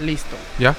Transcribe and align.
Listo. 0.00 0.36
¿Ya? 0.58 0.74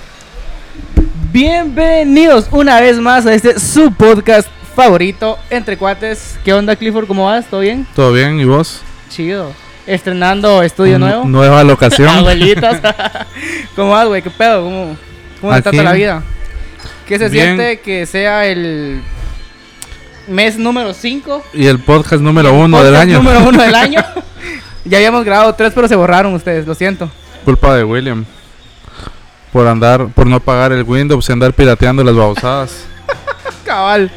Bienvenidos 1.32 2.48
una 2.52 2.80
vez 2.82 2.98
más 2.98 3.26
a 3.26 3.34
este 3.34 3.60
su 3.60 3.94
podcast 3.94 4.48
favorito, 4.76 5.38
Entre 5.50 5.78
Cuates. 5.78 6.38
¿Qué 6.44 6.54
onda, 6.54 6.76
Clifford? 6.76 7.08
¿Cómo 7.08 7.26
vas? 7.26 7.46
¿Todo 7.46 7.62
bien? 7.62 7.88
¿Todo 7.96 8.12
bien? 8.12 8.40
¿Y 8.40 8.46
vos? 8.46 8.82
Chido. 9.10 9.52
Estrenando 9.88 10.64
estudio 10.64 11.00
nuevo. 11.00 11.24
Nueva 11.26 11.64
locación. 11.64 12.10
Abuelitas. 12.18 12.82
¿Cómo 13.76 13.92
vas, 13.92 14.08
güey? 14.08 14.22
¿Qué 14.22 14.30
pedo? 14.30 14.64
¿Cómo, 14.64 14.98
cómo 15.40 15.54
te 15.56 15.62
trata 15.62 15.84
la 15.84 15.94
vida? 15.94 16.24
¿Qué 17.08 17.18
se 17.20 17.30
Bien. 17.30 17.46
siente 17.58 17.80
que 17.80 18.06
sea 18.06 18.46
el 18.48 19.02
mes 20.28 20.58
número 20.58 20.94
5? 20.94 21.44
y 21.54 21.68
el 21.68 21.80
podcast 21.80 22.22
número 22.22 22.54
uno 22.54 22.84
del 22.84 22.96
año. 22.96 23.18
número 23.20 23.48
uno 23.48 23.62
del 23.62 23.76
año. 23.76 24.04
ya 24.84 24.98
habíamos 24.98 25.24
grabado 25.24 25.54
tres, 25.54 25.72
pero 25.76 25.88
se 25.88 25.96
borraron 25.96 26.34
ustedes, 26.34 26.66
lo 26.68 26.74
siento. 26.76 27.10
Culpa 27.46 27.76
de 27.76 27.84
William. 27.84 28.26
Por 29.56 29.68
andar, 29.68 30.08
por 30.08 30.28
no 30.28 30.42
pagar 30.42 30.74
el 30.74 30.84
Windows 30.84 31.30
y 31.30 31.32
andar 31.32 31.54
pirateando 31.54 32.04
las 32.04 32.14
babosadas. 32.14 32.86
Cabal. 33.64 34.12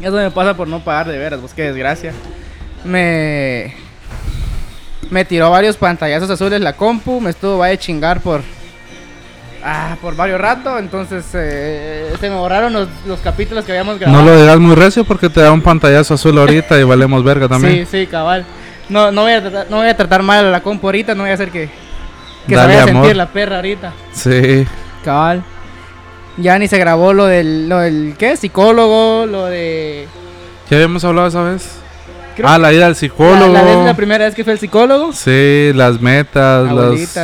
Eso 0.00 0.16
me 0.16 0.30
pasa 0.30 0.56
por 0.56 0.68
no 0.68 0.82
pagar 0.82 1.06
de 1.06 1.18
veras, 1.18 1.38
vos 1.42 1.52
qué 1.52 1.64
desgracia. 1.64 2.14
Me. 2.82 3.76
Me 5.10 5.26
tiró 5.26 5.50
varios 5.50 5.76
pantallazos 5.76 6.30
azules 6.30 6.62
la 6.62 6.72
compu, 6.72 7.20
me 7.20 7.28
estuvo 7.28 7.58
va 7.58 7.66
a 7.66 7.76
chingar 7.76 8.22
por. 8.22 8.40
Ah, 9.62 9.98
por 10.00 10.16
varios 10.16 10.40
rato, 10.40 10.78
entonces 10.78 11.26
eh, 11.34 12.14
se 12.18 12.30
me 12.30 12.36
borraron 12.36 12.72
los, 12.72 12.88
los 13.04 13.20
capítulos 13.20 13.66
que 13.66 13.72
habíamos 13.72 13.98
grabado. 13.98 14.24
No 14.24 14.30
lo 14.30 14.40
digas 14.40 14.58
muy 14.58 14.76
recio 14.76 15.04
porque 15.04 15.28
te 15.28 15.42
da 15.42 15.52
un 15.52 15.60
pantallazo 15.60 16.14
azul 16.14 16.38
ahorita 16.38 16.80
y 16.80 16.84
valemos 16.84 17.22
verga 17.22 17.48
también. 17.48 17.86
Sí, 17.86 17.98
sí, 17.98 18.06
cabal. 18.06 18.46
No, 18.88 19.12
no, 19.12 19.24
voy 19.24 19.32
a 19.32 19.42
tratar, 19.42 19.66
no 19.68 19.76
voy 19.76 19.88
a 19.88 19.94
tratar 19.94 20.22
mal 20.22 20.46
a 20.46 20.50
la 20.50 20.62
compu 20.62 20.86
ahorita, 20.86 21.14
no 21.14 21.24
voy 21.24 21.32
a 21.32 21.34
hacer 21.34 21.50
que, 21.50 21.68
que 22.46 22.50
se 22.50 22.56
Dale 22.56 22.74
vaya 22.74 22.84
a 22.84 22.86
sentir 22.86 23.16
la 23.16 23.26
perra 23.28 23.56
ahorita. 23.56 23.92
Sí. 24.12 24.66
Cabal. 25.04 25.42
Ya 26.36 26.58
ni 26.58 26.66
se 26.68 26.78
grabó 26.78 27.12
lo 27.12 27.26
del, 27.26 27.68
lo 27.68 27.78
del 27.78 28.16
¿qué? 28.18 28.36
Psicólogo, 28.36 29.26
lo 29.26 29.46
de... 29.46 30.06
¿Ya 30.68 30.76
habíamos 30.78 31.04
hablado 31.04 31.28
esa 31.28 31.42
vez? 31.42 31.78
creo 32.34 32.48
ah, 32.48 32.58
la 32.58 32.72
ida 32.72 32.86
al 32.86 32.96
psicólogo. 32.96 33.52
la 33.52 33.62
vez 33.62 33.84
la 33.84 33.94
primera 33.94 34.24
vez 34.24 34.34
que 34.34 34.42
fue 34.42 34.54
el 34.54 34.58
psicólogo. 34.58 35.12
Sí, 35.12 35.70
las 35.74 36.00
metas, 36.00 36.68
los 36.72 37.16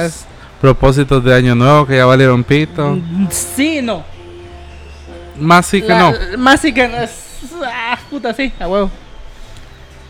propósitos 0.60 1.24
de 1.24 1.34
año 1.34 1.54
nuevo 1.56 1.86
que 1.86 1.96
ya 1.96 2.04
valieron 2.06 2.44
pito. 2.44 2.90
Mm, 2.90 3.26
Sí, 3.30 3.80
no. 3.82 4.04
Más 5.36 5.66
sí 5.66 5.82
que 5.82 5.88
La- 5.88 5.98
no. 6.12 6.38
Más 6.38 6.60
sí 6.60 6.72
que 6.72 6.86
no. 6.86 6.96
es- 6.98 7.26
Ah, 7.64 7.98
puta, 8.08 8.32
sí, 8.34 8.52
a 8.60 8.68
huevo. 8.68 8.90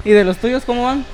¿Y 0.05 0.11
de 0.11 0.25
los 0.25 0.37
tuyos 0.37 0.65
cómo 0.67 0.85
van? 0.85 1.05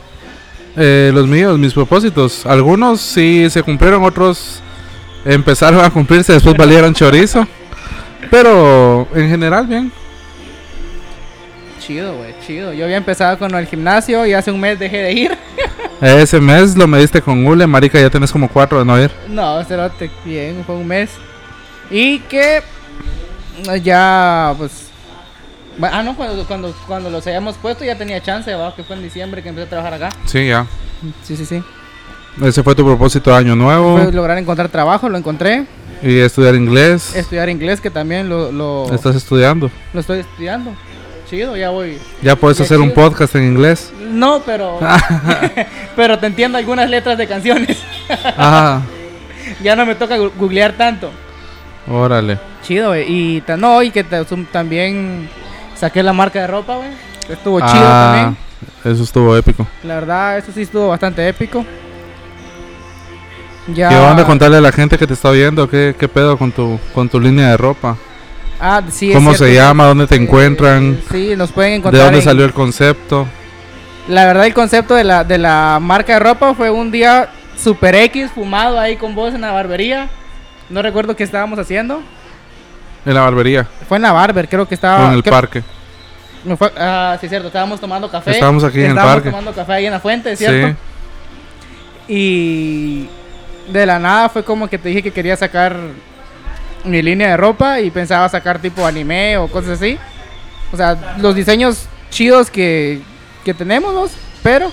Eh, 0.76 1.10
los 1.14 1.26
míos, 1.26 1.58
mis 1.58 1.72
propósitos. 1.72 2.44
Algunos 2.44 3.00
sí 3.00 3.48
se 3.50 3.62
cumplieron, 3.62 4.04
otros 4.04 4.60
empezaron 5.24 5.84
a 5.84 5.90
cumplirse, 5.90 6.34
después 6.34 6.56
valieron 6.56 6.94
chorizo. 6.94 7.46
Pero 8.30 9.08
en 9.14 9.28
general, 9.28 9.66
bien. 9.66 9.92
Chido, 11.80 12.16
güey, 12.16 12.34
chido. 12.46 12.72
Yo 12.72 12.84
había 12.84 12.96
empezado 12.96 13.38
con 13.38 13.54
el 13.54 13.66
gimnasio 13.66 14.26
y 14.26 14.32
hace 14.32 14.50
un 14.50 14.60
mes 14.60 14.78
dejé 14.78 14.98
de 14.98 15.12
ir. 15.12 15.38
Ese 16.00 16.40
mes 16.40 16.76
lo 16.76 16.86
mediste 16.86 17.22
con 17.22 17.46
Ule, 17.46 17.66
marica, 17.66 17.98
ya 17.98 18.10
tenés 18.10 18.30
como 18.30 18.48
cuatro 18.48 18.78
de 18.80 18.84
no 18.84 19.00
ir. 19.00 19.10
No, 19.28 19.62
cerote, 19.64 20.10
bien, 20.24 20.62
fue 20.66 20.74
un 20.74 20.86
mes. 20.86 21.10
Y 21.90 22.18
que 22.20 22.62
ya, 23.82 24.54
pues... 24.58 24.85
Ah, 25.82 26.02
no, 26.02 26.16
cuando, 26.16 26.44
cuando, 26.46 26.74
cuando 26.86 27.10
los 27.10 27.26
hayamos 27.26 27.56
puesto 27.56 27.84
ya 27.84 27.96
tenía 27.96 28.22
chance, 28.22 28.52
¿va? 28.54 28.74
que 28.74 28.82
fue 28.82 28.96
en 28.96 29.02
diciembre 29.02 29.42
que 29.42 29.50
empecé 29.50 29.66
a 29.66 29.70
trabajar 29.70 29.94
acá. 29.94 30.08
Sí, 30.24 30.46
ya. 30.46 30.66
Sí, 31.22 31.36
sí, 31.36 31.44
sí. 31.44 31.62
Ese 32.42 32.62
fue 32.62 32.74
tu 32.74 32.84
propósito 32.84 33.30
de 33.30 33.36
año 33.36 33.56
nuevo. 33.56 33.98
Fue 33.98 34.12
lograr 34.12 34.38
encontrar 34.38 34.68
trabajo, 34.68 35.08
lo 35.08 35.16
encontré. 35.16 35.66
Y 36.02 36.18
estudiar 36.18 36.54
inglés. 36.54 37.14
Estudiar 37.16 37.48
inglés, 37.48 37.80
que 37.80 37.90
también 37.90 38.28
lo, 38.28 38.52
lo, 38.52 38.92
Estás 38.92 39.16
estudiando. 39.16 39.70
lo 39.92 40.00
estoy 40.00 40.20
estudiando. 40.20 40.72
Chido, 41.28 41.56
ya 41.56 41.70
voy. 41.70 41.98
Ya 42.22 42.36
puedes 42.36 42.60
hacer 42.60 42.78
un 42.78 42.92
podcast 42.92 43.34
en 43.34 43.44
inglés. 43.44 43.90
No, 44.10 44.42
pero... 44.44 44.78
pero 45.96 46.18
te 46.18 46.26
entiendo 46.26 46.58
algunas 46.58 46.88
letras 46.88 47.18
de 47.18 47.26
canciones. 47.26 47.78
Ah, 48.38 48.82
ya 49.64 49.74
no 49.74 49.84
me 49.84 49.96
toca 49.96 50.16
googlear 50.16 50.74
tanto. 50.74 51.10
órale. 51.90 52.38
Chido. 52.62 52.96
Y 52.96 53.42
no, 53.58 53.82
y 53.82 53.90
que 53.90 54.04
también 54.04 55.28
saqué 55.76 56.02
la 56.02 56.12
marca 56.12 56.40
de 56.40 56.46
ropa, 56.46 56.76
güey. 56.76 56.88
Estuvo 57.28 57.58
chido 57.60 57.70
Ah, 57.74 58.12
también. 58.14 58.36
Eso 58.94 59.02
estuvo 59.04 59.36
épico. 59.36 59.66
La 59.82 59.94
verdad, 59.96 60.38
eso 60.38 60.50
sí 60.52 60.62
estuvo 60.62 60.88
bastante 60.88 61.26
épico. 61.28 61.64
Ya. 63.74 63.88
¿Qué 63.88 63.96
onda 63.96 64.24
contarle 64.24 64.58
a 64.58 64.60
la 64.60 64.72
gente 64.72 64.96
que 64.96 65.06
te 65.06 65.14
está 65.14 65.30
viendo? 65.32 65.68
¿Qué, 65.68 65.94
qué 65.98 66.06
pedo 66.08 66.38
con 66.38 66.52
tu, 66.52 66.78
con 66.94 67.08
tu 67.08 67.18
línea 67.20 67.48
de 67.50 67.56
ropa? 67.56 67.96
Ah, 68.60 68.80
sí, 68.90 69.12
¿Cómo 69.12 69.34
se 69.34 69.52
llama? 69.52 69.86
¿Dónde 69.86 70.06
te 70.06 70.14
eh, 70.14 70.18
encuentran? 70.22 71.00
Sí, 71.10 71.34
nos 71.36 71.50
pueden 71.52 71.72
¿De 71.72 71.76
encontrar. 71.78 72.04
dónde 72.04 72.18
en- 72.20 72.24
salió 72.24 72.44
el 72.44 72.52
concepto? 72.52 73.26
La 74.08 74.24
verdad, 74.24 74.46
el 74.46 74.54
concepto 74.54 74.94
de 74.94 75.02
la, 75.02 75.24
de 75.24 75.36
la 75.36 75.78
marca 75.82 76.12
de 76.14 76.20
ropa 76.20 76.54
fue 76.54 76.70
un 76.70 76.92
día 76.92 77.28
super 77.58 77.94
X, 77.96 78.30
fumado 78.32 78.78
ahí 78.78 78.96
con 78.96 79.16
vos 79.16 79.34
en 79.34 79.40
la 79.40 79.50
barbería. 79.50 80.08
No 80.70 80.80
recuerdo 80.80 81.16
qué 81.16 81.24
estábamos 81.24 81.58
haciendo. 81.58 82.02
En 83.06 83.14
la 83.14 83.20
barbería, 83.22 83.66
Fue 83.88 83.96
en 83.98 84.02
la 84.02 84.12
barber, 84.12 84.48
creo 84.48 84.66
que 84.66 84.74
o 84.74 84.76
estaba. 84.76 85.06
en 85.08 85.12
el 85.14 85.22
creo- 85.22 85.32
parque. 85.34 85.62
no 86.44 86.56
fue- 86.56 86.72
ah, 86.76 87.16
sí, 87.20 87.28
cierto, 87.28 87.46
estábamos 87.48 87.80
tomando 87.80 88.10
café. 88.10 88.32
Estábamos 88.32 88.64
aquí 88.64 88.78
en 88.80 88.84
el 88.86 88.90
Estábamos 88.90 89.14
parque. 89.14 89.30
tomando 89.30 89.52
café 89.54 89.72
ahí 89.74 89.86
en 89.86 89.92
la 89.92 90.00
fuente, 90.00 90.36
¿cierto? 90.36 90.68
Sí. 90.68 90.74
Y 92.08 93.08
de 93.72 93.86
la 93.86 93.98
nada 93.98 94.28
fue 94.28 94.44
como 94.44 94.68
que 94.68 94.78
te 94.78 94.88
dije 94.88 95.02
que 95.02 95.12
quería 95.12 95.36
sacar 95.36 95.76
mi 96.84 97.02
línea 97.02 97.30
de 97.30 97.36
ropa 97.36 97.80
y 97.80 97.90
pensaba 97.90 98.28
sacar 98.28 98.60
tipo 98.60 98.86
anime 98.86 99.36
o 99.38 99.48
cosas 99.48 99.70
así. 99.80 99.98
O 100.72 100.76
sea, 100.76 100.96
los 101.18 101.34
diseños 101.34 101.86
chidos 102.10 102.50
que, 102.50 103.00
que 103.44 103.54
tenemos, 103.54 103.92
¿no? 103.92 104.06
pero 104.42 104.70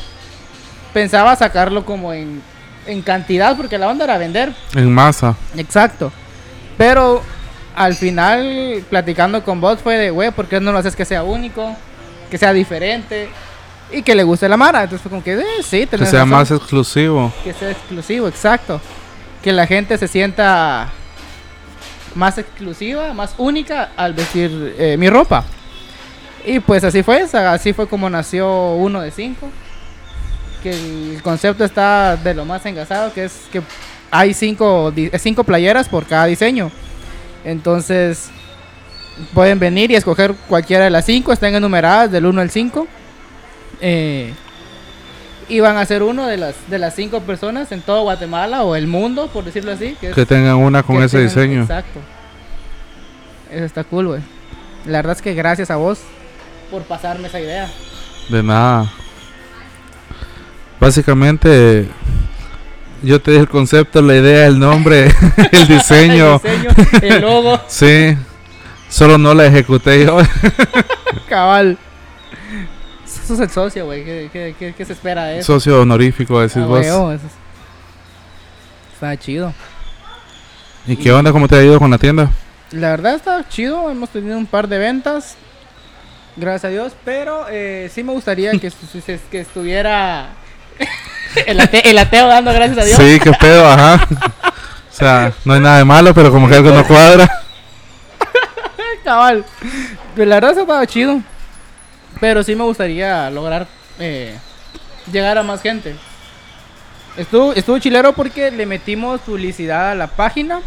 pensaba 0.93 1.35
sacarlo 1.35 1.83
como 1.85 2.13
en, 2.13 2.41
en 2.85 3.01
cantidad 3.01 3.57
porque 3.57 3.77
la 3.79 3.87
onda 3.89 4.03
era 4.05 4.17
vender. 4.19 4.53
En 4.75 4.91
masa. 4.93 5.35
Exacto. 5.57 6.11
Pero 6.77 7.23
al 7.75 7.95
final, 7.95 8.83
platicando 8.89 9.43
con 9.43 9.59
vos, 9.61 9.79
fue 9.79 9.97
de, 9.97 10.09
güey, 10.11 10.31
¿por 10.31 10.47
qué 10.47 10.59
no 10.59 10.71
lo 10.71 10.77
haces 10.77 10.95
que 10.95 11.05
sea 11.05 11.23
único? 11.23 11.75
Que 12.29 12.37
sea 12.37 12.53
diferente 12.53 13.29
y 13.91 14.01
que 14.01 14.15
le 14.15 14.23
guste 14.23 14.49
la 14.49 14.57
mara. 14.57 14.83
Entonces 14.83 15.01
fue 15.01 15.09
como 15.09 15.23
que, 15.23 15.33
eh, 15.33 15.43
sí, 15.63 15.85
Que 15.85 15.97
sea 15.97 16.05
razón 16.05 16.29
más 16.29 16.51
exclusivo. 16.51 17.31
que 17.43 17.53
sea 17.53 17.71
exclusivo, 17.71 18.27
exacto. 18.27 18.81
Que 19.43 19.51
la 19.51 19.67
gente 19.67 19.97
se 19.97 20.07
sienta 20.07 20.89
más 22.15 22.37
exclusiva, 22.37 23.13
más 23.13 23.35
única 23.37 23.89
al 23.95 24.13
vestir 24.13 24.75
eh, 24.77 24.95
mi 24.97 25.09
ropa. 25.09 25.43
Y 26.45 26.59
pues 26.59 26.83
así 26.83 27.03
fue, 27.03 27.21
así 27.21 27.73
fue 27.73 27.87
como 27.87 28.09
nació 28.09 28.73
uno 28.73 29.01
de 29.01 29.11
cinco. 29.11 29.49
Que 30.61 30.71
el 30.71 31.21
concepto 31.21 31.63
está 31.65 32.15
de 32.15 32.33
lo 32.33 32.45
más 32.45 32.65
engasado, 32.65 33.13
que 33.13 33.25
es 33.25 33.33
que 33.51 33.61
hay 34.09 34.33
cinco, 34.33 34.93
eh, 34.95 35.11
cinco 35.19 35.43
playeras 35.43 35.89
por 35.89 36.05
cada 36.05 36.25
diseño. 36.25 36.71
Entonces 37.45 38.29
pueden 39.33 39.59
venir 39.59 39.91
y 39.91 39.95
escoger 39.95 40.33
cualquiera 40.47 40.85
de 40.85 40.89
las 40.89 41.05
cinco, 41.05 41.31
están 41.33 41.53
enumeradas 41.55 42.11
del 42.11 42.25
1 42.25 42.41
al 42.41 42.49
5. 42.49 42.87
Eh, 43.81 44.33
y 45.49 45.59
van 45.59 45.75
a 45.77 45.85
ser 45.85 46.03
uno 46.03 46.25
de 46.25 46.37
las 46.37 46.55
de 46.69 46.79
las 46.79 46.95
cinco 46.95 47.19
personas 47.19 47.71
en 47.73 47.81
todo 47.81 48.03
Guatemala 48.03 48.63
o 48.63 48.75
el 48.75 48.87
mundo, 48.87 49.27
por 49.27 49.43
decirlo 49.43 49.73
así. 49.73 49.95
Que, 49.99 50.11
es- 50.11 50.27
tengan 50.27 50.55
una 50.55 50.83
con 50.83 51.03
ese 51.03 51.17
tengan- 51.17 51.27
diseño. 51.27 51.61
Exacto. 51.63 51.99
Eso 53.51 53.65
está 53.65 53.83
cool, 53.83 54.07
güey. 54.07 54.21
La 54.85 54.99
verdad 54.99 55.15
es 55.17 55.21
que 55.21 55.33
gracias 55.33 55.69
a 55.69 55.75
vos 55.75 55.99
por 56.71 56.83
pasarme 56.83 57.27
esa 57.27 57.39
idea. 57.41 57.69
De 58.29 58.41
nada. 58.41 58.89
Básicamente, 60.79 61.87
yo 63.03 63.21
te 63.21 63.31
di 63.31 63.37
el 63.37 63.47
concepto, 63.49 64.01
la 64.01 64.15
idea, 64.15 64.47
el 64.47 64.57
nombre, 64.59 65.05
el 65.51 65.67
diseño. 65.67 66.41
el 66.43 66.61
diseño, 66.61 66.69
el 67.01 67.21
logo, 67.21 67.61
Sí. 67.67 68.17
Solo 68.89 69.17
no 69.17 69.33
la 69.33 69.45
ejecuté 69.47 70.05
yo. 70.05 70.17
cabal. 71.29 71.77
Eso 73.05 73.33
es 73.35 73.39
el 73.39 73.49
socio, 73.49 73.85
güey. 73.85 74.03
¿Qué, 74.03 74.29
qué, 74.31 74.55
qué- 74.59 74.73
qué 74.77 74.85
se 74.85 74.93
espera 74.93 75.25
de 75.25 75.39
eso? 75.39 75.53
Socio 75.53 75.81
honorífico, 75.81 76.39
decís 76.41 76.57
Ah, 76.57 76.65
vos. 76.65 76.79
huevo, 76.81 77.11
eso 77.11 77.25
es- 77.25 77.33
Está 78.93 79.17
chido. 79.17 79.53
¿Y 80.85 80.95
qué 80.95 81.11
onda? 81.11 81.31
¿Cómo 81.31 81.47
te 81.47 81.55
ha 81.55 81.63
ido 81.63 81.79
con 81.79 81.89
la 81.91 81.97
tienda? 81.97 82.29
La 82.71 82.89
verdad 82.91 83.15
está 83.15 83.47
chido, 83.49 83.89
hemos 83.89 84.09
tenido 84.09 84.37
un 84.37 84.45
par 84.45 84.67
de 84.67 84.77
ventas, 84.77 85.35
gracias 86.35 86.65
a 86.65 86.69
Dios, 86.69 86.93
pero 87.05 87.45
eh, 87.49 87.89
sí 87.93 88.03
me 88.03 88.11
gustaría 88.13 88.51
que 88.51 88.67
estuviera 89.39 90.29
el, 91.47 91.59
ate- 91.59 91.81
el 91.89 91.97
ateo 91.97 92.27
dando 92.27 92.53
gracias 92.53 92.77
a 92.77 92.83
Dios. 92.85 92.97
Sí, 92.97 93.19
qué 93.19 93.31
pedo, 93.33 93.67
ajá. 93.67 94.07
O 94.91 94.95
sea, 94.95 95.33
no 95.45 95.53
hay 95.53 95.59
nada 95.59 95.77
de 95.79 95.85
malo, 95.85 96.13
pero 96.13 96.31
como 96.31 96.47
que 96.47 96.55
algo 96.55 96.69
no 96.71 96.85
cuadra. 96.85 97.27
Cabal. 99.03 99.43
La 100.15 100.35
verdad 100.35 100.53
se 100.53 100.59
ha 100.59 100.63
estado 100.63 100.85
chido, 100.85 101.21
pero 102.21 102.43
sí 102.43 102.55
me 102.55 102.63
gustaría 102.63 103.29
lograr 103.29 103.67
eh, 103.99 104.37
llegar 105.11 105.37
a 105.37 105.43
más 105.43 105.61
gente. 105.61 105.95
Estuvo, 107.17 107.53
estuvo 107.53 107.77
chilero 107.79 108.13
porque 108.13 108.49
le 108.51 108.65
metimos 108.65 109.19
publicidad 109.21 109.91
a 109.91 109.95
la 109.95 110.07
página 110.07 110.61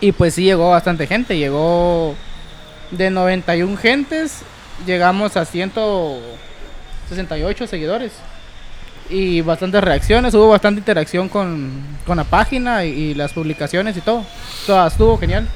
Y 0.00 0.12
pues 0.12 0.32
sí 0.34 0.44
llegó 0.44 0.70
bastante 0.70 1.06
gente, 1.06 1.36
llegó 1.36 2.14
de 2.92 3.10
91 3.10 3.76
gentes, 3.76 4.38
llegamos 4.86 5.36
a 5.36 5.44
168 5.44 7.66
seguidores. 7.66 8.12
Y 9.10 9.40
bastantes 9.40 9.82
reacciones, 9.82 10.34
hubo 10.34 10.48
bastante 10.48 10.80
interacción 10.80 11.28
con, 11.28 11.70
con 12.06 12.16
la 12.18 12.24
página 12.24 12.84
y, 12.84 12.88
y 12.90 13.14
las 13.14 13.32
publicaciones 13.32 13.96
y 13.96 14.00
todo. 14.00 14.24
Todo 14.66 14.86
estuvo 14.86 15.16
genial. 15.18 15.48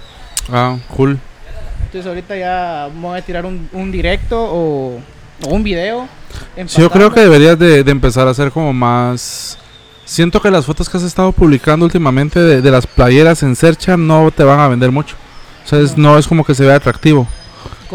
Ah, 0.50 0.76
cool. 0.96 1.18
Entonces 1.84 2.06
ahorita 2.06 2.36
ya 2.36 2.88
voy 2.94 3.18
a 3.18 3.22
tirar 3.22 3.44
un, 3.44 3.68
un 3.72 3.92
directo 3.92 4.40
o, 4.42 4.98
o 5.44 5.48
un 5.50 5.62
video. 5.62 6.08
Sí, 6.66 6.80
yo 6.80 6.90
creo 6.90 7.12
que 7.12 7.20
deberías 7.20 7.58
de, 7.58 7.84
de 7.84 7.90
empezar 7.90 8.26
a 8.26 8.30
hacer 8.30 8.50
como 8.50 8.72
más... 8.72 9.58
Siento 10.04 10.40
que 10.40 10.50
las 10.50 10.64
fotos 10.66 10.88
que 10.88 10.96
has 10.96 11.02
estado 11.04 11.32
publicando 11.32 11.84
últimamente 11.84 12.40
de, 12.40 12.60
de 12.62 12.70
las 12.70 12.86
playeras 12.86 13.42
en 13.42 13.54
Searcha 13.54 13.96
no 13.96 14.30
te 14.30 14.42
van 14.44 14.60
a 14.60 14.68
vender 14.68 14.90
mucho. 14.90 15.14
O 15.64 15.68
sea, 15.68 15.78
es- 15.78 15.96
no 15.96 16.18
es 16.18 16.26
como 16.26 16.44
que 16.44 16.54
se 16.54 16.64
vea 16.64 16.76
atractivo. 16.76 17.26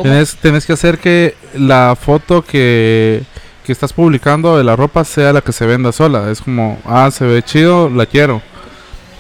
Tienes, 0.01 0.36
tienes 0.38 0.65
que 0.65 0.74
hacer 0.74 1.00
que 1.00 1.36
la 1.56 1.98
foto 2.00 2.44
que, 2.44 3.24
que 3.67 3.73
estás 3.73 3.91
publicando 3.91 4.57
de 4.57 4.63
la 4.63 4.77
ropa 4.77 5.03
sea 5.03 5.33
la 5.33 5.41
que 5.41 5.51
se 5.51 5.65
venda 5.65 5.91
sola. 5.91 6.31
Es 6.31 6.39
como, 6.39 6.79
ah, 6.85 7.11
se 7.11 7.25
ve 7.25 7.43
chido, 7.43 7.89
la 7.89 8.05
quiero. 8.05 8.41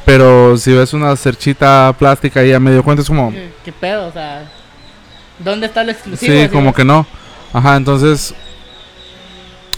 Pero 0.05 0.55
si 0.57 0.71
ves 0.71 0.93
una 0.93 1.13
cerchita 1.17 1.93
plástica 1.99 2.39
ahí 2.39 2.53
a 2.53 2.59
medio 2.59 2.81
cuenta, 2.81 3.01
es 3.01 3.09
como, 3.09 3.33
¿Qué, 3.33 3.51
qué 3.65 3.73
pedo? 3.73 4.07
O 4.07 4.11
sea, 4.13 4.49
¿dónde 5.37 5.67
está 5.67 5.83
lo 5.83 5.91
exclusivo? 5.91 6.33
sí, 6.33 6.47
como 6.47 6.73
que 6.73 6.85
no. 6.85 7.05
Ajá, 7.51 7.75
entonces, 7.75 8.33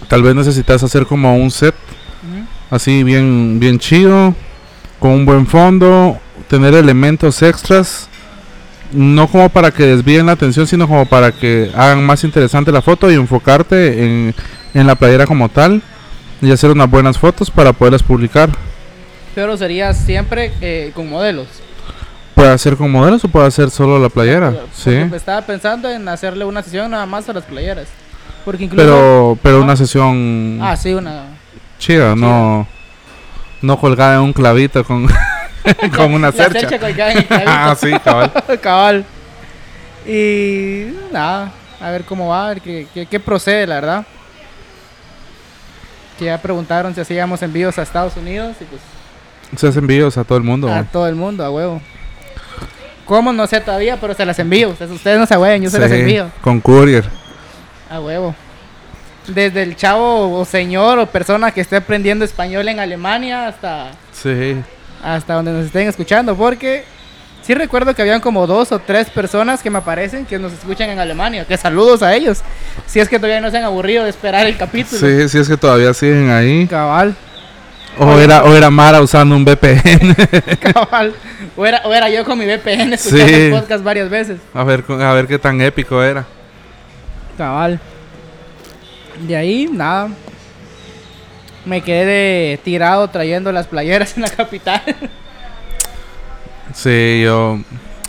tal 0.08 0.22
vez 0.22 0.36
necesitas 0.36 0.84
hacer 0.84 1.08
como 1.08 1.36
un 1.36 1.50
set 1.50 1.74
así 2.70 3.04
bien, 3.04 3.60
bien 3.60 3.80
chido, 3.80 4.36
con 5.00 5.12
un 5.12 5.26
buen 5.26 5.48
fondo, 5.48 6.20
tener 6.48 6.76
elementos 6.76 7.42
extras, 7.42 8.08
no 8.92 9.28
como 9.28 9.50
para 9.50 9.72
que 9.72 9.84
desvíen 9.84 10.28
la 10.28 10.34
atención, 10.34 10.68
sino 10.68 10.88
como 10.88 11.08
para 11.08 11.32
que 11.32 11.72
hagan 11.74 12.06
más 12.06 12.24
interesante 12.24 12.72
la 12.72 12.84
foto 12.84 13.10
y 13.12 13.16
enfocarte 13.16 14.04
en, 14.04 14.36
en 14.74 14.88
la 14.88 14.96
playera 14.96 15.26
como 15.26 15.50
tal 15.50 15.82
y 16.42 16.52
hacer 16.52 16.70
unas 16.72 16.90
buenas 16.90 17.18
fotos 17.18 17.50
para 17.52 17.74
poderlas 17.74 18.04
publicar. 18.04 18.50
Pero 19.36 19.58
sería 19.58 19.94
siempre 19.94 20.52
eh, 20.62 20.92
con 20.96 21.10
modelos. 21.10 21.48
Puede 22.36 22.52
hacer 22.52 22.78
con 22.78 22.90
modelos 22.92 23.24
o 23.26 23.28
puede 23.28 23.48
hacer 23.48 23.70
solo 23.70 24.00
la 24.00 24.08
playera, 24.10 24.54
sí. 24.74 24.92
estaba 25.14 25.42
pensando 25.42 25.90
en 25.90 26.08
hacerle 26.08 26.46
una 26.46 26.62
sesión 26.64 26.90
nada 26.92 27.06
más 27.06 27.28
a 27.28 27.34
las 27.34 27.44
playeras. 27.44 27.88
Porque 28.46 28.64
incluso... 28.64 28.82
Pero, 28.86 29.38
pero 29.44 29.58
¿no? 29.58 29.64
una 29.66 29.76
sesión 29.76 30.58
Ah, 30.62 30.78
sí, 30.78 30.94
una... 30.94 31.24
chida, 31.78 32.16
no, 32.16 32.66
no 33.62 33.78
colgada 33.78 34.16
en 34.16 34.22
un 34.22 34.32
clavito 34.34 34.84
con, 34.86 35.08
con 35.96 36.14
una 36.14 36.28
La 36.32 36.32
cercha. 36.34 36.60
cercha 36.62 36.80
colgada 36.80 37.12
en 37.12 37.18
el 37.18 37.26
clavito. 37.28 37.52
ah, 37.54 37.76
sí, 37.78 37.92
cabal. 38.04 38.32
Cabal. 38.62 39.06
Y 40.08 40.86
nada, 41.12 41.52
a 41.82 41.90
ver 41.92 42.06
cómo 42.06 42.30
va, 42.30 42.46
a 42.46 42.50
ver 42.50 42.62
qué, 42.62 42.88
qué- 42.94 43.06
qué 43.06 43.20
procede, 43.20 43.68
la 43.68 43.76
verdad. 43.76 44.06
Que 46.20 46.26
ya 46.26 46.38
preguntaron 46.38 46.94
si 46.94 47.00
hacíamos 47.02 47.42
envíos 47.42 47.78
a 47.80 47.82
Estados 47.84 48.18
Unidos 48.18 48.58
y 48.60 48.66
pues 48.66 48.82
Se 49.58 49.68
hacen 49.68 49.84
envíos 49.84 50.18
a 50.18 50.24
todo 50.26 50.38
el 50.38 50.44
mundo. 50.44 50.72
a 50.72 50.84
todo 50.84 51.08
el 51.08 51.16
mundo, 51.16 51.44
a 51.46 51.50
huevo. 51.50 51.82
¿Cómo? 53.06 53.32
No 53.34 53.48
sé 53.48 53.60
todavía, 53.62 53.98
pero 54.00 54.14
se 54.14 54.26
las 54.26 54.38
envío. 54.38 54.70
Ustedes, 54.70 55.18
no 55.18 55.26
se 55.26 55.38
hueven, 55.38 55.64
yo 55.64 55.70
se 55.70 55.80
las 55.80 55.90
envío. 55.92 56.30
Con 56.42 56.60
courier. 56.60 57.06
A 57.90 58.00
huevo. 58.02 58.36
Desde 59.28 59.64
el 59.64 59.76
chavo 59.76 60.38
o 60.40 60.46
señor 60.46 61.00
o 61.00 61.06
persona 61.08 61.52
que 61.52 61.62
esté 61.62 61.78
aprendiendo 61.78 62.26
español 62.26 62.68
en 62.68 62.80
Alemania 62.80 63.48
hasta, 63.48 63.92
Sí. 64.12 64.58
hasta 65.04 65.34
donde 65.36 65.52
nos 65.54 65.66
estén 65.66 65.88
escuchando. 65.88 66.36
Porque 66.36 66.84
sí 67.50 67.56
recuerdo 67.56 67.96
que 67.96 68.04
habían 68.04 68.22
como 68.22 68.46
dos 68.46 68.72
o 68.72 68.78
tres 68.78 69.10
personas 69.10 69.64
que 69.64 69.72
me 69.72 69.80
aparecen 69.80 70.24
que 70.24 70.38
nos 70.38 70.54
escuchan 70.54 70.88
en 70.92 71.00
Alemania. 71.00 71.46
Que 71.46 71.58
saludos 71.58 72.04
a 72.04 72.14
ellos. 72.16 72.42
Si 72.86 73.00
es 73.00 73.10
que 73.10 73.18
todavía 73.18 73.42
no 73.42 73.50
se 73.50 73.58
han 73.58 73.64
aburrido 73.64 74.04
de 74.04 74.12
esperar 74.12 74.46
el 74.46 74.56
capítulo. 74.56 75.00
Sí, 75.02 75.28
sí 75.28 75.40
es 75.40 75.48
que 75.50 75.58
todavía 75.58 75.92
siguen 75.96 76.30
ahí. 76.30 76.68
Cabal, 76.68 77.16
O 77.98 78.20
era, 78.20 78.44
o 78.44 78.54
era 78.56 78.70
Mara 78.70 79.02
usando 79.02 79.36
un 79.36 79.44
VPN. 79.44 80.16
cabal. 80.74 81.16
O 81.58 81.66
era, 81.66 81.82
o 81.86 81.92
era 81.92 82.08
yo 82.12 82.24
con 82.24 82.38
mi 82.38 82.46
VPN 82.46 82.94
escuchando 82.94 83.26
Sí. 83.28 83.34
el 83.34 83.52
podcast 83.52 83.84
varias 83.84 84.12
veces. 84.12 84.40
a 84.54 84.64
ver, 84.64 84.84
a 84.88 85.14
ver 85.14 85.26
qué 85.26 85.40
tan 85.40 85.60
épico 85.60 86.04
era. 86.04 86.28
Cabal. 87.36 87.80
De 89.28 89.36
ahí, 89.36 89.68
nada. 89.74 90.10
Me 91.66 91.82
quedé 91.82 92.60
tirado 92.64 93.08
trayendo 93.08 93.52
las 93.52 93.66
playeras 93.66 94.16
en 94.18 94.22
la 94.22 94.30
capital. 94.30 94.84
Sí, 96.82 97.22
yo 97.24 97.60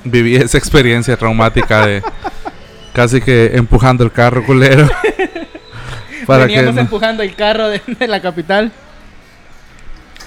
viví 0.05 0.37
esa 0.37 0.57
experiencia 0.59 1.17
traumática 1.17 1.87
de 1.87 2.03
casi 2.93 3.21
que 3.21 3.51
empujando 3.55 4.05
el 4.05 4.13
carro 4.13 4.45
culero. 4.47 4.89
para 6.27 6.47
que 6.47 6.53
Veníamos 6.55 6.75
no- 6.77 6.81
empujando 6.83 7.23
el 7.23 7.35
carro 7.35 7.69
de, 7.69 7.81
de 7.99 8.07
la 8.09 8.21
capital. 8.23 8.71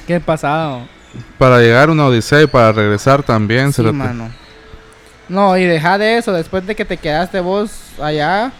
Qué 0.07 0.19
pasado. 0.19 0.87
para 1.37 1.59
llegar 1.59 1.89
una 1.89 2.05
odisea 2.07 2.41
y 2.41 2.47
para 2.47 2.71
regresar 2.73 3.23
también. 3.23 3.67
Sí, 3.71 3.77
cerote. 3.77 3.95
mano. 3.95 4.29
No, 5.29 5.57
y 5.57 5.63
deja 5.63 5.97
de 5.97 6.17
eso. 6.17 6.33
Después 6.33 6.65
de 6.67 6.75
que 6.75 6.83
te 6.83 6.97
quedaste 6.97 7.39
vos 7.39 7.71
allá, 8.01 8.51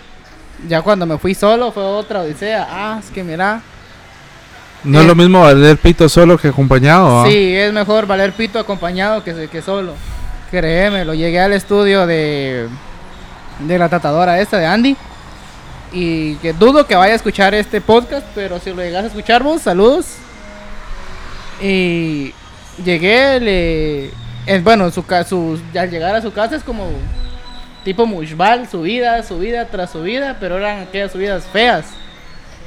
ya 0.68 0.82
cuando 0.82 1.06
me 1.06 1.18
fui 1.18 1.36
solo 1.36 1.72
fue 1.74 1.84
otra 1.84 2.22
odisea. 2.22 2.66
Ah, 2.70 3.00
es 3.04 3.10
que 3.12 3.24
mira. 3.24 3.62
No 4.84 5.00
es 5.00 5.06
Eh. 5.06 5.08
lo 5.08 5.16
mismo 5.16 5.42
valer 5.42 5.78
pito 5.78 6.10
solo 6.10 6.38
que 6.38 6.50
acompañado. 6.50 7.22
¿ah? 7.22 7.26
Sí, 7.28 7.56
es 7.56 7.72
mejor 7.74 8.06
valer 8.06 8.34
pito 8.34 8.60
acompañado 8.60 9.24
que, 9.24 9.48
que 9.50 9.62
solo. 9.62 9.94
Créeme, 10.52 11.06
lo 11.06 11.14
llegué 11.14 11.40
al 11.40 11.54
estudio 11.54 12.06
de, 12.06 12.68
de 13.60 13.78
la 13.80 13.90
tratadora 13.90 14.40
esta 14.40 14.58
de 14.58 14.66
Andy. 14.66 14.96
Y 15.92 16.36
que 16.38 16.54
dudo 16.54 16.86
que 16.88 16.96
vaya 16.96 17.14
a 17.14 17.16
escuchar 17.16 17.54
este 17.54 17.80
podcast, 17.80 18.26
pero 18.36 18.60
si 18.60 18.72
lo 18.72 18.82
llegas 18.82 19.04
a 19.04 19.08
escuchar 19.08 19.44
vos, 19.44 19.62
saludos. 19.62 20.06
Y 21.62 22.34
llegué, 22.84 23.40
le... 23.40 24.06
eh, 24.48 24.60
bueno, 24.64 24.90
su, 24.92 25.04
su, 25.28 25.60
al 25.80 25.90
llegar 25.90 26.16
a 26.16 26.22
su 26.22 26.34
casa 26.34 26.56
es 26.56 26.64
como 26.64 26.90
tipo 27.84 28.06
Mushbal, 28.06 28.68
subida, 28.68 29.22
subida 29.24 29.66
tras 29.68 29.92
subida, 29.92 30.38
pero 30.40 30.58
eran 30.58 30.82
aquellas 30.82 31.12
subidas 31.12 31.44
feas. 31.52 31.86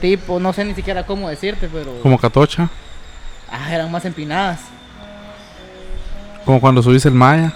Tipo, 0.01 0.39
no 0.39 0.53
sé 0.53 0.65
ni 0.65 0.75
siquiera 0.75 1.05
cómo 1.07 1.29
decirte, 1.29 1.69
pero... 1.73 2.01
Como 2.03 2.19
Catocha. 2.19 2.69
Ah, 3.51 3.73
eran 3.75 3.91
más 3.91 4.05
empinadas. 4.05 4.61
Como 6.45 6.61
cuando 6.61 6.83
subiste 6.83 7.09
el 7.09 7.15
Maya, 7.15 7.53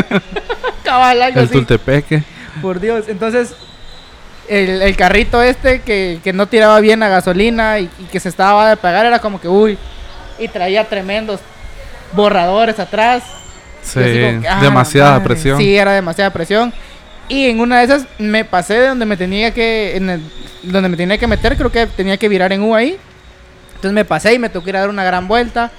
Cabal, 0.84 1.20
algo 1.20 1.40
el 1.40 1.44
así. 1.44 1.52
Tultepeque. 1.52 2.22
Por 2.62 2.80
Dios. 2.80 3.04
Entonces, 3.08 3.54
el, 4.48 4.80
el 4.80 4.96
carrito 4.96 5.42
este 5.42 5.82
que, 5.82 6.20
que 6.24 6.32
no 6.32 6.46
tiraba 6.46 6.80
bien 6.80 7.00
la 7.00 7.08
gasolina 7.08 7.78
y, 7.80 7.90
y 7.98 8.04
que 8.04 8.18
se 8.20 8.30
estaba 8.30 8.70
de 8.70 8.76
pagar 8.76 9.04
era 9.04 9.18
como 9.18 9.40
que, 9.40 9.48
uy. 9.48 9.76
Y 10.38 10.48
traía 10.48 10.88
tremendos 10.88 11.40
borradores 12.12 12.78
atrás. 12.78 13.22
Sí, 13.82 14.00
como 14.00 14.42
ah, 14.48 14.60
demasiada 14.62 15.12
madre. 15.12 15.24
presión. 15.24 15.58
Sí, 15.58 15.76
era 15.76 15.92
demasiada 15.92 16.30
presión. 16.30 16.72
Y 17.28 17.46
en 17.50 17.60
una 17.60 17.78
de 17.78 17.84
esas 17.84 18.06
me 18.18 18.44
pasé 18.44 18.74
de 18.74 18.88
donde 18.88 19.04
me 19.06 19.16
tenía 19.16 19.52
que. 19.52 19.96
En 19.96 20.10
el- 20.10 20.22
donde 20.62 20.88
me 20.88 20.96
tenía 20.96 21.18
que 21.18 21.26
meter, 21.26 21.56
creo 21.56 21.70
que 21.70 21.86
tenía 21.86 22.16
que 22.16 22.28
virar 22.28 22.52
en 22.52 22.62
U 22.62 22.74
ahí. 22.74 22.96
Entonces 23.76 23.92
me 23.92 24.04
pasé 24.04 24.34
y 24.34 24.38
me 24.38 24.48
tocó 24.48 24.68
ir 24.70 24.76
a 24.76 24.80
dar 24.80 24.88
una 24.90 25.04
gran 25.04 25.28
vuelta. 25.28 25.70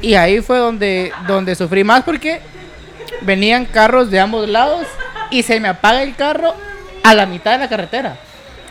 Y 0.00 0.14
ahí 0.14 0.40
fue 0.40 0.58
donde, 0.58 1.12
donde 1.26 1.54
sufrí 1.54 1.84
más 1.84 2.02
porque 2.02 2.40
venían 3.22 3.64
carros 3.64 4.10
de 4.10 4.20
ambos 4.20 4.48
lados 4.48 4.86
y 5.30 5.42
se 5.42 5.58
me 5.60 5.68
apaga 5.68 6.02
el 6.02 6.14
carro 6.16 6.54
a 7.02 7.14
la 7.14 7.24
mitad 7.24 7.52
de 7.52 7.58
la 7.58 7.68
carretera. 7.68 8.16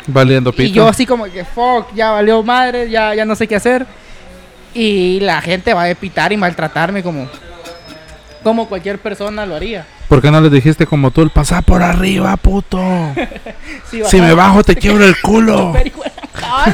Valiendo 0.07 0.51
pito. 0.51 0.63
Y 0.63 0.71
yo 0.71 0.87
así 0.87 1.05
como 1.05 1.25
que, 1.25 1.45
fuck, 1.45 1.93
ya 1.95 2.11
valió 2.11 2.43
madre, 2.43 2.89
ya, 2.89 3.15
ya 3.15 3.23
no 3.25 3.35
sé 3.35 3.47
qué 3.47 3.55
hacer. 3.55 3.85
Y 4.73 5.19
la 5.21 5.41
gente 5.41 5.73
va 5.73 5.85
a 5.89 5.95
pitar 5.95 6.31
y 6.31 6.37
maltratarme 6.37 7.01
como, 7.01 7.27
como 8.43 8.67
cualquier 8.67 8.99
persona 8.99 9.45
lo 9.45 9.55
haría. 9.55 9.85
¿Por 10.11 10.21
qué 10.21 10.29
no 10.29 10.41
les 10.41 10.51
dijiste 10.51 10.85
como 10.85 11.09
tú, 11.11 11.21
el 11.21 11.29
pasá 11.29 11.61
por 11.61 11.81
arriba, 11.81 12.35
puto? 12.35 12.77
Sí, 13.89 14.01
si 14.09 14.19
me 14.19 14.33
bajo 14.33 14.61
te 14.61 14.75
quiebro 14.75 15.05
el 15.05 15.15
culo. 15.21 15.73
Ah, 16.43 16.65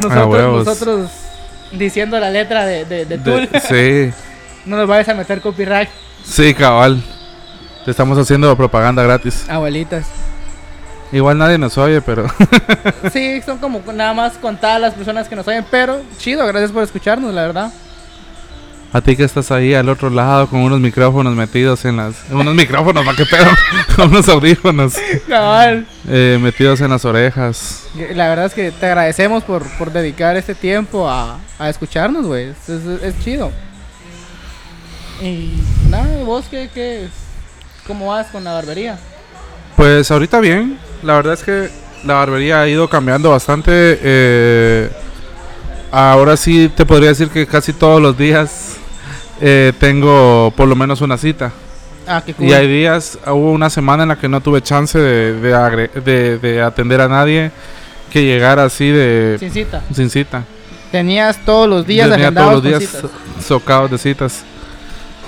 nosotros, 0.00 0.26
huevos. 0.28 0.64
nosotros 0.66 1.10
diciendo 1.72 2.20
la 2.20 2.30
letra 2.30 2.64
de, 2.66 2.84
de, 2.84 3.04
de 3.04 3.18
De- 3.18 3.46
Tool. 3.48 3.48
sí, 3.68 4.12
No 4.64 4.76
nos 4.76 4.86
vayas 4.86 5.08
a 5.08 5.14
meter 5.14 5.40
copyright, 5.40 5.88
sí, 6.24 6.54
cabal. 6.54 7.02
Te 7.84 7.90
estamos 7.90 8.16
haciendo 8.18 8.56
propaganda 8.56 9.02
gratis. 9.02 9.44
abuelitas. 9.48 10.06
Igual 11.10 11.38
nadie 11.38 11.58
nos 11.58 11.76
oye, 11.78 12.00
pero 12.00 12.26
Sí, 13.12 13.40
son 13.44 13.58
como 13.58 13.80
nada 13.92 14.12
más 14.14 14.34
contadas 14.34 14.80
las 14.80 14.94
personas 14.94 15.28
que 15.28 15.34
nos 15.34 15.48
oyen, 15.48 15.64
pero 15.70 16.00
chido, 16.18 16.46
gracias 16.46 16.70
por 16.70 16.84
escucharnos, 16.84 17.34
la 17.34 17.42
verdad. 17.42 17.72
A 18.92 19.00
ti 19.02 19.14
que 19.16 19.24
estás 19.24 19.50
ahí 19.50 19.74
al 19.74 19.88
otro 19.90 20.08
lado 20.08 20.46
con 20.48 20.60
unos 20.60 20.80
micrófonos 20.80 21.34
metidos 21.34 21.84
en 21.84 21.96
las... 21.98 22.14
Unos 22.30 22.54
micrófonos, 22.54 23.04
¿para 23.04 23.16
qué 23.16 23.26
pedo? 23.26 23.44
Con 23.96 24.08
unos 24.08 24.26
audífonos 24.28 24.94
Cabal. 25.28 25.86
eh, 26.08 26.38
metidos 26.40 26.80
en 26.80 26.90
las 26.90 27.04
orejas. 27.04 27.88
La 28.14 28.28
verdad 28.28 28.46
es 28.46 28.54
que 28.54 28.70
te 28.70 28.86
agradecemos 28.86 29.44
por, 29.44 29.64
por 29.76 29.92
dedicar 29.92 30.36
este 30.36 30.54
tiempo 30.54 31.10
a, 31.10 31.38
a 31.58 31.68
escucharnos, 31.68 32.24
güey. 32.26 32.44
Es, 32.50 32.68
es- 32.70 33.02
es 33.02 33.18
chido. 33.22 33.50
Y 35.20 35.52
nada, 35.90 36.22
vos 36.24 36.46
qué, 36.50 36.70
qué, 36.72 37.08
cómo 37.86 38.08
vas 38.08 38.28
con 38.28 38.44
la 38.44 38.52
barbería? 38.52 38.98
Pues 39.76 40.10
ahorita 40.10 40.40
bien. 40.40 40.78
La 41.02 41.14
verdad 41.16 41.34
es 41.34 41.42
que 41.42 41.68
la 42.04 42.14
barbería 42.14 42.60
ha 42.62 42.68
ido 42.68 42.88
cambiando 42.88 43.30
bastante. 43.30 43.70
eh, 44.02 44.90
ahora 45.90 46.36
sí 46.36 46.70
te 46.74 46.84
podría 46.86 47.10
decir 47.10 47.28
que 47.28 47.46
casi 47.46 47.72
todos 47.72 48.00
los 48.00 48.16
días 48.16 48.76
eh, 49.40 49.72
tengo 49.78 50.52
por 50.56 50.68
lo 50.68 50.76
menos 50.76 51.00
una 51.00 51.16
cita. 51.18 51.52
Ah, 52.06 52.22
qué 52.24 52.32
cool. 52.34 52.46
Y 52.46 52.52
hay 52.52 52.68
días, 52.68 53.18
hubo 53.26 53.50
una 53.52 53.68
semana 53.70 54.04
en 54.04 54.10
la 54.10 54.16
que 54.16 54.28
no 54.28 54.40
tuve 54.40 54.62
chance 54.62 54.98
de, 54.98 55.32
de, 55.40 55.54
agre- 55.54 55.92
de- 55.92 56.38
de 56.38 56.62
atender 56.62 57.00
a 57.00 57.08
nadie 57.08 57.50
que 58.10 58.22
llegara 58.24 58.64
así 58.64 58.88
de 58.88 59.36
Sin 59.40 59.50
cita. 59.50 59.82
sin 59.92 60.08
cita. 60.10 60.44
Tenías 60.92 61.36
todos 61.44 61.68
los 61.68 61.84
días 61.86 62.08
Tenía 62.08 62.32
todos 62.32 62.52
los 62.54 62.62
días 62.62 62.80
citas. 62.84 63.10
socados 63.44 63.90
de 63.90 63.98
citas. 63.98 64.44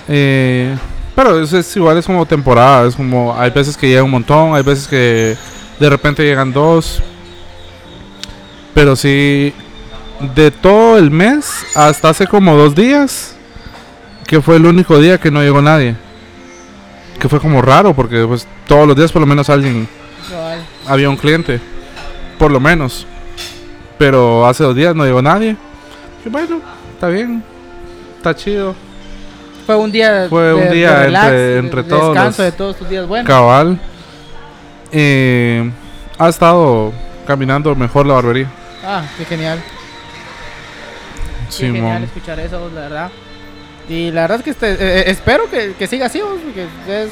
Eh, 0.08 0.74
pero 1.16 1.42
eso 1.42 1.58
es 1.58 1.76
igual, 1.76 1.98
es 1.98 2.06
como 2.06 2.24
temporada. 2.24 2.86
Es 2.86 2.94
como, 2.94 3.36
hay 3.36 3.50
veces 3.50 3.76
que 3.76 3.88
llega 3.88 4.04
un 4.04 4.10
montón, 4.12 4.54
hay 4.54 4.62
veces 4.62 4.86
que 4.86 5.36
de 5.80 5.90
repente 5.90 6.22
llegan 6.22 6.52
dos. 6.52 7.02
Pero 8.72 8.94
sí, 8.94 9.52
de 10.34 10.50
todo 10.50 10.98
el 10.98 11.10
mes 11.10 11.64
hasta 11.74 12.10
hace 12.10 12.26
como 12.26 12.56
dos 12.56 12.74
días, 12.74 13.34
que 14.26 14.40
fue 14.40 14.56
el 14.56 14.66
único 14.66 14.98
día 14.98 15.18
que 15.18 15.30
no 15.30 15.42
llegó 15.42 15.62
nadie. 15.62 15.96
Que 17.18 17.28
fue 17.28 17.40
como 17.40 17.60
raro, 17.62 17.94
porque 17.94 18.24
pues 18.26 18.46
todos 18.66 18.86
los 18.86 18.96
días 18.96 19.10
por 19.10 19.20
lo 19.20 19.26
menos 19.26 19.48
alguien, 19.50 19.88
había 20.86 21.08
un 21.10 21.16
cliente. 21.16 21.60
Por 22.38 22.50
lo 22.52 22.60
menos. 22.60 23.06
Pero 23.98 24.46
hace 24.46 24.62
dos 24.62 24.76
días 24.76 24.94
no 24.94 25.04
llegó 25.04 25.20
nadie. 25.20 25.56
Y 26.24 26.28
bueno, 26.28 26.60
está 26.94 27.08
bien. 27.08 27.42
Está 28.16 28.34
chido. 28.34 28.74
Fue 29.66 29.74
un 29.76 29.90
día 29.90 30.26
Fue 30.30 30.54
un 30.54 30.70
día 30.70 31.04
entre- 31.06 31.58
entre 31.58 31.82
de 31.82 31.88
todos 31.88 32.14
descanso 32.14 32.42
los- 32.42 32.52
de 32.52 32.56
todos 32.56 32.76
tus 32.76 32.88
días 32.88 33.06
buenos. 33.06 33.26
Cabal. 33.26 33.78
Eh, 34.92 35.70
ha 36.18 36.28
estado 36.28 36.92
caminando 37.26 37.74
mejor 37.74 38.06
la 38.06 38.14
barbería. 38.14 38.48
Ah, 38.84 39.02
qué 39.18 39.24
genial. 39.24 39.62
Qué 41.56 41.66
genial 41.72 42.04
escuchar 42.04 42.38
eso, 42.40 42.70
la 42.74 42.80
verdad. 42.82 43.10
Y 43.88 44.10
la 44.10 44.22
verdad 44.22 44.38
es 44.38 44.44
que 44.44 44.50
este, 44.50 44.72
eh, 44.72 44.76
eh, 44.80 45.04
espero 45.06 45.48
que, 45.50 45.74
que 45.78 45.86
siga 45.86 46.06
así, 46.06 46.20
porque 46.44 46.66
es... 47.04 47.10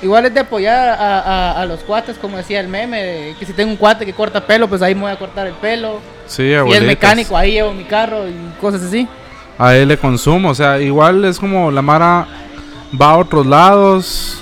Igual 0.00 0.26
es 0.26 0.34
de 0.34 0.40
apoyar 0.40 0.90
a, 0.90 1.18
a- 1.20 1.60
a 1.60 1.66
los 1.66 1.80
cuates, 1.80 2.16
como 2.18 2.36
decía 2.36 2.60
el 2.60 2.68
meme, 2.68 3.02
de 3.02 3.34
que 3.38 3.44
si 3.44 3.52
tengo 3.52 3.70
un 3.72 3.76
cuate 3.76 4.06
que 4.06 4.12
corta 4.12 4.46
pelo, 4.46 4.68
pues 4.68 4.80
ahí 4.80 4.94
me 4.94 5.00
voy 5.02 5.10
a 5.10 5.18
cortar 5.18 5.48
el 5.48 5.54
pelo. 5.54 6.00
Sí, 6.26 6.36
Si 6.36 6.52
es 6.52 6.58
abuelitas. 6.60 6.86
mecánico, 6.86 7.36
ahí 7.36 7.52
llevo 7.52 7.72
mi 7.72 7.82
carro 7.84 8.28
y 8.28 8.32
cosas 8.60 8.82
así. 8.82 9.08
A 9.58 9.74
él 9.74 9.88
le 9.88 9.96
consumo. 9.98 10.50
O 10.50 10.54
sea, 10.54 10.78
igual 10.78 11.24
es 11.24 11.40
como 11.40 11.72
la 11.72 11.82
Mara 11.82 12.28
va 13.00 13.10
a 13.10 13.16
otros 13.18 13.44
lados. 13.44 14.40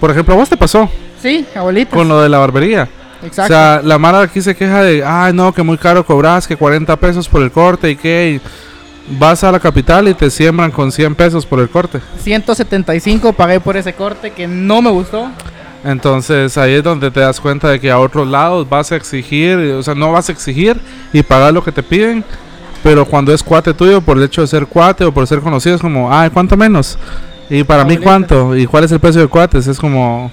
Por 0.00 0.12
ejemplo, 0.12 0.34
a 0.34 0.36
vos 0.36 0.48
te 0.48 0.56
pasó 0.56 0.88
Sí, 1.20 1.44
abuelitas. 1.56 1.92
con 1.92 2.06
lo 2.08 2.20
de 2.22 2.28
la 2.28 2.38
barbería. 2.38 2.88
Exacto. 3.22 3.42
O 3.42 3.56
sea, 3.56 3.80
la 3.82 3.98
Mara 3.98 4.20
aquí 4.20 4.40
se 4.40 4.54
queja 4.54 4.82
de, 4.82 5.04
ay 5.04 5.32
no, 5.32 5.52
que 5.52 5.62
muy 5.62 5.78
caro 5.78 6.04
cobras, 6.04 6.46
que 6.46 6.56
40 6.56 6.96
pesos 6.96 7.28
por 7.28 7.42
el 7.42 7.50
corte 7.50 7.90
y 7.90 7.96
que 7.96 8.40
vas 9.18 9.44
a 9.44 9.52
la 9.52 9.60
capital 9.60 10.08
y 10.08 10.14
te 10.14 10.30
siembran 10.30 10.70
con 10.70 10.90
100 10.92 11.14
pesos 11.14 11.46
por 11.46 11.60
el 11.60 11.68
corte. 11.68 12.00
175 12.22 13.32
pagué 13.32 13.60
por 13.60 13.76
ese 13.76 13.92
corte 13.94 14.30
que 14.30 14.46
no 14.46 14.82
me 14.82 14.90
gustó. 14.90 15.30
Entonces 15.84 16.58
ahí 16.58 16.74
es 16.74 16.82
donde 16.82 17.10
te 17.10 17.20
das 17.20 17.40
cuenta 17.40 17.68
de 17.68 17.78
que 17.78 17.90
a 17.90 17.98
otros 17.98 18.26
lados 18.26 18.68
vas 18.68 18.90
a 18.90 18.96
exigir, 18.96 19.56
o 19.56 19.82
sea, 19.82 19.94
no 19.94 20.10
vas 20.10 20.28
a 20.28 20.32
exigir 20.32 20.80
y 21.12 21.22
pagar 21.22 21.52
lo 21.54 21.62
que 21.62 21.70
te 21.70 21.82
piden, 21.82 22.24
pero 22.82 23.04
cuando 23.04 23.32
es 23.32 23.42
cuate 23.42 23.72
tuyo, 23.72 24.00
por 24.00 24.16
el 24.16 24.24
hecho 24.24 24.40
de 24.40 24.48
ser 24.48 24.66
cuate 24.66 25.04
o 25.04 25.12
por 25.12 25.26
ser 25.26 25.40
conocido, 25.40 25.76
es 25.76 25.80
como, 25.80 26.12
ay, 26.12 26.30
¿cuánto 26.30 26.56
menos? 26.56 26.98
Y 27.48 27.62
para 27.62 27.84
mí. 27.84 27.96
¿cuánto? 27.98 28.56
¿Y 28.56 28.66
cuál 28.66 28.84
es 28.84 28.92
el 28.92 28.98
precio 28.98 29.20
de 29.20 29.28
cuates? 29.28 29.66
Es 29.68 29.78
como, 29.78 30.30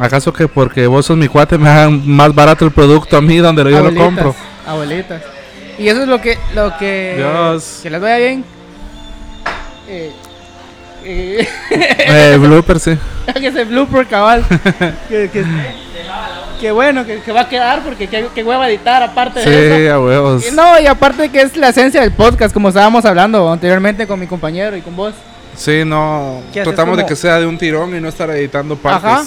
¿acaso 0.00 0.32
que 0.32 0.48
porque 0.48 0.86
vos 0.86 1.06
sos 1.06 1.16
mi 1.16 1.28
cuate 1.28 1.58
me 1.58 1.68
hagan 1.68 2.02
más 2.08 2.34
barato 2.34 2.64
el 2.64 2.70
producto 2.72 3.16
a 3.16 3.20
mí 3.20 3.36
donde 3.38 3.62
yo 3.70 3.82
lo 3.90 3.94
compro? 3.94 4.34
Abuelitas. 4.66 5.22
Y 5.78 5.88
eso 5.88 6.02
es 6.02 6.08
lo 6.08 6.20
que, 6.20 6.38
lo 6.54 6.76
que, 6.78 7.14
Dios. 7.16 7.80
que 7.82 7.90
les 7.90 8.00
vaya 8.00 8.16
bien. 8.18 8.44
Eh, 9.88 10.12
eh, 11.04 11.48
Eh, 11.70 12.36
blooper, 12.40 12.78
sí. 12.78 12.96
que 13.34 13.46
ese 13.46 13.64
blooper 13.64 14.06
cabal. 14.06 14.44
que, 15.08 15.30
que- 15.32 15.44
que 16.60 16.70
bueno, 16.72 17.06
que, 17.06 17.20
que 17.22 17.32
va 17.32 17.40
a 17.42 17.48
quedar 17.48 17.82
porque 17.82 18.06
qué 18.06 18.44
hueva 18.44 18.68
editar 18.68 19.02
aparte 19.02 19.42
Sí, 19.42 19.48
de 19.48 19.86
eso. 19.86 19.94
a 19.94 19.98
huevos. 20.04 20.46
Y 20.46 20.54
no, 20.54 20.78
y 20.78 20.86
aparte 20.86 21.30
que 21.30 21.40
es 21.40 21.56
la 21.56 21.70
esencia 21.70 22.02
del 22.02 22.12
podcast, 22.12 22.52
como 22.52 22.68
estábamos 22.68 23.02
hablando 23.06 23.50
anteriormente 23.50 24.06
con 24.06 24.20
mi 24.20 24.26
compañero 24.26 24.76
y 24.76 24.82
con 24.82 24.94
vos. 24.94 25.14
Sí, 25.56 25.84
no. 25.86 26.42
¿Qué 26.52 26.60
haces 26.60 26.74
Tratamos 26.74 26.98
de 26.98 27.06
que 27.06 27.16
sea 27.16 27.38
de 27.40 27.46
un 27.46 27.56
tirón 27.56 27.96
y 27.96 28.00
no 28.00 28.08
estar 28.10 28.28
editando 28.30 28.76
partes. 28.76 29.04
Ajá. 29.10 29.24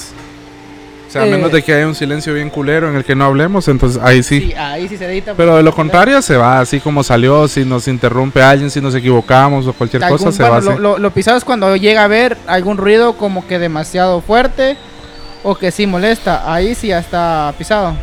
Sea, 1.13 1.21
a 1.21 1.27
Eh, 1.27 1.31
menos 1.31 1.51
de 1.51 1.61
que 1.61 1.73
haya 1.73 1.87
un 1.87 1.93
silencio 1.93 2.33
bien 2.33 2.49
culero 2.49 2.89
en 2.89 2.95
el 2.95 3.03
que 3.05 3.13
no 3.15 3.25
hablemos, 3.25 3.67
entonces 3.67 4.01
ahí 4.03 4.23
sí. 4.23 4.41
Sí, 4.41 4.53
ahí 4.53 4.87
sí 4.87 4.97
se 4.97 5.05
edita. 5.05 5.35
Pero 5.35 5.55
de 5.57 5.61
lo 5.63 5.71
contrario 5.73 6.21
se 6.23 6.35
va 6.37 6.59
así 6.59 6.79
como 6.79 7.03
salió, 7.03 7.47
si 7.47 7.63
nos 7.65 7.87
interrumpe 7.87 8.41
alguien, 8.41 8.71
si 8.71 8.81
nos 8.81 8.95
equivocamos 8.95 9.67
o 9.67 9.73
cualquier 9.73 10.01
cosa 10.07 10.31
se 10.31 10.41
va 10.41 10.57
así. 10.57 10.67
lo, 10.67 10.79
lo, 10.79 10.97
lo 10.97 11.11
pisado 11.11 11.37
es 11.37 11.43
cuando 11.45 11.75
llega 11.75 12.03
a 12.03 12.07
ver 12.07 12.35
algún 12.47 12.77
ruido 12.77 13.13
como 13.13 13.45
que 13.47 13.59
demasiado 13.59 14.21
fuerte 14.21 14.75
o 15.43 15.53
que 15.55 15.69
sí 15.71 15.85
molesta. 15.85 16.51
Ahí 16.51 16.73
sí 16.73 16.87
ya 16.87 16.97
está 16.99 17.53
pisado. 17.59 17.93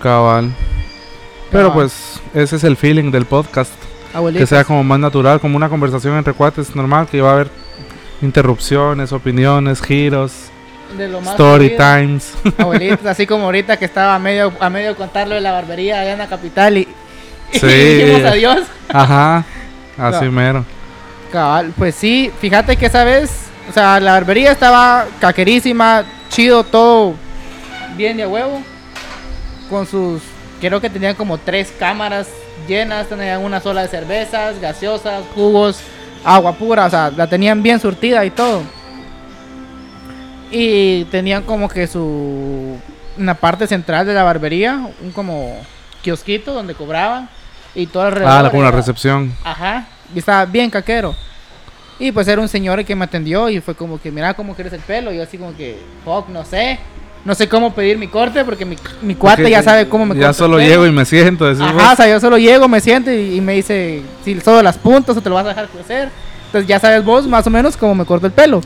Cabal. 0.00 0.52
Pero 1.50 1.70
Cabal. 1.70 1.74
pues 1.82 2.20
ese 2.34 2.56
es 2.56 2.64
el 2.64 2.76
feeling 2.76 3.10
del 3.10 3.24
podcast, 3.24 3.72
que 4.36 4.46
sea 4.46 4.62
como 4.62 4.84
más 4.84 5.00
natural, 5.00 5.40
como 5.40 5.56
una 5.56 5.68
conversación 5.68 6.16
entre 6.16 6.32
cuates 6.32 6.76
normal, 6.76 7.08
que 7.10 7.20
va 7.20 7.30
a 7.30 7.32
haber 7.34 7.50
interrupciones, 8.22 9.12
opiniones, 9.12 9.80
giros, 9.80 10.32
de 10.96 11.08
lo 11.08 11.20
más 11.20 11.30
story 11.34 11.76
times. 11.76 12.32
Así 13.06 13.26
como 13.26 13.44
ahorita 13.44 13.76
que 13.76 13.84
estaba 13.84 14.14
a 14.14 14.18
medio, 14.18 14.52
a 14.60 14.70
medio 14.70 14.96
contarlo 14.96 15.34
de 15.34 15.40
la 15.40 15.52
barbería 15.52 16.00
allá 16.00 16.12
en 16.12 16.18
la 16.18 16.26
capital 16.28 16.78
y, 16.78 16.88
dijimos 17.52 18.24
adiós. 18.24 18.60
Ajá, 18.88 19.44
así 19.98 20.24
No. 20.24 20.32
mero. 20.32 20.64
Cabal, 21.32 21.72
pues 21.76 21.94
sí, 21.94 22.32
fíjate 22.40 22.76
que 22.76 22.86
esa 22.86 23.04
vez, 23.04 23.30
o 23.68 23.72
sea, 23.72 24.00
la 24.00 24.12
barbería 24.12 24.52
estaba 24.52 25.06
caquerísima, 25.20 26.04
chido, 26.30 26.64
todo 26.64 27.14
bien 27.98 28.16
de 28.16 28.26
huevo. 28.26 28.62
Con 29.68 29.86
sus, 29.86 30.22
creo 30.60 30.80
que 30.80 30.88
tenían 30.88 31.14
como 31.14 31.36
tres 31.36 31.70
cámaras 31.78 32.28
llenas, 32.66 33.08
tenían 33.08 33.44
una 33.44 33.60
sola 33.60 33.82
de 33.82 33.88
cervezas, 33.88 34.58
gaseosas, 34.58 35.24
jugos, 35.34 35.80
agua 36.24 36.54
pura, 36.54 36.86
o 36.86 36.90
sea, 36.90 37.10
la 37.14 37.26
tenían 37.26 37.62
bien 37.62 37.78
surtida 37.78 38.24
y 38.24 38.30
todo. 38.30 38.62
Y 40.50 41.04
tenían 41.06 41.42
como 41.42 41.68
que 41.68 41.86
su, 41.86 42.76
una 43.18 43.34
parte 43.34 43.66
central 43.66 44.06
de 44.06 44.14
la 44.14 44.22
barbería, 44.22 44.80
un 45.02 45.10
como 45.12 45.56
kiosquito 46.02 46.54
donde 46.54 46.74
cobraban 46.74 47.28
y 47.74 47.86
todo 47.86 48.04
alrededor. 48.04 48.32
Ah, 48.32 48.42
la, 48.42 48.48
como 48.50 48.60
una 48.60 48.68
era- 48.70 48.76
recepción. 48.78 49.32
Ajá, 49.44 49.86
y 50.14 50.18
estaba 50.18 50.44
bien 50.46 50.70
caquero. 50.70 51.14
Y 51.98 52.12
pues 52.12 52.28
era 52.28 52.40
un 52.40 52.48
señor 52.48 52.84
que 52.84 52.94
me 52.94 53.04
atendió 53.04 53.48
y 53.50 53.60
fue 53.60 53.74
como 53.74 54.00
que, 54.00 54.10
mira 54.12 54.32
cómo 54.34 54.54
quieres 54.54 54.72
el 54.72 54.80
pelo. 54.80 55.12
Y 55.12 55.16
yo 55.16 55.24
así 55.24 55.36
como 55.36 55.54
que, 55.56 55.78
fuck, 56.04 56.28
no 56.28 56.44
sé. 56.44 56.78
No 57.24 57.34
sé 57.34 57.48
cómo 57.48 57.74
pedir 57.74 57.98
mi 57.98 58.06
corte 58.06 58.44
porque 58.44 58.64
mi, 58.64 58.76
mi 59.02 59.16
cuate 59.16 59.42
Porque 59.42 59.50
ya 59.50 59.62
sabe 59.62 59.88
cómo 59.88 60.06
me 60.06 60.14
Ya 60.18 60.28
el 60.28 60.34
solo 60.34 60.56
pelo. 60.56 60.68
llego 60.68 60.86
y 60.86 60.92
me 60.92 61.04
siento. 61.04 61.44
decís 61.46 61.60
Ajá, 61.60 61.72
vos. 61.72 61.92
o 61.92 61.96
sea, 61.96 62.08
yo 62.08 62.20
solo 62.20 62.38
llego, 62.38 62.68
me 62.68 62.80
siento 62.80 63.12
y, 63.12 63.34
y 63.36 63.40
me 63.40 63.54
dice 63.54 64.02
si 64.24 64.40
solo 64.40 64.62
las 64.62 64.78
puntas 64.78 65.16
o 65.16 65.20
te 65.20 65.28
lo 65.28 65.34
vas 65.34 65.44
a 65.44 65.48
dejar 65.48 65.66
crecer. 65.68 66.08
Entonces 66.46 66.68
ya 66.68 66.78
sabes 66.78 67.04
vos 67.04 67.26
más 67.26 67.44
o 67.46 67.50
menos 67.50 67.76
cómo 67.76 67.96
me 67.96 68.04
corto 68.06 68.26
el 68.26 68.32
pelo. 68.32 68.62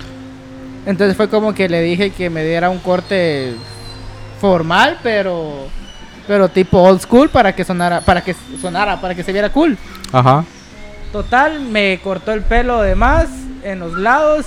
Entonces 0.86 1.16
fue 1.16 1.28
como 1.28 1.54
que 1.54 1.68
le 1.68 1.80
dije 1.80 2.10
que 2.10 2.28
me 2.30 2.44
diera 2.44 2.70
un 2.70 2.78
corte 2.78 3.54
formal, 4.40 4.98
pero 5.02 5.68
pero 6.26 6.48
tipo 6.48 6.78
old 6.80 7.00
school 7.00 7.28
para 7.30 7.54
que 7.54 7.64
sonara, 7.64 8.00
para 8.00 8.20
que 8.22 8.34
sonara, 8.60 9.00
para 9.00 9.14
que 9.14 9.22
se 9.22 9.32
viera 9.32 9.50
cool. 9.50 9.76
Ajá. 10.12 10.44
Total, 11.10 11.60
me 11.60 12.00
cortó 12.02 12.32
el 12.32 12.42
pelo 12.42 12.80
de 12.80 12.94
más 12.94 13.26
en 13.64 13.80
los 13.80 13.94
lados. 13.98 14.46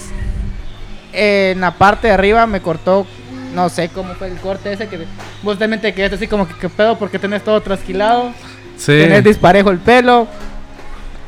En 1.13 1.61
la 1.61 1.71
parte 1.71 2.07
de 2.07 2.13
arriba 2.13 2.45
me 2.45 2.61
cortó, 2.61 3.05
no 3.53 3.69
sé 3.69 3.89
cómo 3.89 4.13
fue 4.15 4.27
el 4.27 4.35
corte 4.37 4.73
ese 4.73 4.87
que 4.87 5.05
vos 5.43 5.57
también 5.57 5.81
te 5.81 5.93
quedaste 5.93 6.15
así 6.15 6.27
como 6.27 6.47
que 6.47 6.53
qué 6.55 6.67
pedo 6.67 6.97
porque 6.97 7.19
tenés 7.19 7.43
todo 7.43 7.61
trasquilado, 7.61 8.31
Sí. 8.77 8.87
tenés 8.87 9.23
disparejo 9.23 9.69
el 9.71 9.77
pelo. 9.79 10.27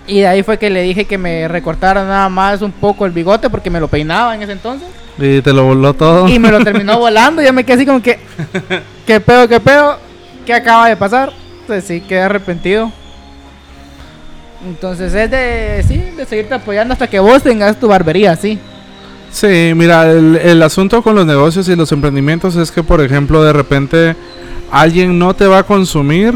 Y 0.08 0.22
de 0.22 0.28
ahí 0.28 0.42
fue 0.42 0.58
que 0.58 0.70
le 0.70 0.82
dije 0.84 1.06
que 1.06 1.18
me 1.18 1.48
recortara 1.48 2.04
nada 2.06 2.30
más 2.30 2.62
un 2.62 2.72
poco 2.72 3.06
el 3.06 3.12
bigote 3.12 3.50
porque 3.50 3.70
me 3.70 3.80
lo 3.80 3.90
peinaba 3.90 4.34
en 4.34 4.42
ese 4.42 4.54
entonces. 4.54 4.88
Y 5.18 5.42
te 5.42 5.52
lo 5.52 5.66
voló 5.66 5.94
todo. 5.94 6.28
Y 6.30 6.40
me 6.40 6.50
lo 6.50 6.64
terminó 6.64 6.98
volando. 7.00 7.42
Yo 7.42 7.52
me 7.52 7.66
quedé 7.66 7.76
así 7.76 7.86
como 7.86 8.02
que, 8.02 8.20
¿qué 9.06 9.20
pedo, 9.20 9.48
qué 9.48 9.60
pedo? 9.60 9.98
¿Qué 10.46 10.54
acaba 10.54 10.88
de 10.88 10.96
pasar? 10.96 11.34
Pues 11.68 11.84
sí, 11.84 12.00
quedé 12.00 12.22
arrepentido. 12.22 12.92
Entonces 14.66 15.14
es 15.14 15.30
de, 15.30 15.84
sí, 15.88 15.98
de 16.16 16.26
seguirte 16.26 16.54
apoyando 16.54 16.94
hasta 16.94 17.08
que 17.08 17.20
vos 17.20 17.44
tengas 17.44 17.78
tu 17.78 17.88
barbería, 17.88 18.36
sí. 18.36 18.58
Sí, 19.30 19.74
mira, 19.76 20.10
el, 20.10 20.38
el 20.38 20.64
asunto 20.64 21.02
con 21.04 21.16
los 21.16 21.26
negocios 21.26 21.68
y 21.68 21.76
los 21.76 21.92
emprendimientos 21.92 22.56
es 22.56 22.72
que, 22.72 22.82
por 22.82 23.02
ejemplo, 23.02 23.44
de 23.44 23.54
repente 23.54 24.16
alguien 24.72 25.20
no 25.20 25.36
te 25.36 25.46
va 25.48 25.60
a 25.60 25.64
consumir, 25.64 26.34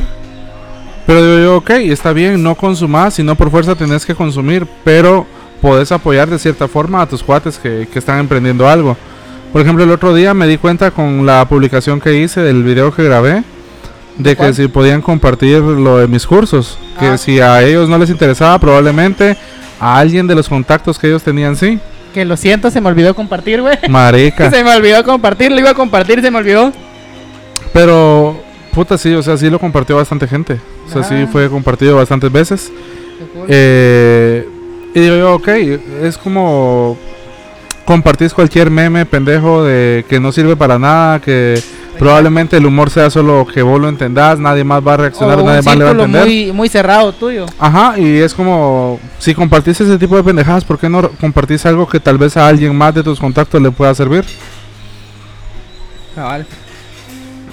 pero 1.06 1.22
digo 1.24 1.40
yo, 1.44 1.58
ok, 1.58 1.70
está 1.92 2.14
bien, 2.14 2.42
no 2.42 2.56
consumas, 2.56 3.14
si 3.16 3.24
no 3.24 3.36
por 3.36 3.50
fuerza 3.52 3.76
tenés 3.76 4.06
que 4.06 4.16
consumir, 4.16 4.66
pero 4.84 5.26
podés 5.62 5.92
apoyar 5.92 6.30
de 6.30 6.40
cierta 6.40 6.68
forma 6.68 7.02
a 7.02 7.06
tus 7.08 7.24
cuates 7.24 7.58
que, 7.58 7.88
que 7.92 8.00
están 8.00 8.20
emprendiendo 8.20 8.68
algo. 8.68 8.98
Por 9.52 9.62
ejemplo, 9.62 9.84
el 9.84 9.92
otro 9.92 10.14
día 10.14 10.34
me 10.34 10.48
di 10.48 10.58
cuenta 10.58 10.92
con 10.92 11.26
la 11.26 11.46
publicación 11.48 12.00
que 12.00 12.16
hice 12.16 12.42
del 12.42 12.64
video 12.64 12.94
que 12.94 13.04
grabé, 13.04 13.44
de 14.18 14.36
que 14.36 14.54
si 14.54 14.68
podían 14.68 15.02
compartir 15.02 15.60
lo 15.60 15.98
de 15.98 16.08
mis 16.08 16.26
cursos, 16.26 16.78
que 17.00 17.08
Ah. 17.08 17.18
si 17.18 17.40
a 17.40 17.62
ellos 17.64 17.90
no 17.90 17.98
les 17.98 18.10
interesaba, 18.10 18.58
probablemente 18.60 19.36
a 19.80 19.98
alguien 19.98 20.28
de 20.28 20.36
los 20.36 20.48
contactos 20.48 20.98
que 21.00 21.08
ellos 21.08 21.24
tenían 21.24 21.56
sí. 21.56 21.80
Que 22.14 22.24
lo 22.26 22.38
siento, 22.38 22.70
se 22.72 22.82
me 22.82 22.90
olvidó 22.90 23.16
compartir, 23.16 23.62
güey. 23.62 23.78
Marica. 23.90 24.50
Se 24.52 24.64
me 24.64 24.76
olvidó 24.76 25.04
compartir, 25.04 25.52
lo 25.52 25.60
iba 25.60 25.72
a 25.72 25.74
compartir 25.74 26.22
se 26.22 26.30
me 26.30 26.38
olvidó. 26.40 26.72
Pero, 27.74 28.42
puta, 28.74 28.98
sí, 28.98 29.14
o 29.14 29.22
sea, 29.24 29.38
sí 29.38 29.50
lo 29.50 29.60
compartió 29.60 29.96
bastante 29.96 30.28
gente. 30.28 30.60
O 30.88 30.92
sea, 30.92 31.04
sí 31.04 31.16
Ah. 31.16 31.30
fue 31.32 31.50
compartido 31.50 31.96
bastantes 31.98 32.32
veces. 32.32 32.72
Cool. 33.34 33.46
Eh, 33.48 34.48
y 34.94 35.00
digo 35.00 35.16
yo, 35.16 35.36
ok, 35.36 35.48
es 36.04 36.18
como 36.18 36.98
compartís 37.86 38.34
cualquier 38.34 38.70
meme 38.70 39.06
pendejo 39.06 39.64
de 39.64 40.06
que 40.08 40.20
no 40.20 40.32
sirve 40.32 40.56
para 40.56 40.80
nada, 40.80 41.20
que 41.20 41.62
probablemente 42.00 42.56
el 42.58 42.66
humor 42.66 42.90
sea 42.90 43.10
solo 43.10 43.46
que 43.52 43.62
vos 43.62 43.80
lo 43.82 43.90
entendás, 43.90 44.40
nadie 44.40 44.64
más 44.64 44.86
va 44.86 44.94
a 44.94 44.98
reaccionar, 44.98 45.40
O 45.40 45.44
nadie 45.44 45.62
más 45.62 45.76
le 45.78 45.84
va 45.84 45.90
a 45.90 45.94
entender. 45.94 46.24
muy, 46.26 46.52
muy 46.54 46.70
cerrado 46.70 47.12
tuyo. 47.12 47.46
Ajá, 47.60 48.00
y 48.00 48.18
es 48.18 48.34
como, 48.34 49.00
si 49.20 49.34
compartís 49.36 49.82
ese 49.82 49.98
tipo 49.98 50.16
de 50.16 50.24
pendejadas, 50.24 50.64
¿por 50.64 50.78
qué 50.80 50.88
no 50.90 51.10
compartís 51.20 51.66
algo 51.66 51.88
que 51.88 52.00
tal 52.00 52.18
vez 52.18 52.38
a 52.38 52.48
alguien 52.48 52.76
más 52.76 52.94
de 52.96 53.04
tus 53.04 53.20
contactos 53.20 53.62
le 53.62 53.72
pueda 53.72 53.94
servir? 53.94 54.24
Cabal. 56.16 56.46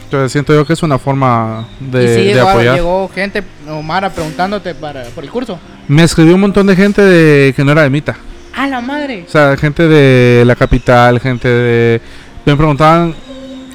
Entonces 0.09 0.33
siento 0.33 0.55
yo 0.55 0.65
que 0.65 0.73
es 0.73 0.83
una 0.83 0.99
forma 0.99 1.69
de, 1.79 2.03
y 2.03 2.09
sí, 2.09 2.15
de 2.29 2.35
llegó, 2.37 2.49
apoyar. 2.49 2.77
llegó 2.77 3.11
gente, 3.15 3.43
Omara, 3.69 4.09
preguntándote 4.09 4.75
para, 4.75 5.03
por 5.05 5.23
el 5.23 5.29
curso. 5.29 5.59
Me 5.87 6.03
escribió 6.03 6.35
un 6.35 6.41
montón 6.41 6.67
de 6.67 6.75
gente 6.75 7.03
de 7.03 7.53
que 7.53 7.62
no 7.62 7.73
era 7.73 7.83
de 7.83 7.91
Mita. 7.91 8.17
¡A 8.57 8.67
la 8.69 8.81
madre! 8.81 9.25
O 9.29 9.31
sea, 9.31 9.55
gente 9.59 9.87
de 9.87 10.47
la 10.47 10.57
capital, 10.57 11.21
gente 11.21 11.47
de... 11.47 12.00
Me 12.47 12.57
preguntaban 12.57 13.15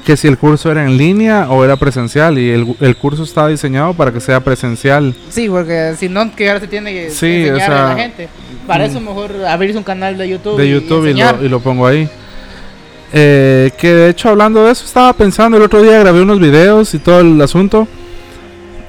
que 0.04 0.16
si 0.16 0.26
el 0.26 0.36
curso 0.36 0.72
era 0.72 0.84
en 0.84 0.96
línea 0.98 1.48
o 1.50 1.64
era 1.64 1.76
presencial 1.76 2.36
y 2.36 2.50
el, 2.50 2.74
el 2.80 2.96
curso 2.96 3.22
estaba 3.22 3.46
diseñado 3.46 3.94
para 3.94 4.10
que 4.10 4.18
sea 4.18 4.40
presencial. 4.40 5.14
Sí, 5.30 5.48
porque 5.48 5.94
si 5.96 6.08
no, 6.08 6.34
que 6.34 6.48
ahora 6.48 6.58
se 6.58 6.66
tiene 6.66 6.92
que 6.92 7.10
Sí, 7.10 7.26
enseñar 7.46 7.54
o 7.54 7.58
sea, 7.60 7.86
a 7.86 7.88
la 7.90 8.02
gente. 8.02 8.28
Para 8.66 8.86
eso 8.86 9.00
mm. 9.00 9.04
mejor 9.04 9.44
abrirse 9.46 9.78
un 9.78 9.84
canal 9.84 10.18
de 10.18 10.28
YouTube. 10.28 10.56
de 10.56 10.66
y 10.66 10.72
YouTube 10.72 11.04
y, 11.06 11.10
enseñar. 11.10 11.38
lo, 11.38 11.44
y 11.46 11.48
lo 11.48 11.60
pongo 11.60 11.86
ahí. 11.86 12.08
Eh, 13.16 13.70
que 13.78 13.94
de 13.94 14.08
hecho 14.10 14.28
hablando 14.28 14.64
de 14.64 14.72
eso 14.72 14.84
estaba 14.84 15.12
pensando 15.12 15.56
el 15.56 15.62
otro 15.62 15.80
día 15.80 16.00
grabé 16.00 16.20
unos 16.20 16.40
videos 16.40 16.94
y 16.94 16.98
todo 16.98 17.20
el 17.20 17.40
asunto 17.40 17.86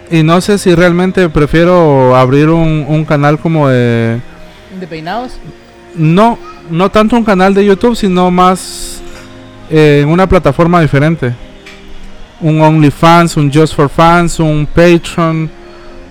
y 0.09 0.23
no 0.23 0.41
sé 0.41 0.57
si 0.57 0.73
realmente 0.73 1.29
prefiero 1.29 2.15
abrir 2.15 2.49
un, 2.49 2.87
un 2.87 3.05
canal 3.05 3.37
como 3.37 3.67
de 3.67 4.19
de 4.79 4.87
peinados. 4.87 5.33
no 5.93 6.39
no 6.71 6.89
tanto 6.89 7.15
un 7.15 7.23
canal 7.23 7.53
de 7.53 7.65
YouTube 7.65 7.95
sino 7.95 8.31
más 8.31 8.99
eh, 9.69 9.99
en 10.01 10.09
una 10.09 10.27
plataforma 10.27 10.81
diferente. 10.81 11.35
Un 12.41 12.61
OnlyFans 12.61 13.37
un 13.37 13.53
Just 13.53 13.75
for 13.75 13.89
Fans 13.89 14.39
un 14.39 14.65
Patreon 14.65 15.51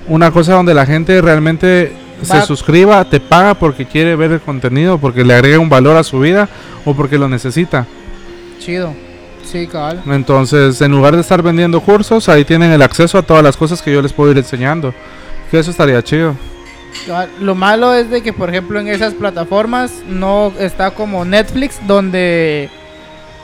una 0.07 0.31
cosa 0.31 0.55
donde 0.55 0.73
la 0.73 0.87
gente 0.87 1.21
realmente 1.21 1.93
se 2.23 2.43
suscriba 2.43 3.05
te 3.07 3.19
paga 3.19 3.55
porque 3.55 3.87
quiere 3.87 4.15
ver 4.15 4.31
el 4.31 4.41
contenido 4.41 4.99
porque 4.99 5.25
le 5.25 5.35
agrega 5.35 5.59
un 5.59 5.69
valor 5.69 5.97
a 5.97 6.05
su 6.05 6.21
vida 6.21 6.49
o 6.85 6.95
porque 6.95 7.19
lo 7.19 7.29
necesita 7.29 7.89
Chido. 8.65 8.95
Sí, 9.45 9.67
cabal. 9.67 10.03
entonces, 10.07 10.81
en 10.81 10.91
lugar 10.93 11.15
de 11.15 11.21
estar 11.21 11.43
vendiendo 11.43 11.81
cursos, 11.81 12.29
ahí 12.31 12.45
tienen 12.47 12.73
el 12.73 12.81
acceso 12.81 13.19
a 13.19 13.23
todas 13.23 13.43
las 13.45 13.57
cosas 13.57 13.83
que 13.83 13.93
yo 13.93 14.01
les 14.01 14.13
puedo 14.13 14.31
ir 14.31 14.39
enseñando. 14.39 14.95
Que 15.51 15.59
eso 15.59 15.71
estaría 15.71 16.03
chido. 16.03 16.35
Lo 17.41 17.55
malo 17.55 17.93
es 17.93 18.09
de 18.09 18.23
que, 18.23 18.33
por 18.33 18.49
ejemplo, 18.49 18.81
en 18.81 18.89
esas 18.89 19.13
plataformas 19.15 19.93
no 20.09 20.53
está 20.59 20.93
como 20.93 21.25
Netflix, 21.27 21.79
donde, 21.87 22.71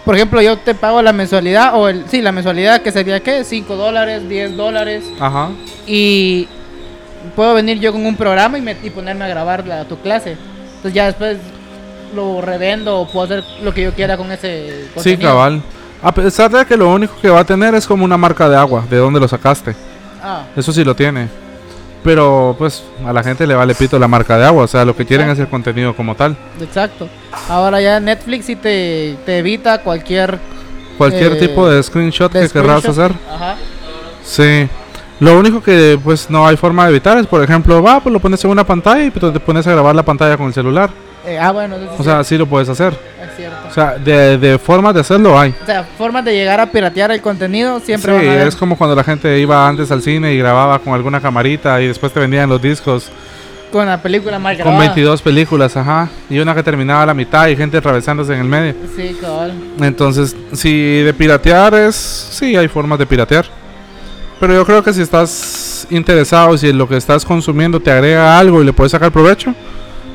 por 0.05 0.15
ejemplo, 0.15 0.41
yo 0.41 0.57
te 0.57 0.75
pago 0.75 1.03
la 1.03 1.13
mensualidad, 1.13 1.75
o 1.75 1.89
el, 1.89 2.05
sí, 2.09 2.23
la 2.23 2.33
mensualidad 2.33 2.81
que 2.81 2.93
sería, 2.93 3.21
¿qué? 3.21 3.45
5 3.45 3.77
dólares, 3.77 4.27
10 4.29 4.57
dólares, 4.57 5.05
Ajá. 5.21 5.51
y 5.87 6.49
puedo 7.37 7.53
venir 7.55 7.79
yo 7.79 7.93
con 7.93 8.07
un 8.07 8.17
programa 8.17 8.57
y, 8.57 8.63
me- 8.63 8.77
y 8.83 8.89
ponerme 8.91 9.25
a 9.27 9.29
grabar 9.29 9.67
la, 9.67 9.85
tu 9.85 9.99
clase. 9.99 10.37
Entonces 10.77 10.95
ya 10.95 11.07
después 11.07 11.37
lo 12.15 12.41
revendo 12.41 12.99
o 13.01 13.09
puedo 13.09 13.25
hacer 13.27 13.45
lo 13.63 13.73
que 13.75 13.83
yo 13.83 13.93
quiera 13.93 14.17
con 14.17 14.31
ese 14.33 14.85
Sí, 14.87 14.91
contenido. 14.95 15.31
cabal. 15.31 15.63
A 16.03 16.13
pesar 16.13 16.51
de 16.51 16.65
que 16.65 16.77
lo 16.77 16.89
único 16.91 17.15
que 17.21 17.29
va 17.29 17.41
a 17.41 17.45
tener 17.45 17.75
es 17.75 17.87
como 17.87 18.05
una 18.05 18.17
marca 18.17 18.49
de 18.49 18.57
agua, 18.57 18.85
de 18.89 18.97
dónde 18.97 19.21
lo 19.21 19.29
sacaste. 19.29 19.75
Ah, 20.23 20.45
Eso 20.57 20.73
sí 20.73 20.83
lo 20.85 20.95
tiene. 20.97 21.29
Pero 22.03 22.55
pues 22.59 22.83
a 23.07 23.13
la 23.13 23.23
gente 23.23 23.47
le 23.47 23.55
vale 23.55 23.75
pito 23.75 23.99
la 23.99 24.09
marca 24.09 24.39
de 24.39 24.47
agua. 24.47 24.65
O 24.65 24.67
sea, 24.67 24.85
lo 24.87 24.97
que 24.97 25.05
quieren 25.05 25.29
es 25.29 25.39
el 25.39 25.49
contenido 25.49 25.95
como 25.95 26.15
tal. 26.15 26.35
exacto. 26.61 27.09
Ahora 27.49 27.81
ya 27.81 28.01
Netflix 28.01 28.47
sí 28.47 28.57
te, 28.57 29.17
te 29.27 29.39
evita 29.39 29.83
cualquier... 29.83 30.39
Cualquier 30.97 31.33
Eh, 31.33 31.37
tipo 31.37 31.69
de 31.69 31.83
screenshot 31.83 32.33
de 32.33 32.41
que 32.43 32.49
querrás 32.49 32.81
screenshot. 32.81 33.05
hacer. 33.11 33.17
Ajá. 33.31 33.57
Sí. 34.25 34.69
Lo 35.19 35.39
único 35.39 35.63
que 35.63 35.99
pues 36.03 36.31
no 36.31 36.47
hay 36.47 36.57
forma 36.57 36.85
de 36.85 36.91
evitar 36.93 37.19
es, 37.19 37.27
por 37.27 37.43
ejemplo, 37.43 37.83
va, 37.83 38.01
pues 38.01 38.11
lo 38.13 38.21
pones 38.21 38.43
en 38.45 38.51
una 38.51 38.65
pantalla 38.65 39.05
y 39.05 39.11
pues, 39.11 39.31
te 39.35 39.41
pones 39.41 39.67
a 39.67 39.73
grabar 39.73 39.95
la 39.95 40.03
pantalla 40.03 40.39
con 40.39 40.47
el 40.47 40.55
celular. 40.55 40.89
Eh, 41.27 41.39
ah, 41.39 41.53
bueno, 41.53 41.77
O 41.99 42.03
sea, 42.03 42.25
sí 42.25 42.39
lo 42.39 42.47
puedes 42.47 42.69
hacer. 42.69 42.93
es 42.95 43.37
cierto. 43.37 43.57
O 43.69 43.73
sea, 43.73 43.99
de, 43.99 44.39
de 44.39 44.59
formas 44.59 44.95
de 44.95 45.01
hacerlo 45.01 45.39
hay. 45.39 45.55
O 45.63 45.67
sea, 45.67 45.85
formas 45.99 46.25
de 46.25 46.33
llegar 46.35 46.61
a 46.61 46.67
piratear 46.67 47.11
el 47.11 47.21
contenido 47.21 47.79
siempre 47.81 48.13
sí, 48.13 48.19
van 48.19 48.29
a 48.29 48.33
haber. 48.33 48.49
es 48.49 48.57
como 48.57 48.77
cuando 48.77 48.97
la 48.97 49.05
gente 49.05 49.39
iba 49.39 49.69
antes 49.69 49.91
al 49.91 50.03
cine 50.03 50.33
y 50.33 50.39
grababa 50.39 50.79
con 50.79 50.95
alguna 50.95 51.21
camarita 51.21 51.81
y 51.81 51.87
después 51.89 52.13
te 52.13 52.21
vendían 52.21 52.49
los 52.49 52.61
discos 52.61 53.11
con 53.71 53.87
la 53.87 54.03
película 54.03 54.39
mal 54.39 54.57
con 54.57 54.65
grabada. 54.65 54.87
22 54.87 55.23
películas, 55.23 55.77
ajá. 55.77 56.09
Y 56.29 56.39
una 56.39 56.55
que 56.55 56.63
terminaba 56.63 57.03
a 57.03 57.07
la 57.07 57.15
mitad 57.15 57.47
y 57.47 57.57
gente 57.57 57.77
atravesándose 57.77 58.35
en 58.35 58.41
el 58.41 58.47
medio. 58.47 58.75
Sí, 58.97 59.17
cabal. 59.21 59.53
Entonces, 59.81 60.35
si 60.53 61.03
de 61.03 61.15
piratear 61.15 61.75
es... 61.75 61.95
Sí, 61.95 62.57
hay 62.57 62.67
formas 62.67 62.99
de 62.99 63.07
piratear. 63.07 63.47
Pero 64.41 64.55
yo 64.55 64.67
creo 64.67 64.83
que 64.83 64.93
si 64.93 65.03
estás 65.03 65.87
interesado, 65.91 66.57
si 66.59 66.73
lo 66.73 66.89
que 66.89 66.97
estás 66.97 67.25
consumiendo 67.25 67.79
te 67.79 67.91
agrega 67.91 68.39
algo 68.39 68.61
y 68.63 68.65
le 68.65 68.73
puedes 68.73 68.91
sacar 68.91 69.13
provecho. 69.13 69.55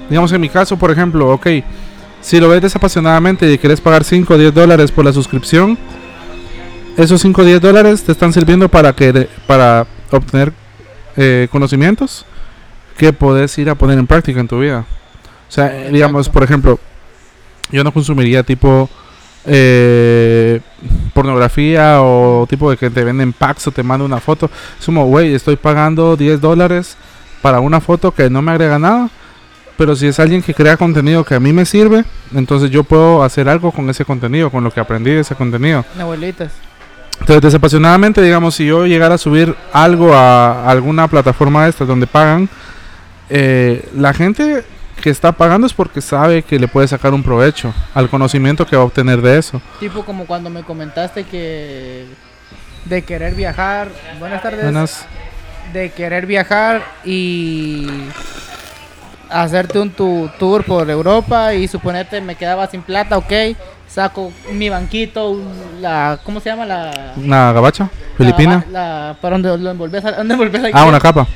Digamos 0.09 0.31
en 0.31 0.41
mi 0.41 0.49
caso, 0.49 0.77
por 0.77 0.91
ejemplo, 0.91 1.29
ok. 1.31 1.47
Si 2.21 2.39
lo 2.39 2.49
ves 2.49 2.61
desapasionadamente 2.61 3.51
y 3.51 3.57
quieres 3.57 3.81
pagar 3.81 4.03
5 4.03 4.33
o 4.33 4.37
10 4.37 4.53
dólares 4.53 4.91
por 4.91 5.05
la 5.05 5.13
suscripción, 5.13 5.77
esos 6.97 7.21
5 7.21 7.41
o 7.41 7.45
10 7.45 7.61
dólares 7.61 8.03
te 8.03 8.11
están 8.11 8.33
sirviendo 8.33 8.69
para, 8.69 8.93
que, 8.93 9.27
para 9.45 9.85
obtener 10.11 10.53
eh, 11.17 11.47
conocimientos 11.51 12.25
que 12.97 13.13
puedes 13.13 13.57
ir 13.57 13.69
a 13.69 13.75
poner 13.75 13.99
en 13.99 14.07
práctica 14.07 14.39
en 14.39 14.47
tu 14.47 14.59
vida. 14.59 14.85
O 15.47 15.51
sea, 15.51 15.67
eh, 15.67 15.91
digamos, 15.91 16.29
por 16.29 16.43
ejemplo, 16.43 16.79
yo 17.71 17.83
no 17.83 17.91
consumiría 17.91 18.43
tipo 18.43 18.89
eh, 19.45 20.61
pornografía 21.13 22.01
o 22.01 22.47
tipo 22.49 22.69
de 22.71 22.77
que 22.77 22.89
te 22.89 23.03
venden 23.03 23.33
packs 23.33 23.67
o 23.67 23.71
te 23.71 23.83
manda 23.83 24.05
una 24.05 24.19
foto. 24.19 24.49
Es 24.79 24.85
como, 24.85 25.05
güey, 25.05 25.33
estoy 25.33 25.55
pagando 25.55 26.15
10 26.15 26.41
dólares 26.41 26.97
para 27.41 27.59
una 27.59 27.81
foto 27.81 28.11
que 28.11 28.29
no 28.29 28.41
me 28.41 28.51
agrega 28.51 28.79
nada. 28.79 29.09
Pero 29.77 29.95
si 29.95 30.07
es 30.07 30.19
alguien 30.19 30.41
que 30.41 30.53
crea 30.53 30.77
contenido 30.77 31.23
que 31.23 31.35
a 31.35 31.39
mí 31.39 31.51
me 31.51 31.65
sirve, 31.65 32.05
entonces 32.33 32.71
yo 32.71 32.83
puedo 32.83 33.23
hacer 33.23 33.49
algo 33.49 33.71
con 33.71 33.89
ese 33.89 34.05
contenido, 34.05 34.49
con 34.49 34.63
lo 34.63 34.71
que 34.71 34.79
aprendí 34.79 35.11
de 35.11 35.21
ese 35.21 35.35
contenido. 35.35 35.83
Abuelitas. 35.99 36.51
Entonces, 37.19 37.41
desapasionadamente, 37.41 38.21
digamos, 38.21 38.55
si 38.55 38.65
yo 38.65 38.85
llegara 38.85 39.15
a 39.15 39.17
subir 39.17 39.55
algo 39.73 40.13
a 40.13 40.69
alguna 40.69 41.07
plataforma 41.07 41.63
de 41.63 41.69
estas 41.69 41.88
donde 41.88 42.07
pagan, 42.07 42.49
eh, 43.29 43.88
la 43.95 44.13
gente 44.13 44.63
que 45.01 45.09
está 45.09 45.31
pagando 45.31 45.67
es 45.67 45.73
porque 45.73 46.01
sabe 46.01 46.43
que 46.43 46.59
le 46.59 46.67
puede 46.67 46.88
sacar 46.88 47.13
un 47.13 47.23
provecho 47.23 47.73
al 47.93 48.09
conocimiento 48.09 48.65
que 48.65 48.75
va 48.75 48.83
a 48.83 48.85
obtener 48.85 49.21
de 49.21 49.38
eso. 49.38 49.61
Tipo 49.79 50.05
como 50.05 50.25
cuando 50.25 50.49
me 50.49 50.63
comentaste 50.63 51.23
que 51.23 52.05
de 52.85 53.01
querer 53.03 53.35
viajar. 53.35 53.89
Buenas 54.19 54.41
tardes. 54.41 54.63
Buenas. 54.63 55.05
De 55.73 55.89
querer 55.91 56.25
viajar 56.25 56.83
y 57.03 57.88
hacerte 59.29 59.79
un 59.79 59.89
tu 59.91 60.29
tour 60.39 60.63
por 60.63 60.89
Europa 60.89 61.53
y 61.53 61.67
suponete 61.67 62.21
me 62.21 62.35
quedaba 62.35 62.67
sin 62.67 62.81
plata, 62.81 63.17
ok. 63.17 63.31
Saco 63.88 64.31
mi 64.51 64.67
banquito, 64.67 65.38
la 65.79 66.19
¿cómo 66.23 66.39
se 66.41 66.49
llama 66.49 66.65
la 66.65 67.13
Una 67.15 67.53
gabacha 67.53 67.89
filipina. 68.17 68.65
La, 68.71 69.07
la- 69.09 69.17
para 69.21 69.38
donde 69.38 69.57
lo 69.63 69.71
envolves, 69.71 70.03
¿dónde 70.03 70.33
envolves 70.33 70.61
Ah, 70.73 70.85
una 70.85 70.99
capa. 70.99 71.27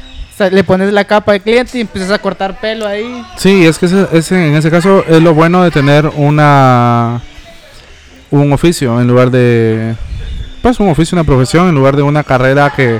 Le 0.51 0.63
pones 0.63 0.91
la 0.93 1.03
capa 1.03 1.33
al 1.33 1.41
cliente 1.41 1.77
y 1.77 1.81
empiezas 1.81 2.11
a 2.11 2.19
cortar 2.19 2.59
pelo 2.59 2.87
ahí. 2.87 3.23
Sí, 3.37 3.65
es 3.65 3.77
que 3.77 3.85
ese, 3.87 4.07
ese- 4.13 4.47
en 4.47 4.55
ese 4.55 4.71
caso 4.71 5.03
es 5.07 5.21
lo 5.21 5.33
bueno 5.33 5.63
de 5.63 5.71
tener 5.71 6.07
una 6.15 7.21
un 8.31 8.53
oficio 8.53 8.99
en 9.01 9.07
lugar 9.07 9.31
de 9.31 9.95
pues 10.61 10.79
un 10.79 10.89
oficio, 10.89 11.15
una 11.15 11.23
profesión 11.23 11.67
en 11.69 11.75
lugar 11.75 11.95
de 11.95 12.03
una 12.03 12.23
carrera 12.23 12.71
que 12.75 12.99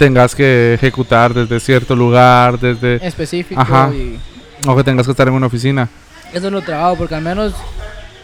tengas 0.00 0.34
que 0.34 0.72
ejecutar 0.72 1.34
desde 1.34 1.60
cierto 1.60 1.94
lugar, 1.94 2.58
desde 2.58 3.06
Específico. 3.06 3.60
Ajá. 3.60 3.90
Y 3.92 4.18
o 4.66 4.74
que 4.74 4.82
tengas 4.82 5.06
que 5.06 5.10
estar 5.10 5.28
en 5.28 5.34
una 5.34 5.46
oficina. 5.46 5.90
eso 6.32 6.46
es 6.46 6.52
lo 6.52 6.62
trabajo, 6.62 6.96
porque 6.96 7.14
al 7.14 7.20
menos 7.20 7.52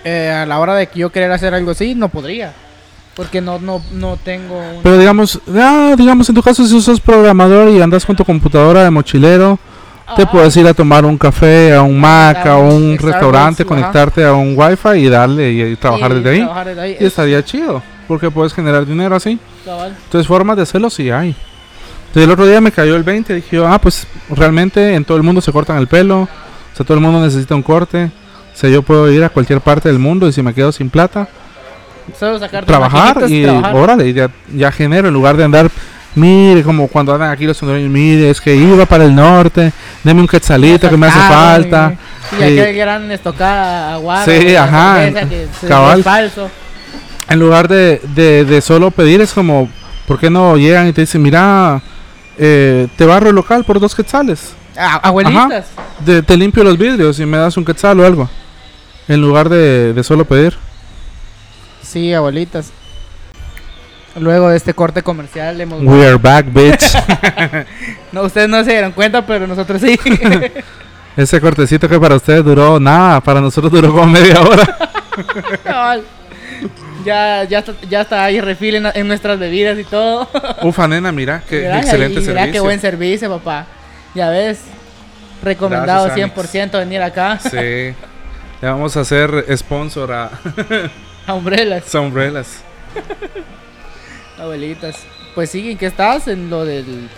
eh, 0.03 0.31
a 0.31 0.47
la 0.47 0.59
hora 0.59 0.75
de 0.75 0.87
que 0.87 1.01
yo 1.01 1.11
querer 1.11 1.31
hacer 1.33 1.53
algo 1.53 1.73
así, 1.73 1.95
no 1.95 2.09
podría. 2.09 2.55
Porque 3.15 3.43
no, 3.43 3.59
no, 3.59 3.83
no 3.93 4.17
tengo 4.17 4.57
un... 4.57 4.83
Pero 4.83 4.99
digamos, 4.99 5.39
ah, 5.55 5.95
digamos 5.99 6.27
en 6.31 6.35
tu 6.35 6.43
caso 6.43 6.67
si 6.67 6.81
sos 6.81 6.99
programador 6.99 7.69
y 7.69 7.83
andas 7.83 8.07
con 8.07 8.17
tu 8.17 8.25
computadora 8.25 8.83
de 8.83 8.91
mochilero, 8.91 9.59
te 10.17 10.27
puedes 10.27 10.57
ir 10.57 10.67
a 10.67 10.73
tomar 10.73 11.05
un 11.05 11.19
café, 11.19 11.75
a 11.75 11.83
un 11.83 12.01
Mac, 12.01 12.47
a 12.47 12.57
un 12.57 12.97
restaurante, 12.97 13.65
ajá. 13.65 13.69
conectarte 13.69 14.25
a 14.25 14.33
un 14.33 14.55
Wi-Fi 14.57 14.99
y 14.99 15.09
darle 15.11 15.53
y, 15.53 15.63
y 15.63 15.77
trabajar 15.77 16.13
y 16.13 16.15
desde 16.15 16.31
ahí. 16.31 16.39
trabajar 16.39 16.67
desde 16.69 16.81
ahí. 16.81 16.97
Y 16.99 17.05
estaría 17.05 17.45
chido, 17.45 17.83
porque 18.09 18.31
puedes 18.31 18.55
generar 18.55 18.87
dinero 18.87 19.15
así. 19.15 19.39
Cabal. 19.63 19.95
Entonces, 20.05 20.27
formas 20.27 20.57
de 20.57 20.63
hacerlo 20.63 20.89
sí 20.89 21.11
hay. 21.11 21.37
Entonces, 22.17 22.25
el 22.25 22.31
otro 22.31 22.47
día 22.47 22.61
me 22.63 22.73
cayó 22.73 22.97
el 22.97 23.03
20 23.03 23.33
y 23.33 23.37
dije, 23.37 23.57
yo, 23.57 23.69
ah, 23.69 23.79
pues 23.79 24.07
realmente 24.31 24.95
en 24.95 25.05
todo 25.05 25.19
el 25.19 25.23
mundo 25.23 25.43
se 25.43 25.53
cortan 25.53 25.77
el 25.77 25.87
pelo. 25.87 26.23
O 26.23 26.29
sea, 26.77 26.87
todo 26.87 26.95
el 26.95 27.03
mundo 27.03 27.21
necesita 27.23 27.55
un 27.55 27.63
corte. 27.63 28.05
O 28.55 28.57
sea, 28.59 28.71
yo 28.71 28.81
puedo 28.81 29.11
ir 29.13 29.23
a 29.23 29.29
cualquier 29.29 29.61
parte 29.61 29.91
del 29.91 29.99
mundo 29.99 30.27
y 30.27 30.33
si 30.33 30.43
me 30.43 30.55
quedo 30.55 30.73
sin 30.73 30.89
plata, 30.89 31.29
Solo 32.19 32.39
sacar 32.39 32.61
tus 32.65 32.69
trabajar 32.69 33.25
y 33.29 33.43
trabajar. 33.43 33.75
órale, 33.77 34.13
ya, 34.15 34.31
ya 34.55 34.73
genero 34.73 35.09
en 35.09 35.15
lugar 35.15 35.37
de 35.37 35.45
andar, 35.45 35.69
mire, 36.15 36.63
como 36.63 36.89
cuando 36.89 37.13
andan 37.13 37.31
aquí 37.33 37.45
los 37.45 37.61
hondureños, 37.63 37.91
mire, 37.91 38.31
es 38.31 38.41
que 38.41 38.55
iba 38.57 38.87
para 38.87 39.05
el 39.05 39.15
norte, 39.15 39.73
deme 40.03 40.21
un 40.23 40.29
quetzalito 40.29 40.89
que 40.89 40.97
me 40.97 41.09
hace 41.09 41.19
falta. 41.19 41.95
Y, 42.39 42.45
y 42.45 42.47
y- 42.55 42.61
aquel 42.61 42.77
gran 42.77 43.11
estocada 43.11 43.93
aguado. 43.95 44.25
Sí, 44.25 44.57
ajá, 44.57 45.11
que 45.29 45.49
cabal. 45.69 45.99
es 45.99 46.05
falso. 46.05 46.51
En 47.29 47.39
lugar 47.41 47.69
de, 47.69 48.01
de, 48.15 48.47
de 48.47 48.61
solo 48.63 48.91
pedir, 48.91 49.21
es 49.21 49.35
como, 49.35 49.69
¿por 50.07 50.19
qué 50.19 50.31
no 50.31 50.57
llegan 50.57 50.87
y 50.87 50.93
te 50.95 51.03
dicen, 51.03 51.21
mira, 51.21 51.83
eh, 52.39 52.89
te 52.97 53.05
barro 53.07 53.31
el 53.31 53.35
local 53.37 53.65
por 53.65 53.81
dos 53.81 53.95
quetzales? 53.95 54.55
Ah, 54.77 55.01
abuelitas. 55.03 55.67
De- 56.05 56.23
te 56.23 56.37
limpio 56.37 56.63
los 56.65 56.77
vidrios 56.77 57.19
y 57.19 57.27
me 57.27 57.37
das 57.39 57.57
un 57.57 57.65
quetzal 57.65 57.99
o 58.01 58.07
algo. 58.07 58.29
En 59.09 59.21
lugar 59.21 59.49
de, 59.49 59.93
de 59.95 60.05
solo 60.05 60.25
pedir. 60.25 60.55
Sí, 61.83 62.13
abuelitas. 62.13 62.71
Luego 64.19 64.49
de 64.49 64.57
este 64.57 64.73
corte 64.75 65.03
comercial 65.03 65.61
hemos... 65.61 65.83
We 65.83 66.07
are 66.07 66.17
back, 66.17 66.47
bitch. 66.53 66.83
No, 68.13 68.23
ustedes 68.23 68.49
no 68.49 68.65
se 68.65 68.71
dieron 68.71 68.93
cuenta, 68.93 69.25
pero 69.27 69.47
nosotros 69.47 69.81
sí. 69.83 69.99
Ese 71.17 71.41
cortecito 71.41 71.89
que 71.89 71.99
para 72.01 72.15
ustedes 72.17 72.45
duró 72.45 72.79
nada, 72.81 73.21
para 73.21 73.41
nosotros 73.41 73.73
duró 73.73 73.91
como 73.93 74.07
media 74.07 74.41
hora. 74.41 74.77
Ya, 77.07 77.45
ya, 77.45 77.59
está, 77.61 77.75
ya 77.89 78.01
está 78.03 78.25
ahí 78.25 78.41
refil 78.41 78.77
en, 78.77 78.87
en 78.95 79.09
nuestras 79.09 79.39
bebidas 79.39 79.79
y 79.79 79.85
todo. 79.85 80.29
Ufa, 80.63 80.89
nena, 80.89 81.13
mira, 81.13 81.43
qué 81.49 81.67
excelente 81.69 82.21
y 82.21 82.23
mira 82.23 82.33
servicio. 82.35 82.53
qué 82.53 82.61
buen 82.61 82.81
servicio, 82.81 83.31
papá. 83.31 83.67
Ya 84.15 84.31
ves. 84.31 84.61
Recomendado 85.43 86.07
Gracias, 86.07 86.31
100% 86.35 86.79
venir 86.79 87.03
acá 87.03 87.39
Sí. 87.39 87.57
Le 87.57 87.95
vamos 88.63 88.97
a 88.97 89.01
hacer 89.01 89.45
sponsor 89.57 90.11
a 90.13 90.31
a 91.27 91.35
Umbrellas, 91.35 91.85
Sombrelas. 91.87 92.63
abuelitas. 94.39 94.97
Pues 95.35 95.51
sí, 95.51 95.71
¿en 95.71 95.79
qué 95.79 95.87
estás? 95.87 96.29
En 96.29 96.49
lo 96.49 96.65
del... 96.65 97.09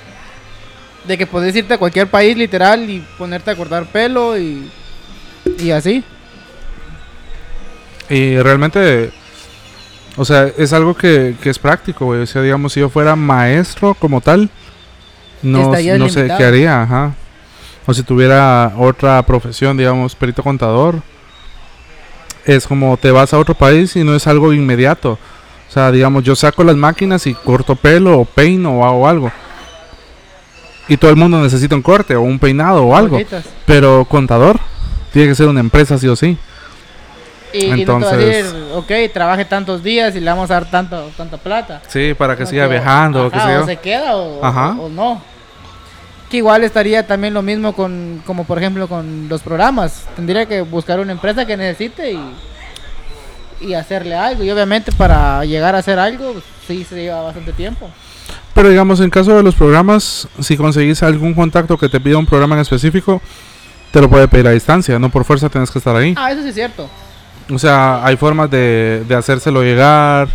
De 1.06 1.16
que 1.16 1.26
podés 1.26 1.54
irte 1.54 1.74
a 1.74 1.78
cualquier 1.78 2.08
país 2.08 2.36
literal 2.36 2.88
y 2.88 3.00
ponerte 3.16 3.50
a 3.50 3.56
cortar 3.56 3.86
pelo 3.86 4.36
y... 4.36 4.70
Y 5.58 5.70
así. 5.70 6.02
Y 8.10 8.38
realmente, 8.38 9.10
o 10.18 10.24
sea, 10.24 10.50
es 10.58 10.72
algo 10.72 10.94
que, 10.94 11.36
que 11.40 11.48
es 11.48 11.58
práctico, 11.58 12.06
güey. 12.06 12.22
O 12.22 12.26
sea, 12.26 12.42
digamos, 12.42 12.72
si 12.72 12.80
yo 12.80 12.88
fuera 12.88 13.14
maestro 13.16 13.94
como 13.94 14.20
tal, 14.20 14.50
no, 15.42 15.72
no 15.72 16.08
sé 16.08 16.26
qué 16.36 16.44
haría, 16.44 16.82
ajá. 16.82 17.14
O 17.86 17.94
si 17.94 18.02
tuviera 18.02 18.74
otra 18.76 19.22
profesión, 19.22 19.76
digamos, 19.76 20.14
perito 20.14 20.42
contador, 20.42 21.00
es 22.44 22.66
como 22.66 22.96
te 22.96 23.10
vas 23.10 23.32
a 23.32 23.38
otro 23.38 23.54
país 23.54 23.94
y 23.96 24.04
no 24.04 24.14
es 24.14 24.26
algo 24.26 24.52
inmediato. 24.52 25.12
O 25.68 25.72
sea, 25.72 25.92
digamos, 25.92 26.24
yo 26.24 26.34
saco 26.34 26.64
las 26.64 26.76
máquinas 26.76 27.26
y 27.26 27.34
corto 27.34 27.76
pelo 27.76 28.18
o 28.18 28.24
peino 28.24 28.72
o 28.72 28.84
hago 28.84 29.08
algo. 29.08 29.32
Y 30.88 30.96
todo 30.96 31.10
el 31.10 31.16
mundo 31.16 31.40
necesita 31.40 31.76
un 31.76 31.82
corte 31.82 32.16
o 32.16 32.22
un 32.22 32.38
peinado 32.38 32.84
o 32.84 32.96
algo. 32.96 33.20
Pero 33.66 34.04
contador 34.06 34.58
tiene 35.12 35.28
que 35.28 35.34
ser 35.34 35.46
una 35.46 35.60
empresa 35.60 35.96
sí 35.98 36.08
o 36.08 36.16
sí. 36.16 36.38
Y, 37.52 37.64
y 37.64 37.70
no 37.70 37.76
te 37.76 37.84
va 37.86 38.10
a 38.10 38.12
Entonces- 38.14 38.52
decir, 38.52 38.68
ok, 38.74 38.92
trabaje 39.12 39.44
tantos 39.44 39.82
días 39.82 40.14
y 40.14 40.20
le 40.20 40.30
vamos 40.30 40.50
a 40.50 40.54
dar 40.54 40.70
tanto, 40.70 41.10
tanta 41.16 41.36
plata. 41.38 41.80
Sí, 41.88 42.14
para 42.16 42.36
que 42.36 42.44
No, 42.44 42.50
siga 42.50 42.64
que- 42.64 42.72
viajando 42.74 43.24
o 43.24 43.26
ajá, 43.28 43.46
sé 43.46 43.52
yo. 43.54 43.62
o 43.62 43.66
se 43.66 43.76
queda 43.76 44.16
o, 44.16 44.44
Ajá. 44.44 44.76
o- 44.78 44.84
o 44.86 44.88
no. 44.88 45.22
Que 46.30 46.36
igual 46.38 46.62
estaría 46.62 47.06
también 47.06 47.32
lo 47.32 47.40
mismo 47.40 47.72
con, 47.72 48.22
como 48.26 48.44
por 48.44 48.58
ejemplo 48.58 48.86
con 48.86 49.28
los 49.30 49.40
programas. 49.42 50.04
Tendría 50.14 50.44
que 50.46 50.60
buscar 50.60 51.00
una 51.00 51.12
empresa 51.12 51.46
que 51.46 51.56
necesite 51.56 52.12
y, 52.12 52.20
y 53.60 53.74
hacerle 53.74 54.14
algo. 54.14 54.44
Y 54.44 54.50
obviamente 54.50 54.92
para 54.92 55.42
llegar 55.46 55.74
a 55.74 55.78
hacer 55.78 55.98
algo, 55.98 56.34
sí 56.66 56.84
se 56.84 56.96
lleva 56.96 57.22
bastante 57.22 57.52
tiempo. 57.54 57.88
Pero 58.52 58.68
digamos, 58.68 59.00
en 59.00 59.08
caso 59.08 59.34
de 59.36 59.42
los 59.42 59.54
programas, 59.54 60.28
si 60.40 60.56
conseguís 60.56 61.02
algún 61.02 61.32
contacto 61.32 61.78
que 61.78 61.88
te 61.88 61.98
pida 61.98 62.18
un 62.18 62.26
programa 62.26 62.56
en 62.56 62.60
específico, 62.62 63.22
te 63.92 64.00
lo 64.02 64.10
puede 64.10 64.28
pedir 64.28 64.46
a 64.48 64.50
distancia, 64.50 64.98
no 64.98 65.08
por 65.08 65.24
fuerza 65.24 65.48
tienes 65.48 65.70
que 65.70 65.78
estar 65.78 65.96
ahí. 65.96 66.12
Ah, 66.18 66.30
eso 66.32 66.42
sí 66.42 66.48
es 66.48 66.54
cierto. 66.54 66.90
O 67.50 67.58
sea, 67.58 68.04
hay 68.04 68.16
formas 68.16 68.50
de, 68.50 69.04
de 69.08 69.14
hacérselo 69.14 69.62
llegar. 69.62 70.28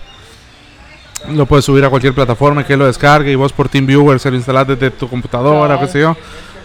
Lo 1.29 1.45
puedes 1.45 1.63
subir 1.63 1.85
a 1.85 1.89
cualquier 1.89 2.13
plataforma 2.13 2.61
y 2.61 2.63
que 2.65 2.75
lo 2.75 2.85
descargue 2.85 3.31
y 3.31 3.35
vos 3.35 3.53
por 3.53 3.69
TeamViewer 3.69 4.19
se 4.19 4.29
lo 4.29 4.35
instalás 4.37 4.67
desde 4.67 4.91
tu 4.91 5.07
computadora, 5.07 5.79
qué 5.79 5.87
sé 5.87 6.01
yo. 6.01 6.17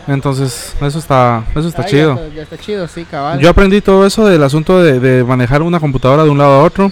Entonces, 0.08 0.74
eso 0.80 0.98
está, 0.98 1.44
eso 1.54 1.68
está 1.68 1.82
ya 1.82 1.88
chido. 1.88 2.12
está- 2.14 2.34
Ya, 2.34 2.42
está 2.42 2.58
chido, 2.58 2.88
sí, 2.88 3.04
cabal. 3.04 3.38
Yo 3.38 3.50
aprendí 3.50 3.80
todo 3.82 4.06
eso 4.06 4.26
del 4.26 4.42
asunto 4.42 4.82
de, 4.82 4.98
de 5.00 5.22
manejar 5.22 5.60
una 5.62 5.78
computadora 5.78 6.24
de 6.24 6.30
un 6.30 6.38
lado 6.38 6.60
a 6.60 6.64
otro. 6.64 6.90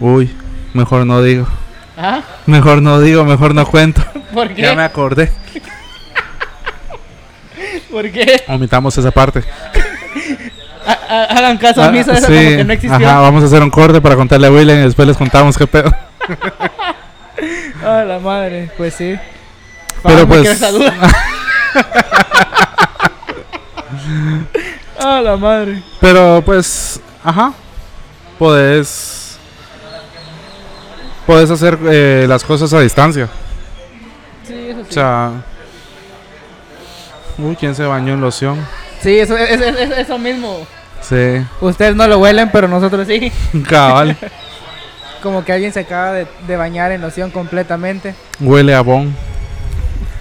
Uy, 0.00 0.30
mejor 0.74 1.06
no 1.06 1.22
digo. 1.22 1.46
¿Ah? 1.96 2.20
Mejor 2.46 2.82
no 2.82 3.00
digo, 3.00 3.24
mejor 3.24 3.54
no 3.54 3.64
cuento. 3.64 4.02
¿Por 4.34 4.52
qué? 4.52 4.62
Ya 4.62 4.74
me 4.74 4.82
acordé. 4.82 5.30
¿Por 7.90 8.10
qué? 8.10 8.42
Omitamos 8.48 8.98
esa 8.98 9.12
parte. 9.12 9.42
Ha- 10.86 10.98
ha- 11.08 11.24
Hagan 11.38 11.56
caso 11.58 11.82
a 11.82 11.90
mí, 11.90 11.98
eso 11.98 12.12
Ah, 12.12 12.16
como 12.16 12.28
que 12.28 12.64
no 12.64 12.72
existió. 12.72 12.96
Ajá, 13.08 13.20
vamos 13.20 13.42
a 13.42 13.46
hacer 13.46 13.62
un 13.62 13.70
corte 13.70 14.00
para 14.00 14.16
contarle 14.16 14.46
a 14.46 14.50
William 14.50 14.78
y 14.78 14.82
después 14.82 15.06
les 15.08 15.16
contamos 15.16 15.56
qué 15.56 15.66
pedo. 15.66 15.90
Ah, 17.86 18.02
la 18.06 18.18
madre, 18.18 18.70
pues 18.78 18.94
sí. 18.94 19.14
Pero 20.02 20.20
Ah, 20.22 20.26
pues- 20.26 20.48
esa 20.48 20.70
duda. 20.70 20.94
ah, 25.00 25.20
la 25.22 25.36
madre. 25.36 25.82
Pero 26.00 26.42
pues, 26.44 27.00
ajá. 27.22 27.52
Podés. 28.38 29.36
Podés 31.26 31.50
hacer 31.50 31.78
eh, 31.86 32.26
las 32.28 32.42
cosas 32.44 32.72
a 32.72 32.80
distancia. 32.80 33.28
Sí, 34.46 34.54
eso 34.70 34.80
sí. 34.84 34.86
O 34.90 34.92
sea. 34.92 35.30
Uy, 37.38 37.56
¿quién 37.56 37.74
se 37.74 37.84
bañó 37.84 38.14
en 38.14 38.20
loción? 38.20 38.64
Sí, 39.04 39.18
eso, 39.20 39.36
es, 39.36 39.60
es- 39.60 39.76
es- 39.78 39.98
eso 39.98 40.18
mismo. 40.18 40.66
Sí, 41.00 41.44
Ustedes 41.60 41.94
no 41.94 42.08
lo 42.08 42.18
huelen, 42.18 42.50
pero 42.50 42.66
nosotros 42.66 43.06
sí. 43.06 43.30
cabal. 43.68 44.16
Como 45.22 45.44
que 45.44 45.52
alguien 45.52 45.72
se 45.72 45.80
acaba 45.80 46.12
de, 46.12 46.26
de 46.46 46.56
bañar 46.56 46.90
en 46.92 47.00
loción 47.02 47.30
completamente. 47.30 48.14
Huele 48.40 48.74
a 48.74 48.80
bon. 48.80 49.14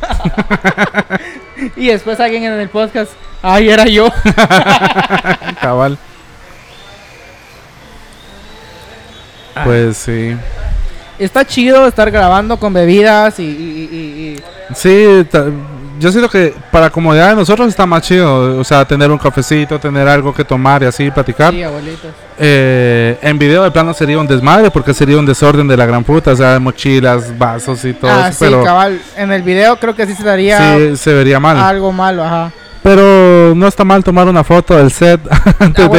Y 1.77 1.87
después 1.87 2.19
alguien 2.19 2.43
en 2.43 2.59
el 2.59 2.67
podcast, 2.67 3.11
ay, 3.41 3.69
era 3.69 3.85
yo. 3.85 4.09
Cabal. 5.61 5.97
Pues 9.63 9.97
sí. 9.97 10.35
Está 11.19 11.45
chido 11.45 11.87
estar 11.87 12.09
grabando 12.11 12.57
con 12.57 12.73
bebidas 12.73 13.39
y... 13.39 13.43
y- 13.43 13.89
y- 13.91 14.33
y- 14.39 14.43
Sí, 14.75 15.25
yo 16.03 16.11
siento 16.11 16.29
que 16.29 16.53
para 16.71 16.89
comodidad 16.89 17.29
de 17.29 17.35
nosotros 17.35 17.67
está 17.67 17.85
más 17.85 18.03
chido. 18.03 18.59
O 18.59 18.63
sea, 18.63 18.85
tener 18.85 19.09
un 19.09 19.17
cafecito, 19.17 19.79
tener 19.79 20.07
algo 20.07 20.33
que 20.33 20.43
tomar 20.43 20.83
y 20.83 20.85
así 20.85 21.09
platicar. 21.09 21.53
Sí, 21.53 21.63
abuelitos. 21.63 22.11
Eh, 22.37 23.17
en 23.21 23.39
video 23.39 23.63
de 23.63 23.71
plano 23.71 23.93
sería 23.93 24.19
un 24.19 24.27
desmadre 24.27 24.69
porque 24.69 24.93
sería 24.93 25.17
un 25.17 25.25
desorden 25.25 25.67
de 25.67 25.77
la 25.77 25.85
gran 25.85 26.03
puta. 26.03 26.31
O 26.31 26.35
sea, 26.35 26.59
mochilas, 26.59 27.37
vasos 27.37 27.83
y 27.85 27.93
todo 27.93 28.11
Ah, 28.11 28.27
eso. 28.29 28.39
sí, 28.39 28.51
pero 28.51 28.63
cabal. 28.63 29.01
En 29.17 29.31
el 29.31 29.41
video 29.41 29.77
creo 29.77 29.95
que 29.95 30.05
sí 30.05 30.13
se 30.13 30.23
daría 30.23 30.75
sí 30.77 30.97
se 30.97 31.13
vería 31.13 31.39
mal. 31.39 31.57
algo 31.57 31.91
malo, 31.91 32.23
ajá. 32.23 32.51
Pero 32.83 33.53
no 33.55 33.65
está 33.65 33.85
mal 33.85 34.03
tomar 34.03 34.27
una 34.27 34.43
foto 34.43 34.75
del 34.75 34.91
set 34.91 35.21
antes 35.59 35.89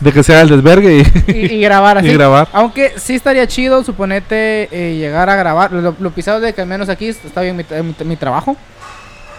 de, 0.00 0.12
que 0.12 0.22
sea 0.22 0.40
el 0.42 0.48
desvergue 0.48 0.98
y, 1.26 1.32
Y, 1.32 1.54
y 1.56 1.60
grabar 1.60 1.98
así. 1.98 2.06
y 2.06 2.12
grabar. 2.14 2.46
Aunque 2.52 2.92
sí 2.96 3.16
estaría 3.16 3.44
chido, 3.48 3.82
suponete, 3.82 4.68
eh, 4.70 4.96
llegar 4.96 5.28
a 5.30 5.34
grabar. 5.34 5.72
Lo, 5.72 5.96
lo 5.98 6.10
pisado 6.10 6.38
de 6.38 6.52
que 6.52 6.60
al 6.60 6.68
menos 6.68 6.88
aquí 6.88 7.08
está 7.08 7.40
bien 7.40 7.56
mi, 7.56 7.64
mi- 7.82 8.04
mi 8.04 8.14
trabajo. 8.16 8.56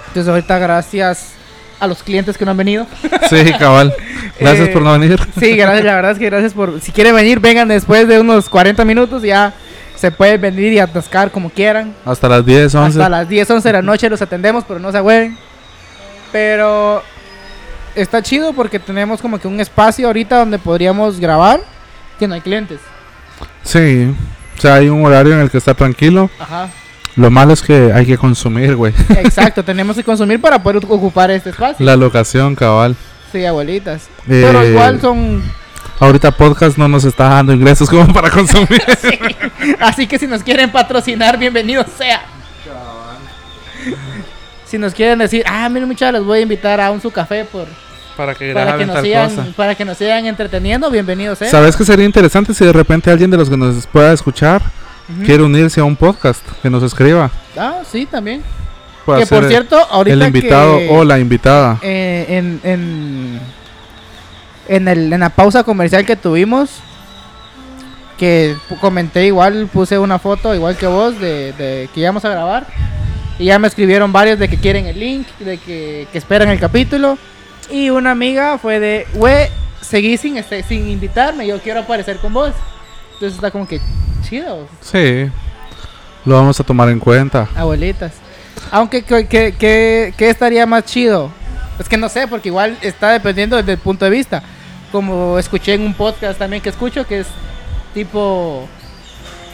Entonces 0.10 0.28
ahorita 0.28 0.60
gracias 0.60 1.34
a 1.80 1.88
los 1.88 2.04
clientes 2.04 2.38
que 2.38 2.44
no 2.46 2.52
han 2.52 2.58
venido. 2.58 2.86
Sí, 3.30 3.54
cabal. 3.58 3.94
Gracias 4.40 4.68
Eh, 4.70 4.72
por 4.72 4.82
no 4.82 4.92
venir. 4.94 5.18
Sí, 5.40 5.56
gracias, 5.56 5.86
la 5.86 5.96
verdad 5.96 6.12
es 6.12 6.20
que 6.20 6.26
gracias 6.26 6.54
por... 6.54 6.80
Si 6.82 6.92
quieren 6.92 7.16
venir, 7.16 7.40
vengan 7.40 7.68
después 7.70 8.08
de 8.08 8.20
unos 8.20 8.50
40 8.50 8.84
minutos, 8.86 9.22
ya 9.24 9.54
Se 9.96 10.12
pueden 10.12 10.40
venir 10.42 10.72
y 10.74 10.80
atascar 10.80 11.30
como 11.32 11.50
quieran. 11.50 11.94
Hasta 12.06 12.28
las 12.30 12.46
10, 12.46 12.74
11. 12.76 13.00
Hasta 13.00 13.10
las 13.10 13.28
10, 13.30 13.50
11 13.50 13.68
de 13.70 13.74
la 13.74 13.82
noche 13.82 14.10
los 14.10 14.22
atendemos, 14.22 14.64
pero 14.68 14.80
no 14.80 14.92
se 14.94 15.02
hueven. 15.02 15.38
Pero 16.32 17.04
está 17.96 18.22
chido 18.22 18.54
porque 18.54 18.80
tenemos 18.80 19.22
como 19.22 19.40
que 19.40 19.48
un 19.48 19.60
espacio 19.60 20.08
ahorita 20.08 20.38
donde 20.38 20.58
podríamos 20.60 21.20
grabar 21.20 21.60
que 22.18 22.28
no 22.28 22.34
hay 22.36 22.42
clientes. 22.42 22.80
Sí. 23.64 24.14
O 24.58 24.62
sea, 24.62 24.76
hay 24.76 24.90
un 24.90 25.06
horario 25.06 25.34
en 25.34 25.40
el 25.42 25.50
que 25.50 25.58
está 25.58 25.74
tranquilo. 25.74 26.30
Ajá. 26.40 26.70
Lo 27.16 27.30
malo 27.30 27.54
es 27.54 27.62
que 27.62 27.92
hay 27.94 28.06
que 28.06 28.18
consumir, 28.18 28.76
güey. 28.76 28.94
Exacto, 29.10 29.64
tenemos 29.64 29.96
que 29.96 30.04
consumir 30.04 30.40
para 30.40 30.62
poder 30.62 30.78
ocupar 30.78 31.32
este 31.32 31.50
espacio. 31.50 31.86
La 31.86 31.96
locación, 31.96 32.56
cabal. 32.56 32.96
Sí, 33.32 33.46
abuelitas. 33.46 34.08
Pero 34.28 34.62
Eh, 34.62 34.72
igual 34.72 35.02
son... 35.02 35.44
Ahorita 36.00 36.32
podcast 36.32 36.78
no 36.78 36.88
nos 36.88 37.04
está 37.04 37.28
dando 37.28 37.52
ingresos 37.52 37.90
como 37.90 38.12
para 38.14 38.30
consumir. 38.30 38.82
Sí. 39.02 39.20
Así 39.80 40.08
que 40.08 40.18
si 40.18 40.28
nos 40.28 40.44
quieren 40.44 40.72
patrocinar, 40.72 41.38
bienvenido 41.38 41.84
sea. 41.98 42.22
Si 44.66 44.78
nos 44.78 44.94
quieren 44.94 45.20
decir, 45.20 45.44
ah, 45.48 45.68
miren 45.68 45.88
muchachos, 45.88 46.20
los 46.20 46.26
voy 46.26 46.40
a 46.40 46.42
invitar 46.44 46.80
a 46.80 46.92
un 46.92 47.02
su 47.02 47.12
café 47.12 47.44
por, 47.44 47.66
para 48.16 48.36
que 48.36 48.54
para, 48.54 48.78
que 48.78 48.86
nos 48.86 49.02
sigan, 49.02 49.36
cosa. 49.36 49.48
para 49.56 49.76
que 49.76 49.84
nos 49.84 49.98
sigan 49.98 50.26
entreteniendo, 50.26 50.90
bienvenido 50.92 51.36
sea. 51.36 51.50
¿Sabes 51.50 51.76
qué 51.76 51.84
sería 51.84 52.06
interesante 52.06 52.54
si 52.54 52.66
de 52.66 52.74
repente 52.74 53.10
alguien 53.10 53.32
de 53.32 53.38
los 53.38 53.50
que 53.50 53.58
nos 53.58 53.88
pueda 53.88 54.14
escuchar 54.14 54.62
Ujú. 55.16 55.26
quiere 55.26 55.44
unirse 55.44 55.80
a 55.80 55.84
un 55.84 55.96
podcast? 55.96 56.46
Que 56.62 56.70
nos 56.70 56.84
escriba. 56.84 57.32
Ah, 57.58 57.80
sí, 57.90 58.06
también. 58.06 58.44
Que 59.18 59.26
por 59.26 59.48
cierto, 59.48 59.76
ahorita 59.90 60.14
el 60.14 60.22
invitado 60.24 60.78
que, 60.78 60.90
o 60.92 61.04
la 61.04 61.18
invitada. 61.18 61.80
eh, 61.82 62.26
en, 62.30 62.60
en, 62.64 63.40
en, 64.68 64.88
el, 64.88 65.12
en 65.12 65.20
la 65.20 65.30
pausa 65.30 65.64
comercial 65.64 66.06
que 66.06 66.16
tuvimos, 66.16 66.70
que 68.20 68.56
comenté 68.82 69.26
igual, 69.26 69.68
puse 69.74 69.98
una 69.98 70.20
foto 70.20 70.54
igual 70.54 70.76
que 70.78 70.86
vos 70.86 71.20
de, 71.20 71.54
de 71.54 71.90
que 71.94 72.02
íbamos 72.02 72.24
a 72.26 72.30
grabar. 72.30 72.68
Y 73.40 73.46
ya 73.46 73.58
me 73.58 73.68
escribieron 73.68 74.12
varios 74.12 74.38
de 74.38 74.48
que 74.50 74.58
quieren 74.58 74.86
el 74.86 75.00
link, 75.00 75.26
de 75.40 75.58
que, 75.58 76.08
que 76.12 76.18
esperan 76.18 76.50
el 76.50 76.60
capítulo. 76.60 77.18
Y 77.72 77.90
una 77.90 78.12
amiga 78.12 78.58
fue 78.60 78.80
de, 78.80 79.08
güey, 79.14 79.48
seguí 79.82 80.18
sin, 80.18 80.38
este, 80.38 80.62
sin 80.64 80.88
invitarme, 80.90 81.48
yo 81.48 81.60
quiero 81.62 81.80
aparecer 81.80 82.18
con 82.18 82.34
vos. 82.34 82.52
Entonces 83.14 83.36
está 83.36 83.50
como 83.50 83.68
que 83.68 83.80
chido, 84.22 84.68
Sí. 84.82 85.30
Lo 86.26 86.36
vamos 86.36 86.60
a 86.60 86.64
tomar 86.64 86.90
en 86.90 87.00
cuenta. 87.00 87.48
abuelitas. 87.56 88.14
Aunque, 88.72 89.04
¿qué, 89.04 89.28
qué, 89.28 89.56
qué- 89.58 90.14
qué 90.18 90.30
estaría 90.30 90.66
más 90.66 90.84
chido? 90.86 91.32
Es 91.80 91.88
que 91.88 91.98
no 91.98 92.10
sé, 92.10 92.28
porque 92.28 92.50
igual 92.50 92.78
está 92.82 93.12
dependiendo 93.12 93.56
desde 93.56 93.72
el 93.74 93.78
punto 93.78 94.04
de 94.06 94.12
vista. 94.12 94.44
Como 94.92 95.40
escuché 95.40 95.74
en 95.76 95.82
un 95.82 95.94
podcast 95.94 96.38
también 96.38 96.62
que 96.62 96.70
escucho, 96.70 97.08
que 97.08 97.22
es 97.22 97.28
tipo... 97.94 98.68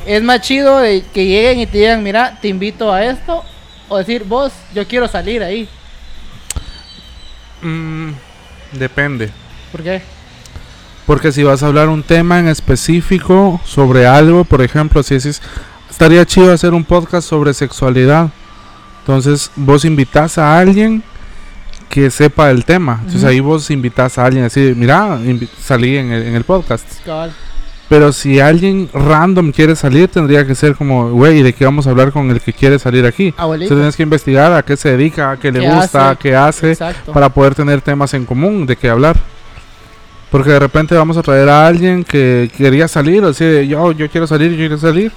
Es 0.06 0.22
más 0.24 0.42
chido 0.42 0.80
de 0.80 1.04
que 1.14 1.26
lleguen 1.26 1.60
y 1.60 1.66
te 1.68 1.78
digan, 1.80 2.04
mira, 2.04 2.38
te 2.42 2.48
invito 2.48 2.92
a 2.92 3.04
esto. 3.06 3.44
O 3.88 3.98
decir, 3.98 4.24
vos, 4.24 4.52
yo 4.74 4.88
quiero 4.88 5.08
salir 5.08 5.44
ahí. 5.44 5.70
Mm, 7.62 8.12
depende. 8.74 9.30
¿Por 9.72 9.84
qué? 9.84 10.02
Porque 11.06 11.32
si 11.32 11.44
vas 11.44 11.62
a 11.62 11.68
hablar 11.68 11.90
un 11.90 12.02
tema 12.04 12.40
en 12.40 12.48
específico 12.48 13.62
sobre 13.64 14.08
algo, 14.08 14.44
por 14.44 14.62
ejemplo, 14.62 15.04
si 15.04 15.16
decís, 15.16 15.42
estaría 15.90 16.26
chido 16.26 16.52
hacer 16.52 16.74
un 16.74 16.84
podcast 16.84 17.28
sobre 17.30 17.54
sexualidad. 17.54 18.30
Entonces 19.02 19.52
vos 19.56 19.86
invitas 19.86 20.38
a 20.40 20.58
alguien 20.58 21.04
que 21.90 22.10
sepa 22.10 22.50
el 22.50 22.66
tema. 22.66 22.94
Entonces 23.00 23.22
Ujú. 23.22 23.30
ahí 23.30 23.40
vos 23.40 23.70
invitas 23.70 24.18
a 24.18 24.26
alguien 24.26 24.46
así, 24.46 24.74
mira, 24.76 25.20
invi- 25.20 25.48
salí 25.62 25.96
en 25.98 26.12
el, 26.12 26.24
en 26.24 26.36
el 26.36 26.44
podcast. 26.44 26.86
Cabal. 27.06 27.32
Pero 27.88 28.12
si 28.12 28.40
alguien 28.40 28.90
random 28.92 29.52
quiere 29.52 29.76
salir, 29.76 30.08
tendría 30.08 30.46
que 30.48 30.56
ser 30.56 30.76
como, 30.76 31.12
güey, 31.12 31.44
¿de 31.44 31.54
qué 31.54 31.66
vamos 31.66 31.86
a 31.86 31.92
hablar 31.92 32.12
con 32.12 32.32
el 32.32 32.42
que 32.42 32.52
quiere 32.52 32.80
salir 32.80 33.06
aquí? 33.06 33.28
Entonces 33.38 33.70
tienes 33.70 33.96
que 33.96 34.02
investigar 34.02 34.52
a 34.54 34.64
qué 34.64 34.76
se 34.76 34.90
dedica, 34.98 35.30
a 35.30 35.38
qué 35.38 35.52
le 35.52 35.60
¿Qué 35.60 35.70
gusta, 35.70 36.10
hace? 36.10 36.20
qué 36.20 36.36
hace, 36.36 36.72
Exacto. 36.72 37.12
para 37.14 37.30
poder 37.30 37.54
tener 37.54 37.82
temas 37.82 38.12
en 38.16 38.26
común 38.26 38.66
de 38.66 38.76
qué 38.76 38.90
hablar. 38.90 39.20
Porque 40.32 40.50
de 40.52 40.60
repente 40.60 40.96
vamos 40.96 41.18
a 41.18 41.22
traer 41.22 41.48
a 41.50 41.66
alguien 41.68 42.04
que 42.04 42.50
quería 42.58 42.88
salir, 42.88 43.24
o 43.24 43.34
sea, 43.34 43.62
yo, 43.62 43.92
yo 43.94 44.10
quiero 44.10 44.28
salir, 44.28 44.52
yo 44.52 44.58
quiero 44.58 44.78
salir. 44.78 45.12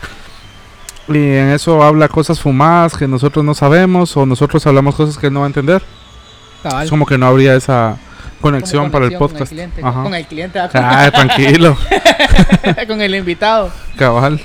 Y 1.09 1.17
en 1.17 1.49
eso 1.51 1.83
habla 1.83 2.09
cosas 2.09 2.39
fumadas 2.39 2.97
que 2.97 3.09
nosotros 3.09 3.45
no 3.45 3.55
sabemos, 3.55 4.17
o 4.17 4.27
nosotros 4.27 4.67
hablamos 4.67 4.95
cosas 4.95 5.17
que 5.17 5.29
él 5.29 5.33
no 5.33 5.41
va 5.41 5.47
a 5.47 5.49
entender. 5.49 5.83
Cabal. 6.63 6.85
Es 6.85 6.91
como 6.91 7.07
que 7.07 7.17
no 7.17 7.27
habría 7.27 7.55
esa 7.55 7.97
conexión 8.41 8.83
Como 8.85 8.93
para 8.93 9.07
el 9.07 9.17
conexión 9.17 9.49
podcast. 9.49 9.51
Con 9.51 9.59
el 9.59 9.69
cliente, 9.71 9.83
Ajá. 9.83 10.03
con 10.03 10.15
el, 10.15 10.27
cliente 10.27 10.59
ah, 10.61 10.69
con- 10.73 10.85
Ah, 10.85 11.11
tranquilo, 11.11 11.77
con 12.87 13.01
el 13.01 13.15
invitado. 13.15 13.73
cabal. 13.97 14.41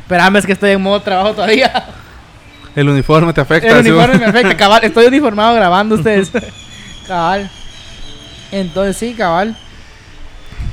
Espérame, 0.00 0.36
es 0.36 0.46
que 0.46 0.52
estoy 0.52 0.70
en 0.72 0.82
modo 0.82 1.00
trabajo 1.00 1.32
todavía. 1.34 1.84
El 2.74 2.88
uniforme 2.88 3.32
te 3.32 3.40
afecta. 3.40 3.78
El 3.78 3.84
¿sí? 3.84 3.90
uniforme 3.90 4.18
me 4.18 4.24
afecta, 4.26 4.56
cabal. 4.56 4.80
Estoy 4.84 5.06
uniformado 5.06 5.54
grabando 5.54 5.94
ustedes. 5.94 6.30
cabal. 7.06 7.50
Entonces 8.50 8.96
sí, 8.96 9.14
cabal. 9.14 9.56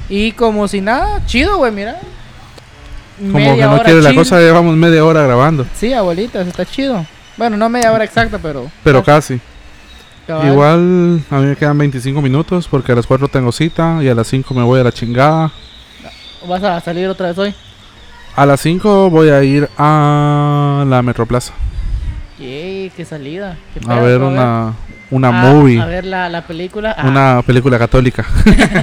Y 0.09 0.31
como 0.33 0.67
si 0.67 0.81
nada, 0.81 1.25
chido, 1.25 1.57
güey, 1.57 1.71
mira. 1.71 1.99
Como 3.17 3.33
Media 3.33 3.55
que 3.55 3.61
no 3.61 3.73
hora 3.73 3.83
quiere 3.83 4.01
la 4.01 4.13
cosa, 4.13 4.39
llevamos 4.39 4.75
media 4.75 5.05
hora 5.05 5.23
grabando. 5.23 5.65
Sí, 5.73 5.93
abuelitas, 5.93 6.45
está 6.47 6.65
chido. 6.65 7.05
Bueno, 7.37 7.57
no 7.57 7.69
media 7.69 7.91
hora 7.91 8.03
exacta, 8.03 8.37
pero. 8.39 8.69
Pero 8.83 9.03
casi. 9.03 9.39
cabal. 10.27 10.47
Igual 10.47 11.21
a 11.29 11.37
mí 11.37 11.45
me 11.45 11.55
quedan 11.55 11.77
25 11.77 12.21
minutos 12.21 12.67
porque 12.67 12.91
a 12.91 12.95
las 12.95 13.07
4 13.07 13.27
tengo 13.29 13.51
cita 13.51 13.99
y 14.01 14.09
a 14.09 14.15
las 14.15 14.27
5 14.27 14.53
me 14.53 14.63
voy 14.63 14.79
a 14.79 14.83
la 14.83 14.91
chingada. 14.91 15.51
¿Vas 16.47 16.63
a 16.63 16.79
salir 16.81 17.07
otra 17.07 17.29
vez 17.29 17.37
hoy? 17.37 17.55
A 18.35 18.45
las 18.45 18.59
5 18.59 19.09
voy 19.09 19.29
a 19.29 19.43
ir 19.43 19.69
a 19.77 20.83
la 20.87 21.01
Metroplaza 21.01 21.53
Yay, 22.39 22.91
qué 22.95 23.05
salida. 23.05 23.57
Qué 23.73 23.79
a 23.85 23.95
pedo, 23.95 24.03
ver 24.03 24.19
¿no? 24.19 24.27
una, 24.27 24.73
una 25.09 25.27
Ah, 25.29 25.31
movie, 25.53 25.79
A 25.81 25.85
ver 25.85 26.05
la, 26.05 26.27
la 26.29 26.41
película. 26.45 26.93
Ah, 26.97 27.07
una 27.07 27.41
película 27.45 27.79
católica. 27.79 28.25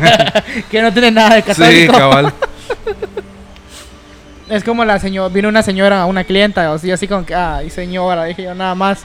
que 0.71 0.81
no 0.83 0.93
tiene 0.93 1.11
nada 1.11 1.35
de 1.37 1.43
católico. 1.43 1.93
cabal. 1.93 2.33
Es 4.49 4.65
como 4.65 4.85
la 4.85 4.99
señora, 4.99 5.33
vino 5.33 5.49
una 5.49 5.62
señora, 5.62 6.05
una 6.05 6.25
clienta, 6.25 6.71
o 6.73 6.79
sea, 6.79 6.93
así 6.95 7.09
como 7.09 7.25
que, 7.25 7.35
ay 7.35 7.71
señora, 7.71 8.25
dije 8.25 8.43
yo 8.43 8.55
nada 8.55 8.75
más. 8.75 9.03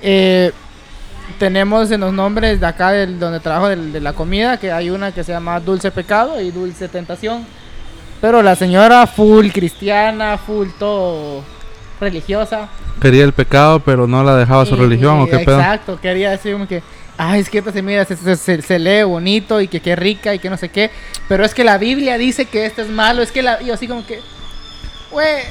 Eh, 0.00 0.50
tenemos 1.38 1.90
en 1.90 2.00
los 2.00 2.12
nombres 2.12 2.58
de 2.58 2.66
acá 2.66 2.90
del, 2.92 3.18
donde 3.18 3.40
trabajo 3.40 3.68
del- 3.68 3.92
de 3.92 4.00
la 4.00 4.14
comida, 4.14 4.56
que 4.56 4.72
hay 4.72 4.88
una 4.88 5.12
que 5.12 5.24
se 5.24 5.32
llama 5.32 5.60
Dulce 5.60 5.90
Pecado 5.90 6.40
y 6.40 6.50
Dulce 6.50 6.88
Tentación. 6.88 7.44
Pero 8.22 8.40
la 8.40 8.56
señora 8.56 9.06
full 9.06 9.48
cristiana, 9.50 10.38
full 10.38 10.68
todo 10.78 11.42
religiosa. 12.02 12.68
Quería 13.00 13.24
el 13.24 13.32
pecado, 13.32 13.80
pero 13.80 14.06
no 14.06 14.22
la 14.22 14.36
dejaba 14.36 14.66
su 14.66 14.74
Y- 14.74 14.78
religión 14.78 15.20
y- 15.20 15.22
o 15.22 15.26
qué 15.28 15.38
pedo. 15.38 15.58
Exacto, 15.58 15.98
quería 16.00 16.30
decir 16.30 16.52
como 16.52 16.68
que, 16.68 16.82
ay, 17.16 17.40
es 17.40 17.48
que 17.50 17.58
esta 17.58 17.72
se 17.72 17.82
mira, 17.82 18.04
se, 18.04 18.36
se- 18.36 18.78
lee 18.78 19.02
bonito 19.04 19.60
y 19.60 19.68
que 19.68 19.80
qué 19.80 19.96
rica 19.96 20.34
y 20.34 20.38
que 20.38 20.50
no 20.50 20.56
sé 20.56 20.68
qué. 20.68 20.90
Pero 21.28 21.44
es 21.44 21.54
que 21.54 21.64
la 21.64 21.78
Biblia 21.78 22.18
dice 22.18 22.44
que 22.46 22.66
esto 22.66 22.82
es 22.82 22.88
malo, 22.88 23.22
es 23.22 23.32
que 23.32 23.42
la, 23.42 23.60
y 23.62 23.66
yo 23.66 23.74
así 23.74 23.88
como 23.88 24.06
que, 24.06 24.20
güey, 25.10 25.42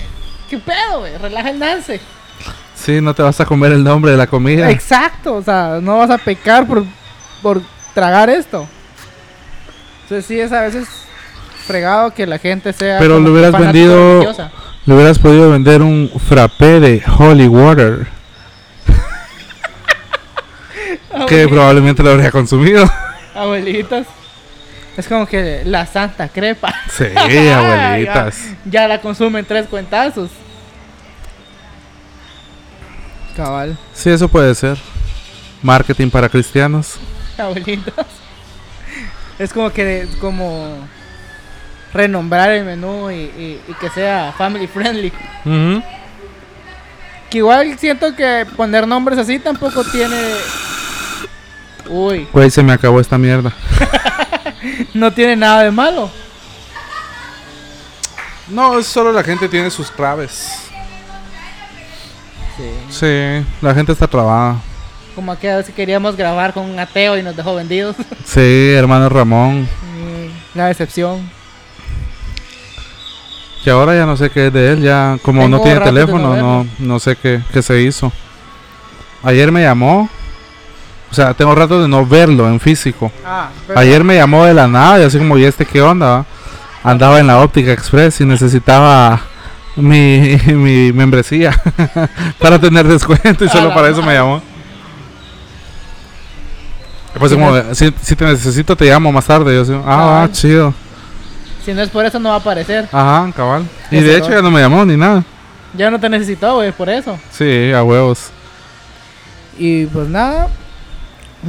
qué 0.50 0.58
pedo, 0.60 1.00
güey, 1.00 1.18
relaja 1.18 1.50
el 1.50 1.60
dance. 1.60 2.00
Sí, 2.76 3.00
no 3.02 3.14
te 3.14 3.22
vas 3.22 3.40
a 3.40 3.46
comer 3.46 3.72
el 3.74 3.84
nombre 3.84 4.12
de 4.12 4.18
la 4.18 4.28
comida. 4.28 4.70
Exacto, 4.72 5.36
o 5.36 5.42
sea, 5.44 5.80
no 5.82 5.98
vas 6.00 6.10
a 6.10 6.18
pecar 6.18 6.66
por, 6.68 6.84
por 7.42 7.62
tragar 7.94 8.30
esto. 8.30 8.68
Entonces 10.04 10.26
sí 10.26 10.40
es 10.40 10.52
a 10.52 10.62
veces 10.62 10.88
fregado 11.68 12.12
que 12.14 12.26
la 12.26 12.38
gente 12.38 12.74
sea 12.74 12.98
Pero 13.00 13.20
le 13.20 13.30
hubieras 13.30 13.52
vendido- 13.54 14.14
religiosa. 14.22 14.52
Le 14.86 14.96
hubieras 14.96 15.20
podido 15.20 15.52
vender 15.52 15.82
un 15.82 16.12
frappé 16.28 16.80
de 16.80 17.04
Holy 17.18 17.48
Water 17.48 18.08
que 21.28 21.48
probablemente 21.48 22.02
lo 22.04 22.12
habría 22.12 22.32
consumido. 22.32 22.90
Abuelitas. 23.36 24.08
Es 24.98 25.08
como 25.08 25.26
que 25.26 25.62
la 25.66 25.86
santa 25.86 26.28
crepa. 26.30 26.74
Sí, 26.92 27.06
ya, 27.30 27.88
abuelitas. 27.90 28.40
ya 28.66 28.88
la 28.88 29.00
consumen 29.00 29.46
tres 29.46 29.68
cuentazos. 29.68 30.30
Cabal, 33.36 33.78
Sí, 33.94 34.10
eso 34.10 34.28
puede 34.28 34.54
ser. 34.56 34.78
Marketing 35.62 36.10
para 36.10 36.28
cristianos. 36.28 36.96
abuelitas. 37.38 38.06
Es 39.40 39.54
como 39.54 39.72
que 39.72 40.08
como 40.20 40.78
renombrar 41.94 42.52
el 42.52 42.66
menú 42.66 43.10
y, 43.12 43.16
y- 43.16 43.62
y 43.68 43.74
que 43.80 43.90
sea 43.90 44.34
family 44.38 44.68
friendly. 44.68 45.12
Que 47.30 47.38
igual 47.38 47.78
siento 47.80 48.16
que 48.16 48.46
poner 48.58 48.88
nombres 48.88 49.18
así 49.18 49.40
tampoco 49.40 49.84
tiene. 49.86 50.18
Uy, 51.88 52.28
Güey, 52.32 52.50
se 52.50 52.62
me 52.64 52.74
acabó 52.74 53.00
esta 53.00 53.18
mierda. 53.18 53.52
no 54.94 55.12
tiene 55.14 55.36
nada 55.36 55.64
de 55.64 55.72
malo. 55.72 56.10
No, 58.50 58.78
es 58.80 58.88
solo 58.88 59.12
la 59.14 59.24
gente 59.24 59.48
tiene 59.48 59.70
sus 59.70 59.90
claves. 59.92 60.58
Sí. 62.58 62.70
Sí, 62.90 63.46
la 63.62 63.74
gente 63.74 63.94
está 63.94 64.08
trabada. 64.08 64.58
Como 65.16 65.32
aquella 65.32 65.58
vez 65.58 65.66
que 65.68 65.74
queríamos 65.74 66.16
grabar 66.16 66.54
con 66.54 66.70
un 66.70 66.78
ateo 66.80 67.18
y 67.18 67.24
nos 67.24 67.36
dejó 67.36 67.56
vendidos. 67.56 67.96
Sí, 68.26 68.72
hermano 68.76 69.10
Ramón. 69.10 69.68
La 70.54 70.68
decepción. 70.68 71.30
Que 73.64 73.70
ahora 73.70 73.96
ya 73.96 74.06
no 74.06 74.18
sé 74.18 74.30
qué 74.30 74.48
es 74.48 74.54
de 74.54 74.72
él, 74.72 74.82
ya 74.82 75.18
como 75.22 75.48
no 75.48 75.60
tiene 75.62 75.80
teléfono, 75.82 76.36
no 76.36 76.66
no, 76.80 77.00
sé 77.00 77.16
qué, 77.16 77.42
qué 77.54 77.62
se 77.62 77.82
hizo. 77.82 78.12
Ayer 79.24 79.52
me 79.52 79.62
llamó, 79.62 80.10
o 81.12 81.14
sea, 81.14 81.34
tengo 81.34 81.54
rato 81.54 81.82
de 81.82 81.88
no 81.88 82.06
verlo 82.06 82.48
en 82.48 82.60
físico. 82.60 83.12
Ah, 83.26 83.50
Ayer 83.76 84.04
me 84.04 84.16
llamó 84.16 84.46
de 84.46 84.54
la 84.54 84.68
nada 84.68 85.00
y 85.00 85.04
así 85.04 85.20
como, 85.20 85.38
¿y 85.38 85.46
este 85.46 85.66
qué 85.66 85.82
onda? 85.82 86.08
va?". 86.08 86.26
Andaba 86.84 87.20
en 87.20 87.28
la 87.28 87.40
óptica 87.40 87.72
express 87.72 88.22
y 88.22 88.26
necesitaba 88.26 89.22
mi, 89.76 90.38
mi 90.48 90.92
membresía 90.92 91.52
para 92.40 92.58
tener 92.60 92.88
descuento 92.88 93.46
y 93.46 93.50
solo 93.50 93.74
para 93.74 93.90
eso 93.90 94.02
me 94.02 94.14
llamó. 94.14 94.42
Pues 97.20 97.34
como, 97.34 97.52
si, 97.74 97.94
si 98.02 98.16
te 98.16 98.26
necesito 98.26 98.76
te 98.76 98.86
llamo 98.86 99.12
más 99.12 99.26
tarde. 99.26 99.54
Yo 99.54 99.62
así, 99.62 99.74
ah, 99.86 100.28
chido. 100.32 100.74
Si 101.66 101.74
no 101.74 101.82
es 101.82 101.90
por 101.90 102.06
eso, 102.06 102.20
no 102.20 102.30
va 102.30 102.36
a 102.36 102.40
aparecer. 102.40 102.88
Ajá, 102.92 103.32
cabal. 103.36 103.64
Y 103.92 104.00
de 104.02 104.18
hecho 104.18 104.30
ya 104.32 104.42
no 104.42 104.50
me 104.52 104.60
llamó 104.62 104.84
ni 104.86 104.98
nada. 104.98 105.24
Ya 105.78 105.90
no 105.92 106.00
te 106.00 106.10
necesitó, 106.10 106.56
güey, 106.56 106.72
por 106.72 106.90
eso. 106.90 107.18
Sí, 107.32 107.72
a 107.72 107.84
huevos. 107.84 108.30
Y 109.58 109.86
pues 109.86 110.08
nada, 110.10 110.48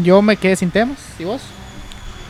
yo 0.02 0.20
me 0.22 0.36
quedé 0.36 0.54
sin 0.56 0.70
temas. 0.70 0.98
¿Y 1.18 1.24
vos? 1.24 1.40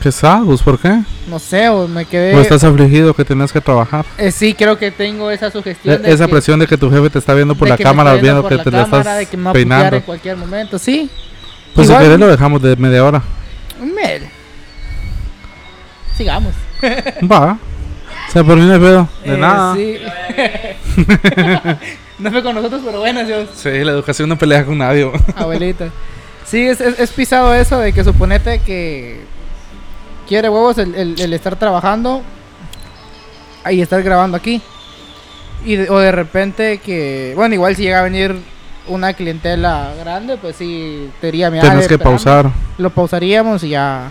¿Qué 0.00 0.10
sabes? 0.10 0.62
¿Por 0.62 0.78
qué? 0.80 1.00
No 1.28 1.38
sé, 1.38 1.68
o 1.68 1.86
me 1.86 2.04
quedé... 2.04 2.34
¿O 2.34 2.40
estás 2.40 2.64
afligido 2.64 3.14
que 3.14 3.24
tenías 3.24 3.52
que 3.52 3.60
trabajar? 3.60 4.04
Eh, 4.18 4.32
sí, 4.32 4.52
creo 4.54 4.76
que 4.76 4.90
tengo 4.90 5.30
esa 5.30 5.50
sugestión. 5.50 5.94
E- 5.94 5.98
de 5.98 6.12
esa 6.12 6.26
que- 6.26 6.32
presión 6.32 6.58
de 6.58 6.66
que 6.66 6.76
tu 6.76 6.90
jefe 6.90 7.08
te 7.10 7.18
está 7.20 7.34
viendo 7.34 7.54
por 7.54 7.66
de 7.66 7.70
la 7.70 7.76
que 7.76 7.84
cámara, 7.84 8.14
viendo 8.14 8.42
por 8.42 8.50
que 8.50 8.56
la 8.56 8.64
te 8.64 8.70
la 8.70 8.82
cámara, 8.84 8.98
estás 9.00 9.18
de 9.18 9.26
que 9.26 9.36
me 9.36 9.44
va 9.44 9.50
a 9.50 9.54
peinando. 9.54 9.96
en 9.96 10.02
cualquier 10.02 10.36
momento, 10.36 10.78
sí. 10.78 11.08
Pues 11.74 11.86
si 11.86 11.92
Igual- 11.92 12.04
querés 12.04 12.18
lo 12.18 12.26
dejamos 12.26 12.62
de 12.62 12.74
media 12.76 13.04
hora. 13.04 13.22
Mel. 13.80 14.28
Sigamos. 16.16 16.52
Va. 17.30 17.58
O 18.32 18.34
sea, 18.34 18.44
por 18.44 18.56
mí 18.56 18.64
no 18.64 18.72
hay 18.72 18.78
pedo. 18.80 19.08
De 19.24 19.34
Eh, 19.34 19.36
nada. 19.36 19.74
Sí. 19.74 19.98
no 22.18 22.30
fue 22.30 22.42
con 22.42 22.54
nosotros, 22.54 22.80
pero 22.84 23.00
bueno, 23.00 23.24
Dios. 23.24 23.48
Sí, 23.54 23.68
la 23.84 23.92
educación 23.92 24.28
no 24.28 24.38
pelea 24.38 24.64
con 24.64 24.78
nadie. 24.78 25.10
Abuelita. 25.36 25.88
Sí, 26.46 26.66
es, 26.66 26.80
es, 26.80 26.98
es 26.98 27.10
pisado 27.10 27.54
eso 27.54 27.78
de 27.78 27.92
que 27.92 28.02
suponete 28.04 28.60
que 28.60 29.20
quiere 30.28 30.48
huevos 30.48 30.78
el, 30.78 30.94
el- 30.94 31.20
el 31.20 31.32
estar 31.34 31.56
trabajando 31.56 32.22
y 33.70 33.80
estar 33.80 34.02
grabando 34.02 34.36
aquí. 34.36 34.62
Y 35.64 35.76
de- 35.76 35.90
o 35.90 35.98
de 35.98 36.10
repente 36.12 36.78
que, 36.78 37.32
bueno, 37.36 37.54
igual 37.54 37.76
si 37.76 37.82
llega 37.82 38.00
a 38.00 38.02
venir 38.04 38.34
una 38.88 39.12
clientela 39.12 39.92
grande, 40.00 40.36
pues 40.38 40.56
sí, 40.56 41.10
te 41.20 41.26
diría, 41.28 41.50
mira, 41.50 41.62
Tienes 41.64 41.86
que 41.86 41.94
espérame". 41.94 42.12
pausar. 42.16 42.50
Lo 42.78 42.90
pausaríamos 42.90 43.62
y 43.62 43.68
ya. 43.70 44.10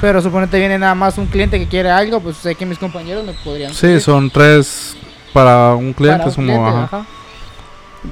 Pero 0.00 0.20
suponete 0.20 0.58
viene 0.58 0.78
nada 0.78 0.94
más 0.94 1.16
un 1.18 1.26
cliente 1.26 1.58
que 1.58 1.66
quiere 1.68 1.90
algo, 1.90 2.20
pues 2.20 2.36
sé 2.36 2.54
que 2.54 2.66
mis 2.66 2.78
compañeros 2.78 3.24
me 3.24 3.32
podrían. 3.32 3.72
Sí, 3.72 3.98
son 4.00 4.30
tres 4.30 4.96
para 5.32 5.74
un 5.74 5.92
cliente. 5.92 6.18
Para 6.18 6.28
un 6.30 6.34
como, 6.34 6.46
cliente, 6.46 6.68
ajá. 6.68 6.84
ajá. 6.84 7.06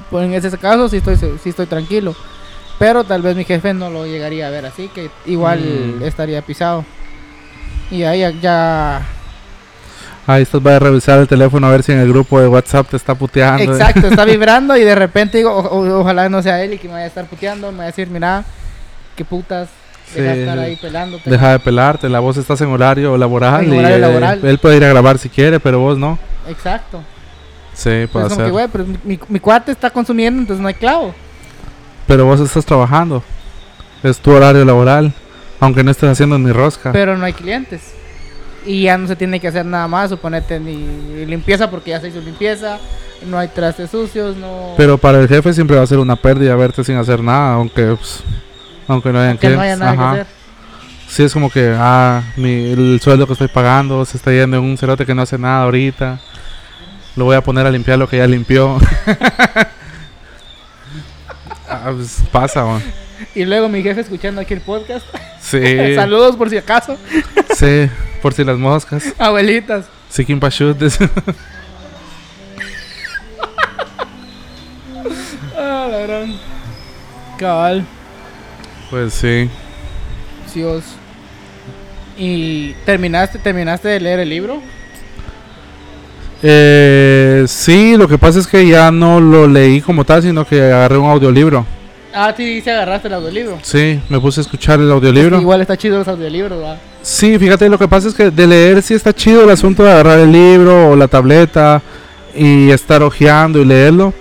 Pues 0.09 0.25
en 0.25 0.33
ese 0.33 0.57
caso 0.57 0.89
sí 0.89 0.97
estoy, 0.97 1.15
sí 1.41 1.49
estoy 1.49 1.65
tranquilo. 1.67 2.15
Pero 2.79 3.03
tal 3.05 3.21
vez 3.21 3.35
mi 3.37 3.45
jefe 3.45 3.73
no 3.73 3.89
lo 3.89 4.05
llegaría 4.05 4.47
a 4.47 4.49
ver 4.49 4.65
así, 4.65 4.89
que 4.89 5.09
igual 5.25 5.59
Mm. 5.99 6.03
estaría 6.03 6.41
pisado. 6.41 6.83
Y 7.91 8.03
ahí 8.03 8.19
ya, 8.19 8.31
ya- 8.31 9.01
Ahí 10.27 10.41
estás, 10.41 10.59
va 10.59 10.75
a 10.75 10.79
revisar 10.79 11.19
el 11.19 11.27
teléfono 11.27 11.67
a 11.67 11.69
ver 11.69 11.83
si 11.83 11.91
en 11.91 11.99
el 11.99 12.09
grupo 12.09 12.41
de 12.41 12.47
WhatsApp 12.47 12.89
te 12.89 12.97
está 12.97 13.13
puteando. 13.13 13.61
Exacto, 13.71 14.07
está 14.07 14.25
vibrando 14.25 14.75
y 14.75 14.81
de 14.83 14.95
repente 14.95 15.37
digo, 15.37 15.51
o- 15.51 15.61
o- 15.67 15.99
ojalá 16.01 16.27
no 16.29 16.41
sea 16.41 16.63
él 16.63 16.73
y 16.73 16.77
que 16.79 16.87
me 16.87 16.95
vaya 16.95 17.05
a 17.05 17.09
estar 17.09 17.25
puteando, 17.27 17.71
me 17.71 17.77
va 17.77 17.83
a 17.83 17.87
decir, 17.87 18.09
mira, 18.09 18.43
qué 19.15 19.23
putas, 19.23 19.69
deja 20.13 20.33
de 20.33 20.39
estar 20.41 20.57
sí. 20.57 20.63
ahí 20.63 20.75
pelándote. 20.75 21.29
Deja 21.29 21.51
de 21.53 21.59
pelarte, 21.59 22.09
la 22.09 22.19
voz 22.19 22.37
estás 22.37 22.61
en 22.61 22.67
horario 22.69 23.17
laboral. 23.17 23.65
En 23.65 23.73
y 23.73 23.79
horario 23.79 24.07
eh, 24.47 24.49
él 24.49 24.59
puede 24.59 24.77
ir 24.77 24.83
a 24.85 24.89
grabar 24.89 25.17
si 25.17 25.29
quiere, 25.29 25.59
pero 25.59 25.79
vos 25.79 25.97
no. 25.97 26.19
Exacto. 26.47 27.01
Sí, 27.73 28.07
puede 28.11 28.27
Es 28.27 28.33
como 28.33 28.35
ser. 28.35 28.45
que, 28.45 28.51
güey, 28.51 28.67
pero 28.71 28.85
mi, 28.85 28.97
mi- 29.03 29.19
mi 29.27 29.39
cuate 29.39 29.71
está 29.71 29.89
consumiendo, 29.89 30.39
entonces 30.41 30.61
no 30.61 30.67
hay 30.67 30.73
clavo. 30.75 31.13
Pero 32.07 32.25
vos 32.25 32.39
estás 32.39 32.65
trabajando. 32.65 33.23
Es 34.03 34.19
tu 34.19 34.31
horario 34.31 34.63
laboral. 34.63 35.11
Aunque 35.59 35.83
no 35.83 35.91
estés 35.91 36.09
haciendo 36.09 36.37
ni 36.37 36.51
rosca. 36.51 36.91
Pero 36.91 37.17
no 37.17 37.25
hay 37.25 37.33
clientes. 37.33 37.81
Y 38.65 38.83
ya 38.83 38.97
no 38.97 39.07
se 39.07 39.15
tiene 39.15 39.39
que 39.39 39.47
hacer 39.47 39.65
nada 39.65 39.87
más, 39.87 40.09
suponete 40.09 40.59
ni 40.59 41.25
limpieza 41.25 41.69
porque 41.69 41.91
ya 41.91 42.01
se 42.01 42.07
hizo 42.09 42.19
limpieza, 42.19 42.79
no 43.27 43.37
hay 43.37 43.47
trastes 43.49 43.91
sucios, 43.91 44.35
no... 44.37 44.73
Pero 44.75 44.97
para 44.97 45.19
el 45.19 45.27
jefe 45.27 45.53
siempre 45.53 45.77
va 45.77 45.83
a 45.83 45.87
ser 45.87 45.99
una 45.99 46.15
pérdida 46.15 46.55
verte 46.55 46.83
sin 46.83 46.95
hacer 46.97 47.21
nada, 47.21 47.53
aunque 47.53 47.95
pues, 47.95 48.23
aunque 48.87 49.11
no 49.11 49.19
hayan 49.19 49.37
que 49.37 49.49
no 49.49 49.61
haya 49.61 49.75
nada 49.75 49.91
Ajá. 49.91 50.13
que 50.15 50.21
hacer. 50.21 50.33
Sí, 51.07 51.23
es 51.23 51.33
como 51.33 51.49
que, 51.49 51.73
ah, 51.77 52.23
mi, 52.35 52.71
el 52.71 52.99
sueldo 53.01 53.27
que 53.27 53.33
estoy 53.33 53.47
pagando 53.47 54.03
se 54.05 54.17
está 54.17 54.31
yendo 54.31 54.57
en 54.57 54.63
un 54.63 54.77
cerote 54.77 55.05
que 55.05 55.13
no 55.13 55.21
hace 55.21 55.37
nada 55.37 55.63
ahorita. 55.63 56.19
Lo 57.15 57.25
voy 57.25 57.35
a 57.35 57.41
poner 57.41 57.65
a 57.65 57.71
limpiar 57.71 57.97
lo 57.99 58.09
que 58.09 58.17
ya 58.17 58.27
limpió. 58.27 58.77
ah, 61.69 61.91
pues, 61.95 62.23
pasa, 62.31 62.65
man. 62.65 62.81
Y 63.33 63.45
luego 63.45 63.69
mi 63.69 63.81
jefe 63.81 64.01
escuchando 64.01 64.41
aquí 64.41 64.53
el 64.53 64.61
podcast. 64.61 65.05
Sí, 65.39 65.95
Saludos 65.95 66.35
por 66.35 66.49
si 66.49 66.57
acaso, 66.57 66.97
sí, 67.55 67.89
por 68.21 68.33
si 68.33 68.43
las 68.43 68.57
moscas. 68.57 69.13
abuelitas. 69.17 69.85
Seeking 70.09 70.39
Pashut. 70.39 70.77
Ah, 75.57 75.87
la 75.89 75.99
gran. 75.99 76.37
Cabal, 77.37 77.85
pues 78.89 79.13
sí. 79.13 79.49
Dios. 80.53 80.83
¿Y 82.17 82.73
terminaste, 82.85 83.39
terminaste 83.39 83.89
de 83.89 83.99
leer 83.99 84.19
el 84.19 84.29
libro? 84.29 84.61
Eh, 86.41 87.43
sí, 87.47 87.97
lo 87.97 88.07
que 88.07 88.17
pasa 88.17 88.39
es 88.39 88.47
que 88.47 88.67
ya 88.67 88.91
no 88.91 89.19
lo 89.19 89.47
leí 89.47 89.81
como 89.81 90.05
tal, 90.05 90.21
sino 90.21 90.45
que 90.45 90.61
agarré 90.61 90.97
un 90.97 91.09
audiolibro. 91.09 91.65
Ah, 92.13 92.33
sí, 92.35 92.61
sí 92.61 92.69
agarraste 92.69 93.09
el 93.09 93.15
audiolibro. 93.15 93.59
Sí, 93.61 93.99
me 94.07 94.19
puse 94.21 94.39
a 94.39 94.43
escuchar 94.43 94.79
el 94.79 94.89
audiolibro. 94.89 95.41
igual 95.41 95.59
está 95.59 95.75
chido 95.75 95.97
los 95.97 96.07
audiolibros, 96.07 96.63
¿va? 96.63 96.77
Sí, 97.01 97.37
fíjate, 97.37 97.67
lo 97.67 97.77
que 97.77 97.87
pasa 97.87 98.07
es 98.07 98.13
que 98.13 98.31
de 98.31 98.47
leer 98.47 98.81
sí 98.81 98.93
está 98.93 99.13
chido 99.13 99.43
el 99.43 99.49
asunto 99.49 99.83
de 99.83 99.91
agarrar 99.91 100.19
el 100.19 100.31
libro 100.31 100.91
o 100.91 100.95
la 100.95 101.09
tableta 101.09 101.81
y 102.33 102.71
estar 102.71 103.03
hojeando 103.03 103.59
y 103.61 103.65
leerlo. 103.65 104.13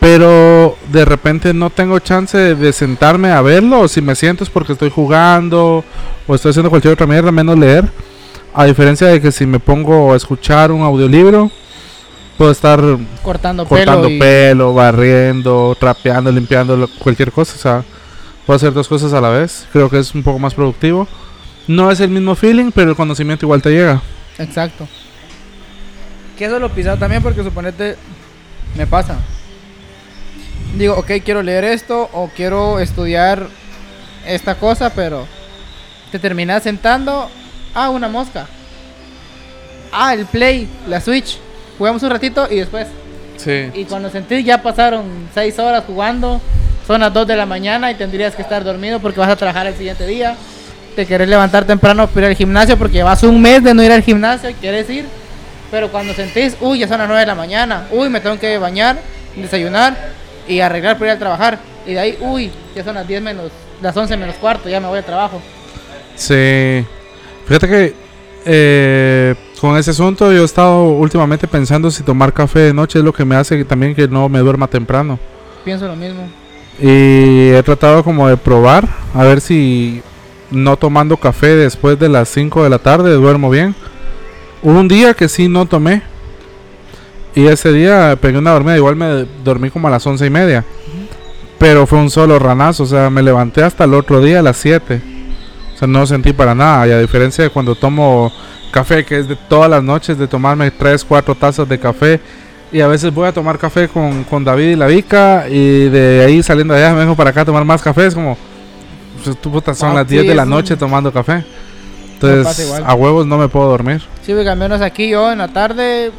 Pero 0.00 0.76
de 0.90 1.04
repente 1.04 1.52
no 1.52 1.68
tengo 1.70 1.98
chance 1.98 2.36
de, 2.36 2.54
de 2.54 2.72
sentarme 2.72 3.30
a 3.30 3.42
verlo. 3.42 3.80
O 3.80 3.88
si 3.88 4.00
me 4.00 4.14
siento 4.14 4.42
es 4.44 4.50
porque 4.50 4.72
estoy 4.72 4.90
jugando 4.90 5.84
o 6.26 6.34
estoy 6.34 6.50
haciendo 6.50 6.70
cualquier 6.70 6.94
otra 6.94 7.06
mierda, 7.06 7.30
menos 7.30 7.58
leer. 7.58 7.84
A 8.54 8.64
diferencia 8.64 9.06
de 9.08 9.20
que 9.20 9.30
si 9.30 9.46
me 9.46 9.60
pongo 9.60 10.12
a 10.12 10.16
escuchar 10.16 10.72
un 10.72 10.82
audiolibro, 10.82 11.50
puedo 12.38 12.50
estar 12.50 12.80
Cortando, 13.22 13.66
cortando 13.66 14.02
pelo. 14.08 14.10
y- 14.14 14.18
pelo, 14.18 14.74
barriendo, 14.74 15.76
trapeando, 15.78 16.32
limpiando, 16.32 16.88
cualquier 16.98 17.30
cosa. 17.30 17.54
O 17.54 17.58
sea, 17.58 17.84
puedo 18.46 18.56
hacer 18.56 18.72
dos 18.72 18.88
cosas 18.88 19.12
a 19.12 19.20
la 19.20 19.28
vez. 19.28 19.66
Creo 19.72 19.90
que 19.90 19.98
es 19.98 20.14
un 20.14 20.22
poco 20.22 20.38
más 20.38 20.54
productivo. 20.54 21.06
No 21.68 21.90
es 21.90 22.00
el 22.00 22.08
mismo 22.10 22.34
feeling, 22.34 22.70
pero 22.74 22.90
el 22.90 22.96
conocimiento 22.96 23.44
igual 23.44 23.60
te 23.60 23.70
llega. 23.70 24.00
Exacto. 24.38 24.88
Que 26.38 26.46
eso 26.46 26.58
lo 26.58 26.70
pisado 26.70 26.96
también 26.96 27.22
porque 27.22 27.44
suponete 27.44 27.96
me 28.76 28.86
pasa. 28.86 29.18
Digo, 30.74 30.94
ok, 30.94 31.10
quiero 31.24 31.42
leer 31.42 31.64
esto 31.64 32.08
o 32.12 32.30
quiero 32.34 32.78
estudiar 32.78 33.48
esta 34.26 34.54
cosa, 34.54 34.90
pero 34.90 35.26
te 36.12 36.18
terminas 36.18 36.62
sentando. 36.62 37.28
Ah, 37.74 37.90
una 37.90 38.08
mosca. 38.08 38.46
Ah, 39.92 40.14
el 40.14 40.26
play, 40.26 40.68
la 40.88 41.00
switch. 41.00 41.38
Jugamos 41.76 42.02
un 42.02 42.10
ratito 42.10 42.46
y 42.50 42.56
después. 42.56 42.86
Sí. 43.36 43.70
Y 43.74 43.84
cuando 43.84 44.10
sentí 44.10 44.44
ya 44.44 44.62
pasaron 44.62 45.28
6 45.34 45.58
horas 45.58 45.84
jugando. 45.86 46.40
Son 46.86 47.00
las 47.00 47.12
2 47.12 47.26
de 47.26 47.36
la 47.36 47.46
mañana 47.46 47.90
y 47.90 47.94
tendrías 47.94 48.34
que 48.34 48.42
estar 48.42 48.64
dormido 48.64 49.00
porque 49.00 49.20
vas 49.20 49.28
a 49.28 49.36
trabajar 49.36 49.66
el 49.66 49.76
siguiente 49.76 50.06
día. 50.06 50.36
Te 50.96 51.06
querés 51.06 51.28
levantar 51.28 51.64
temprano 51.64 52.08
para 52.08 52.26
ir 52.26 52.30
al 52.30 52.36
gimnasio 52.36 52.76
porque 52.76 52.94
llevas 52.94 53.22
un 53.22 53.40
mes 53.40 53.62
de 53.62 53.74
no 53.74 53.82
ir 53.82 53.92
al 53.92 54.02
gimnasio 54.02 54.50
y 54.50 54.54
quieres 54.54 54.88
ir. 54.90 55.04
Pero 55.70 55.90
cuando 55.90 56.14
sentís, 56.14 56.56
uy, 56.60 56.80
ya 56.80 56.88
son 56.88 56.98
las 56.98 57.06
9 57.06 57.20
de 57.20 57.26
la 57.26 57.34
mañana. 57.34 57.86
Uy, 57.92 58.08
me 58.08 58.20
tengo 58.20 58.38
que 58.38 58.58
bañar, 58.58 58.98
desayunar 59.36 60.19
y 60.50 60.60
arreglar 60.60 60.98
para 60.98 61.12
ir 61.12 61.16
a 61.16 61.18
trabajar. 61.18 61.58
Y 61.86 61.92
de 61.92 62.00
ahí, 62.00 62.18
uy, 62.20 62.50
ya 62.74 62.84
son 62.84 62.96
las 62.96 63.06
10 63.06 63.22
menos, 63.22 63.52
las 63.80 63.96
11 63.96 64.16
menos 64.16 64.34
cuarto, 64.36 64.68
ya 64.68 64.80
me 64.80 64.88
voy 64.88 64.98
al 64.98 65.04
trabajo. 65.04 65.40
Sí. 66.16 66.84
Fíjate 67.46 67.68
que 67.68 67.94
eh, 68.44 69.34
con 69.60 69.76
ese 69.76 69.92
asunto 69.92 70.32
yo 70.32 70.42
he 70.42 70.44
estado 70.44 70.88
últimamente 70.88 71.46
pensando 71.46 71.90
si 71.90 72.02
tomar 72.02 72.32
café 72.32 72.60
de 72.60 72.74
noche 72.74 72.98
es 72.98 73.04
lo 73.04 73.12
que 73.12 73.24
me 73.24 73.36
hace 73.36 73.64
también 73.64 73.94
que 73.94 74.08
no 74.08 74.28
me 74.28 74.40
duerma 74.40 74.66
temprano. 74.66 75.18
Pienso 75.64 75.86
lo 75.86 75.96
mismo. 75.96 76.28
Y 76.80 77.50
he 77.50 77.62
tratado 77.62 78.02
como 78.02 78.28
de 78.28 78.36
probar 78.36 78.88
a 79.14 79.22
ver 79.24 79.40
si 79.40 80.02
no 80.50 80.76
tomando 80.76 81.16
café 81.16 81.54
después 81.54 81.98
de 81.98 82.08
las 82.08 82.28
5 82.28 82.64
de 82.64 82.70
la 82.70 82.78
tarde 82.78 83.12
duermo 83.12 83.50
bien. 83.50 83.74
Hubo 84.62 84.78
un 84.78 84.88
día 84.88 85.14
que 85.14 85.28
sí 85.28 85.48
no 85.48 85.66
tomé. 85.66 86.02
Y 87.34 87.46
ese 87.46 87.72
día 87.72 88.16
pegué 88.20 88.38
una 88.38 88.52
dormida. 88.52 88.76
Igual 88.76 88.96
me 88.96 89.26
dormí 89.44 89.70
como 89.70 89.88
a 89.88 89.90
las 89.90 90.06
once 90.06 90.26
y 90.26 90.30
media. 90.30 90.64
Pero 91.58 91.86
fue 91.86 91.98
un 91.98 92.10
solo 92.10 92.38
ranazo. 92.38 92.82
O 92.84 92.86
sea, 92.86 93.10
me 93.10 93.22
levanté 93.22 93.62
hasta 93.62 93.84
el 93.84 93.94
otro 93.94 94.20
día 94.20 94.40
a 94.40 94.42
las 94.42 94.56
7. 94.56 95.00
O 95.74 95.78
sea, 95.78 95.88
no 95.88 96.06
sentí 96.06 96.32
para 96.32 96.54
nada. 96.54 96.86
Y 96.88 96.90
a 96.92 96.98
diferencia 96.98 97.44
de 97.44 97.50
cuando 97.50 97.74
tomo 97.74 98.32
café, 98.72 99.04
que 99.04 99.18
es 99.18 99.28
de 99.28 99.36
todas 99.36 99.70
las 99.70 99.82
noches, 99.82 100.18
de 100.18 100.26
tomarme 100.26 100.70
3, 100.70 101.04
4 101.04 101.34
tazas 101.34 101.68
de 101.68 101.78
café. 101.78 102.20
Y 102.72 102.80
a 102.80 102.86
veces 102.86 103.12
voy 103.12 103.26
a 103.26 103.32
tomar 103.32 103.58
café 103.58 103.88
con, 103.88 104.24
con 104.24 104.44
David 104.44 104.70
y 104.70 104.76
la 104.76 104.86
Vica. 104.86 105.46
Y 105.48 105.88
de 105.88 106.24
ahí 106.26 106.42
saliendo 106.42 106.74
de 106.74 106.84
allá 106.84 106.94
me 106.94 107.00
vengo 107.00 107.14
para 107.16 107.30
acá 107.30 107.42
a 107.42 107.44
tomar 107.44 107.64
más 107.64 107.82
café. 107.82 108.06
Es 108.06 108.14
como, 108.14 108.36
pues, 109.22 109.36
tu 109.40 109.50
puta, 109.52 109.74
son 109.74 109.90
Ah, 109.90 109.94
las 109.94 110.08
sí, 110.08 110.14
10 110.14 110.26
de 110.28 110.34
la 110.34 110.44
un- 110.44 110.50
noche 110.50 110.76
tomando 110.76 111.12
café. 111.12 111.44
Entonces, 112.14 112.70
a 112.84 112.94
huevos 112.94 113.26
no 113.26 113.38
me 113.38 113.48
puedo 113.48 113.68
dormir. 113.68 114.02
Sí, 114.22 114.32
porque 114.34 114.48
al 114.50 114.58
menos 114.58 114.80
aquí 114.82 115.08
yo 115.08 115.32
en 115.32 115.38
la 115.38 115.48
tarde, 115.48 116.12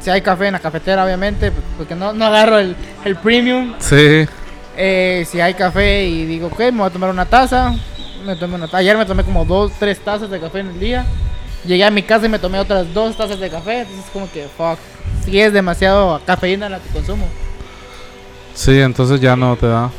si 0.00 0.10
hay 0.10 0.22
café 0.22 0.46
en 0.46 0.52
la 0.52 0.60
cafetera, 0.60 1.04
obviamente, 1.04 1.52
porque 1.76 1.94
no, 1.94 2.12
no 2.12 2.24
agarro 2.26 2.58
el, 2.58 2.76
el 3.04 3.16
premium. 3.16 3.74
Sí. 3.78 4.26
Eh, 4.76 5.26
si 5.28 5.40
hay 5.40 5.54
café 5.54 6.04
y 6.04 6.24
digo, 6.24 6.46
ok, 6.48 6.58
me 6.60 6.70
voy 6.70 6.86
a 6.86 6.90
tomar 6.90 7.10
una 7.10 7.24
taza. 7.24 7.74
Me 8.24 8.36
tomé 8.36 8.54
una 8.54 8.66
taza. 8.66 8.78
Ayer 8.78 8.96
me 8.96 9.06
tomé 9.06 9.24
como 9.24 9.44
dos, 9.44 9.72
tres 9.78 9.98
tazas 9.98 10.30
de 10.30 10.40
café 10.40 10.60
en 10.60 10.68
el 10.68 10.80
día. 10.80 11.04
Llegué 11.64 11.84
a 11.84 11.90
mi 11.90 12.02
casa 12.02 12.26
y 12.26 12.28
me 12.28 12.38
tomé 12.38 12.58
otras 12.58 12.92
dos 12.94 13.16
tazas 13.16 13.40
de 13.40 13.50
café. 13.50 13.80
Entonces 13.80 14.04
es 14.04 14.10
como 14.10 14.30
que, 14.30 14.46
fuck. 14.56 14.78
Si 15.24 15.40
es 15.40 15.52
demasiado 15.52 16.20
cafeína 16.24 16.68
la 16.68 16.78
que 16.78 16.88
consumo. 16.90 17.26
Sí, 18.54 18.80
entonces 18.80 19.20
ya 19.20 19.36
no 19.36 19.56
te 19.56 19.66
da. 19.66 19.90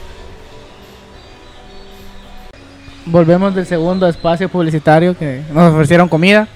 Volvemos 3.06 3.56
del 3.56 3.66
segundo 3.66 4.08
espacio 4.08 4.50
publicitario 4.50 5.18
que 5.18 5.42
nos 5.52 5.74
ofrecieron 5.74 6.08
comida. 6.08 6.48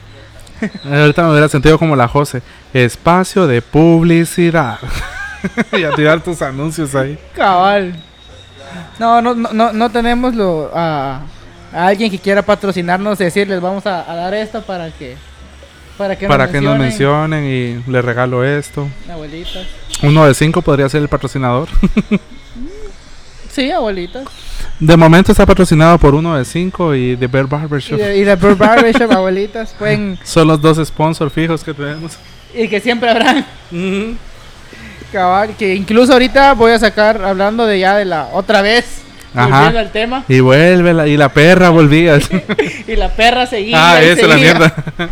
Ahorita 0.86 1.24
me 1.24 1.32
hubiera 1.32 1.50
sentido 1.50 1.78
como 1.78 1.96
la 1.96 2.08
Jose. 2.08 2.42
Espacio 2.74 3.48
de 3.48 3.62
publicidad. 3.62 4.80
y 5.78 5.84
a 5.84 5.92
tirar 5.92 6.22
tus 6.22 6.42
anuncios 6.42 6.94
ahí. 6.96 7.18
Cabal. 7.36 7.96
No, 9.00 9.22
no, 9.22 9.36
no, 9.36 9.74
no, 9.74 9.90
tenemos 9.92 10.34
lo, 10.36 10.72
a, 10.74 11.22
a 11.74 11.88
alguien 11.88 12.10
que 12.10 12.18
quiera 12.20 12.42
patrocinarnos 12.42 13.20
y 13.22 13.26
decirles 13.26 13.62
vamos 13.62 13.86
a, 13.86 14.10
a 14.10 14.16
dar 14.16 14.34
esto 14.34 14.62
para 14.64 14.90
que 14.92 15.16
para 15.98 16.18
que 16.18 16.28
Para 16.28 16.46
nos 16.46 16.52
que 16.54 16.62
nos 16.62 16.78
mencionen. 16.80 17.44
mencionen 17.44 17.84
y 17.88 17.92
le 17.92 18.02
regalo 18.02 18.44
esto. 18.44 18.88
Abuelitas. 19.12 19.68
Uno 20.02 20.26
de 20.26 20.34
cinco 20.34 20.62
podría 20.64 20.90
ser 20.90 21.02
el 21.04 21.08
patrocinador. 21.10 21.68
Sí, 23.54 23.70
abuelitas. 23.72 24.24
De 24.80 24.98
momento 24.98 25.32
está 25.32 25.46
patrocinado 25.46 25.98
por 26.00 26.16
uno 26.16 26.36
de 26.36 26.44
cinco 26.44 26.96
y 26.96 27.16
The 27.16 27.28
Bear 27.28 27.46
Y 27.46 27.48
Barbershop. 27.50 27.98
de, 28.00 28.18
y 28.18 28.24
de 28.24 28.36
Bird 28.36 28.58
Barbershop, 28.58 29.12
abuelitas. 29.16 29.76
Pueden, 29.78 30.18
Son 30.24 30.48
los 30.48 30.60
dos 30.62 30.86
sponsors 30.86 31.32
fijos 31.32 31.64
que 31.64 31.74
tenemos. 31.74 32.14
y 32.56 32.68
que 32.68 32.80
siempre 32.80 33.10
habrán. 33.12 33.46
Cabal, 35.12 35.56
que 35.56 35.76
incluso 35.76 36.14
ahorita 36.14 36.54
voy 36.54 36.72
a 36.72 36.80
sacar, 36.80 37.24
hablando 37.24 37.68
de 37.68 37.80
ya 37.80 37.96
de 37.96 38.06
la 38.06 38.30
otra 38.34 38.64
vez, 38.64 39.02
Ajá. 39.36 39.48
volviendo 39.48 39.80
al 39.80 39.92
tema, 39.92 40.24
Y 40.28 40.40
vuelve 40.40 40.92
la, 40.94 41.08
y 41.08 41.16
la 41.18 41.30
perra 41.30 41.70
volvía. 41.70 42.18
y 42.88 42.96
la 42.96 43.10
perra 43.10 43.46
seguía. 43.46 43.78
ah, 43.94 44.04
y 44.04 44.08
eso, 44.08 44.28
la 44.28 44.38
mierda. 44.38 44.74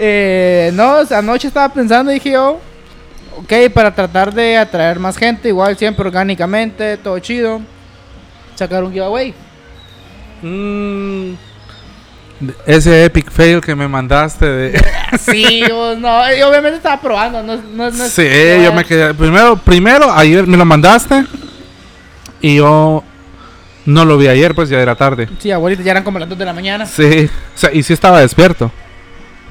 Eh, 0.00 0.70
no, 0.74 0.98
anoche 1.10 1.48
estaba 1.48 1.74
pensando 1.74 2.12
y 2.12 2.14
dije 2.14 2.30
yo, 2.30 2.60
ok, 3.38 3.72
para 3.72 3.94
tratar 3.94 4.32
de 4.32 4.56
atraer 4.56 4.98
más 4.98 5.16
gente, 5.16 5.48
igual 5.48 5.76
siempre 5.76 6.06
orgánicamente, 6.06 6.96
todo 6.96 7.18
chido, 7.18 7.60
sacar 8.54 8.84
un 8.84 8.92
giveaway. 8.92 9.34
Mm. 10.42 11.32
Ese 12.66 13.04
epic 13.04 13.30
fail 13.32 13.60
que 13.60 13.74
me 13.74 13.88
mandaste 13.88 14.46
de... 14.46 14.84
Sí, 15.18 15.62
o 15.72 15.96
no, 15.96 16.32
y 16.32 16.40
obviamente 16.42 16.76
estaba 16.76 17.00
probando, 17.00 17.42
no, 17.42 17.56
no, 17.56 17.90
no 17.90 18.04
es- 18.04 18.12
Sí, 18.12 18.22
no 18.58 18.62
yo 18.64 18.72
me 18.72 18.84
quedé. 18.84 19.12
Primero, 19.14 19.56
primero, 19.56 20.12
ayer 20.12 20.46
me 20.46 20.56
lo 20.56 20.64
mandaste. 20.64 21.24
Y 22.40 22.56
yo 22.56 23.02
no 23.86 24.04
lo 24.04 24.16
vi 24.18 24.28
ayer, 24.28 24.54
pues 24.54 24.68
ya 24.68 24.78
era 24.80 24.94
tarde. 24.94 25.28
Sí, 25.40 25.50
abuelita, 25.50 25.82
ya 25.82 25.90
eran 25.92 26.04
como 26.04 26.18
las 26.20 26.28
2 26.28 26.38
de 26.38 26.44
la 26.44 26.52
mañana. 26.52 26.86
Sí, 26.86 27.28
o 27.54 27.58
sea, 27.58 27.72
y 27.72 27.82
sí 27.82 27.92
estaba 27.94 28.20
despierto. 28.20 28.70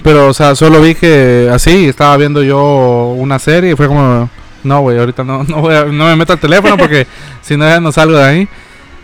Pero, 0.04 0.28
o 0.28 0.34
sea, 0.34 0.56
solo 0.56 0.82
vi 0.82 0.96
que 0.96 1.50
así, 1.52 1.88
estaba 1.88 2.16
viendo 2.18 2.42
yo 2.44 3.14
una 3.18 3.40
serie 3.40 3.72
y 3.72 3.76
fue 3.76 3.88
como, 3.88 4.30
no, 4.64 4.82
güey, 4.82 4.98
ahorita 5.00 5.24
no, 5.24 5.44
no, 5.44 5.58
voy 5.62 5.76
a- 5.76 5.86
no 5.86 6.06
me 6.06 6.16
meto 6.16 6.34
al 6.34 6.40
teléfono 6.40 6.78
porque 6.78 7.06
si 7.42 7.58
no 7.58 7.68
ya 7.68 7.80
no 7.80 7.92
salgo 7.92 8.18
de 8.18 8.24
ahí. 8.24 8.48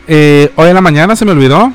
Eh, 0.08 0.52
hoy 0.56 0.70
en 0.70 0.76
la 0.76 0.82
mañana 0.82 1.16
se 1.16 1.26
me 1.26 1.32
olvidó. 1.32 1.72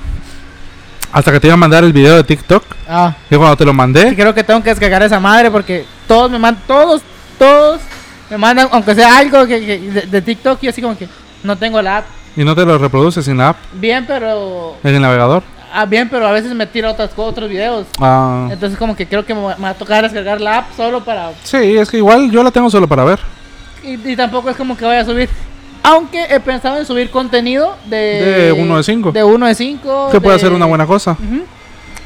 Hasta 1.10 1.32
que 1.32 1.40
te 1.40 1.46
iba 1.46 1.54
a 1.54 1.56
mandar 1.58 1.84
el 1.84 1.92
video 1.94 2.16
de 2.16 2.24
TikTok. 2.24 2.62
Ah, 2.86 3.14
Y 3.30 3.36
cuando 3.36 3.56
te 3.56 3.64
lo 3.64 3.70
sí, 3.70 3.76
mandé, 3.76 4.14
creo 4.14 4.34
que 4.34 4.44
tengo 4.44 4.62
que 4.62 4.68
descargar 4.70 5.02
esa 5.02 5.18
madre 5.18 5.50
porque 5.50 5.86
todos 6.06 6.30
me 6.30 6.38
mandan, 6.38 6.62
todos, 6.66 7.00
todos 7.38 7.80
me 8.28 8.36
mandan, 8.36 8.68
aunque 8.72 8.94
sea 8.94 9.16
algo 9.16 9.46
que, 9.46 9.58
que- 9.64 9.78
de, 9.90 10.00
de 10.02 10.22
TikTok, 10.22 10.62
y 10.62 10.68
así 10.68 10.82
como 10.82 10.98
que 10.98 11.08
no 11.42 11.56
tengo 11.56 11.80
la 11.80 11.98
app. 11.98 12.04
y 12.36 12.44
no 12.44 12.54
te 12.54 12.64
lo 12.66 12.76
reproduces 12.76 13.26
en 13.26 13.38
la 13.38 13.48
app, 13.50 13.56
Bien, 13.72 14.04
pero... 14.06 14.76
en 14.84 14.94
el 14.96 15.00
navegador. 15.00 15.42
Ah, 15.72 15.84
bien, 15.84 16.08
pero 16.08 16.26
a 16.26 16.32
veces 16.32 16.54
me 16.54 16.66
tira 16.66 16.90
otras, 16.90 17.10
otros 17.16 17.48
videos. 17.48 17.86
Ah, 18.00 18.48
Entonces 18.50 18.78
como 18.78 18.96
que 18.96 19.06
creo 19.06 19.24
que 19.24 19.34
me 19.34 19.40
va 19.42 19.68
a 19.70 19.74
tocar 19.74 20.02
descargar 20.04 20.40
la 20.40 20.58
app 20.58 20.66
solo 20.76 21.04
para... 21.04 21.32
sí, 21.42 21.76
es 21.76 21.90
que 21.90 21.98
igual 21.98 22.30
yo 22.30 22.42
la 22.42 22.50
tengo 22.50 22.70
solo 22.70 22.86
para 22.88 23.04
ver. 23.04 23.18
Y, 23.82 23.94
y 24.10 24.16
tampoco 24.16 24.50
es 24.50 24.56
como 24.56 24.76
que 24.76 24.84
vaya 24.84 25.00
a 25.00 25.04
subir. 25.04 25.28
Aunque 25.82 26.24
he 26.24 26.40
pensado 26.40 26.78
en 26.78 26.84
subir 26.86 27.10
contenido 27.10 27.76
de... 27.86 27.96
De 27.96 28.52
uno 28.52 28.76
de 28.76 28.82
cinco. 28.82 29.12
De 29.12 29.22
uno 29.22 29.46
de 29.46 29.54
cinco. 29.54 30.08
Que 30.10 30.20
puede 30.20 30.36
de- 30.36 30.40
ser 30.42 30.52
una 30.52 30.66
buena 30.66 30.86
cosa. 30.86 31.12
Ujú. 31.12 31.44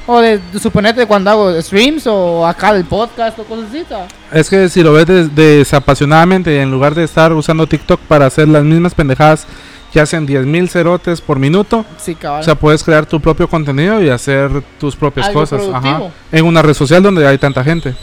O 0.06 0.20
de, 0.20 0.38
de 0.52 0.58
suponete 0.58 1.06
cuando 1.06 1.30
hago 1.30 1.62
streams 1.62 2.06
o 2.08 2.44
acá 2.46 2.72
del 2.74 2.84
podcast 2.84 3.38
o 3.38 3.44
cosas 3.44 3.66
así. 3.70 3.84
¿sabes? 3.88 4.08
Es 4.32 4.50
que 4.50 4.68
si 4.68 4.82
lo 4.82 4.92
ves 4.92 5.06
des- 5.06 5.34
desapasionadamente, 5.34 6.60
en 6.60 6.70
lugar 6.70 6.94
de 6.94 7.04
estar 7.04 7.32
usando 7.32 7.66
TikTok 7.66 8.00
para 8.00 8.26
hacer 8.26 8.48
las 8.48 8.64
mismas 8.64 8.94
pendejadas 8.94 9.46
que 9.92 10.00
hacen 10.00 10.26
10.000 10.26 10.68
cerotes 10.68 11.20
por 11.20 11.38
minuto, 11.38 11.84
Sí, 11.98 12.14
cabal. 12.14 12.40
o 12.40 12.44
sea, 12.44 12.54
puedes 12.54 12.82
crear 12.82 13.04
tu 13.06 13.20
propio 13.20 13.46
contenido 13.48 14.02
y 14.02 14.08
hacer 14.08 14.50
tus 14.80 14.96
propias 14.96 15.26
Algo 15.28 15.40
cosas. 15.40 15.62
Ajá. 15.72 16.00
En 16.30 16.44
una 16.46 16.62
red 16.62 16.74
social 16.74 17.02
donde 17.02 17.26
hay 17.26 17.36
tanta 17.38 17.62
gente. 17.62 17.94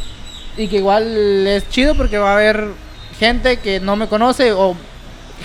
Y 0.55 0.67
que 0.67 0.77
igual 0.77 1.47
es 1.47 1.67
chido 1.69 1.95
porque 1.95 2.17
va 2.17 2.31
a 2.31 2.33
haber 2.35 2.67
gente 3.19 3.57
que 3.57 3.79
no 3.79 3.95
me 3.95 4.07
conoce 4.07 4.51
o 4.53 4.75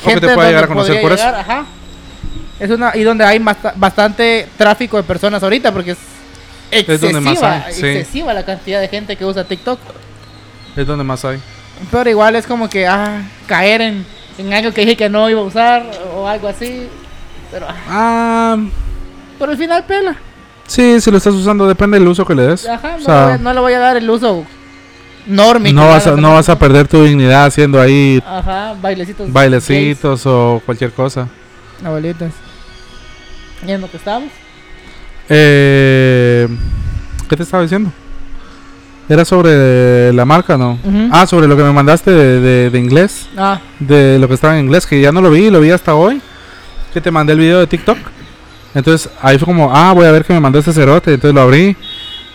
que 0.04 0.20
te 0.20 0.34
pueda 0.34 0.48
llegar 0.48 0.64
a 0.64 0.68
conocer 0.68 1.00
por 1.00 1.12
eso. 1.12 1.24
llegar, 1.24 1.40
Ajá. 1.40 1.64
Es 2.60 2.70
una 2.70 2.92
y 2.94 3.02
donde 3.02 3.24
hay 3.24 3.38
basta- 3.38 3.72
bastante 3.76 4.48
tráfico 4.56 4.96
de 4.96 5.02
personas 5.02 5.42
ahorita 5.42 5.72
porque 5.72 5.92
es 5.92 5.98
Es 6.70 6.80
excesiva, 6.80 7.12
donde 7.12 7.30
más 7.30 7.42
hay, 7.42 7.72
sí. 7.74 7.86
excesiva 7.86 8.34
la 8.34 8.44
cantidad 8.44 8.80
de 8.80 8.88
gente 8.88 9.16
que 9.16 9.24
usa 9.24 9.44
TikTok. 9.44 9.78
Es 10.76 10.86
donde 10.86 11.04
más 11.04 11.24
hay. 11.24 11.38
Pero 11.90 12.10
igual 12.10 12.36
es 12.36 12.46
como 12.46 12.68
que 12.68 12.86
ah, 12.86 13.22
caer 13.46 13.80
en, 13.80 14.06
en 14.38 14.52
algo 14.52 14.72
que 14.72 14.82
dije 14.82 14.96
que 14.96 15.08
no 15.08 15.28
iba 15.30 15.40
a 15.40 15.44
usar 15.44 15.84
o 16.16 16.26
algo 16.26 16.48
así. 16.48 16.88
Pero 17.50 17.66
ah, 17.68 17.74
Ah, 17.88 18.56
por 19.38 19.50
el 19.50 19.56
final 19.56 19.84
pela. 19.84 20.16
sí, 20.66 21.00
si 21.00 21.10
lo 21.10 21.18
estás 21.18 21.34
usando, 21.34 21.66
depende 21.68 21.98
del 21.98 22.08
uso 22.08 22.24
que 22.24 22.34
le 22.34 22.42
des. 22.48 22.66
Ajá, 22.68 22.96
O 22.96 23.00
no, 23.00 23.04
le 23.06 23.24
voy 23.24 23.32
a- 23.32 23.38
no 23.38 23.52
le 23.54 23.60
voy 23.60 23.72
a 23.74 23.78
dar 23.78 23.96
el 23.96 24.08
uso 24.10 24.44
norme. 25.26 25.72
no, 25.72 25.88
vas 25.88 26.06
a, 26.06 26.12
no 26.16 26.34
vas 26.34 26.48
a 26.48 26.58
perder 26.58 26.88
tu 26.88 27.02
dignidad 27.04 27.44
haciendo 27.46 27.80
ahí 27.80 28.22
Ajá, 28.26 28.74
bailecitos. 28.80 29.32
bailecitos 29.32 30.26
o 30.26 30.60
cualquier 30.66 30.92
cosa. 30.92 31.28
Abuelitas. 31.84 32.32
¿Y 33.66 33.70
en 33.70 33.80
lo 33.80 33.90
que 33.90 33.96
estamos? 33.96 34.30
Eh, 35.28 36.48
¿Qué 37.28 37.36
te 37.36 37.42
estaba 37.42 37.62
diciendo? 37.62 37.90
Era 39.08 39.24
sobre 39.24 40.12
la 40.14 40.24
marca, 40.24 40.56
¿no? 40.56 40.78
Ah, 41.12 41.26
sobre 41.26 41.46
lo 41.46 41.56
que 41.56 41.62
me 41.62 41.72
mandaste 41.72 42.10
de, 42.10 42.40
de- 42.40 42.70
de 42.70 42.78
inglés. 42.78 43.28
Ah, 43.36 43.60
De 43.78 44.18
lo 44.18 44.28
que 44.28 44.34
estaba 44.34 44.58
en 44.58 44.64
inglés, 44.64 44.86
que 44.86 45.00
ya 45.00 45.12
no 45.12 45.20
lo 45.20 45.30
vi, 45.30 45.50
lo 45.50 45.60
vi 45.60 45.70
hasta 45.70 45.94
hoy. 45.94 46.20
Que 46.92 47.00
te 47.00 47.10
mandé 47.10 47.32
el 47.34 47.38
video 47.38 47.60
de 47.60 47.66
TikTok. 47.66 47.98
Entonces 48.74 49.10
ahí 49.20 49.36
fue 49.38 49.46
como, 49.46 49.74
ah, 49.74 49.92
voy 49.92 50.06
a 50.06 50.10
ver 50.12 50.24
que 50.24 50.32
me 50.32 50.40
mandó 50.40 50.58
este 50.58 50.72
cerote. 50.72 51.12
Entonces 51.14 51.34
lo 51.34 51.42
abrí. 51.42 51.76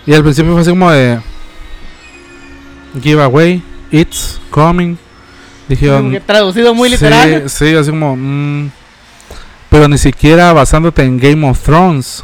Y 0.05 0.13
al 0.13 0.21
principio 0.23 0.51
fue 0.53 0.61
así 0.61 0.69
como 0.69 0.91
de. 0.91 1.19
Giveaway, 3.01 3.61
it's 3.91 4.39
coming. 4.49 4.97
Dije, 5.67 5.87
como 5.89 6.09
que 6.11 6.19
traducido 6.19 6.73
muy 6.73 6.89
literal. 6.89 7.49
Sí, 7.49 7.73
así 7.75 7.89
como. 7.91 8.15
mm, 8.15 8.69
pero 9.69 9.87
ni 9.87 9.97
siquiera 9.97 10.51
basándote 10.53 11.03
en 11.03 11.19
Game 11.19 11.47
of 11.47 11.59
Thrones. 11.61 12.23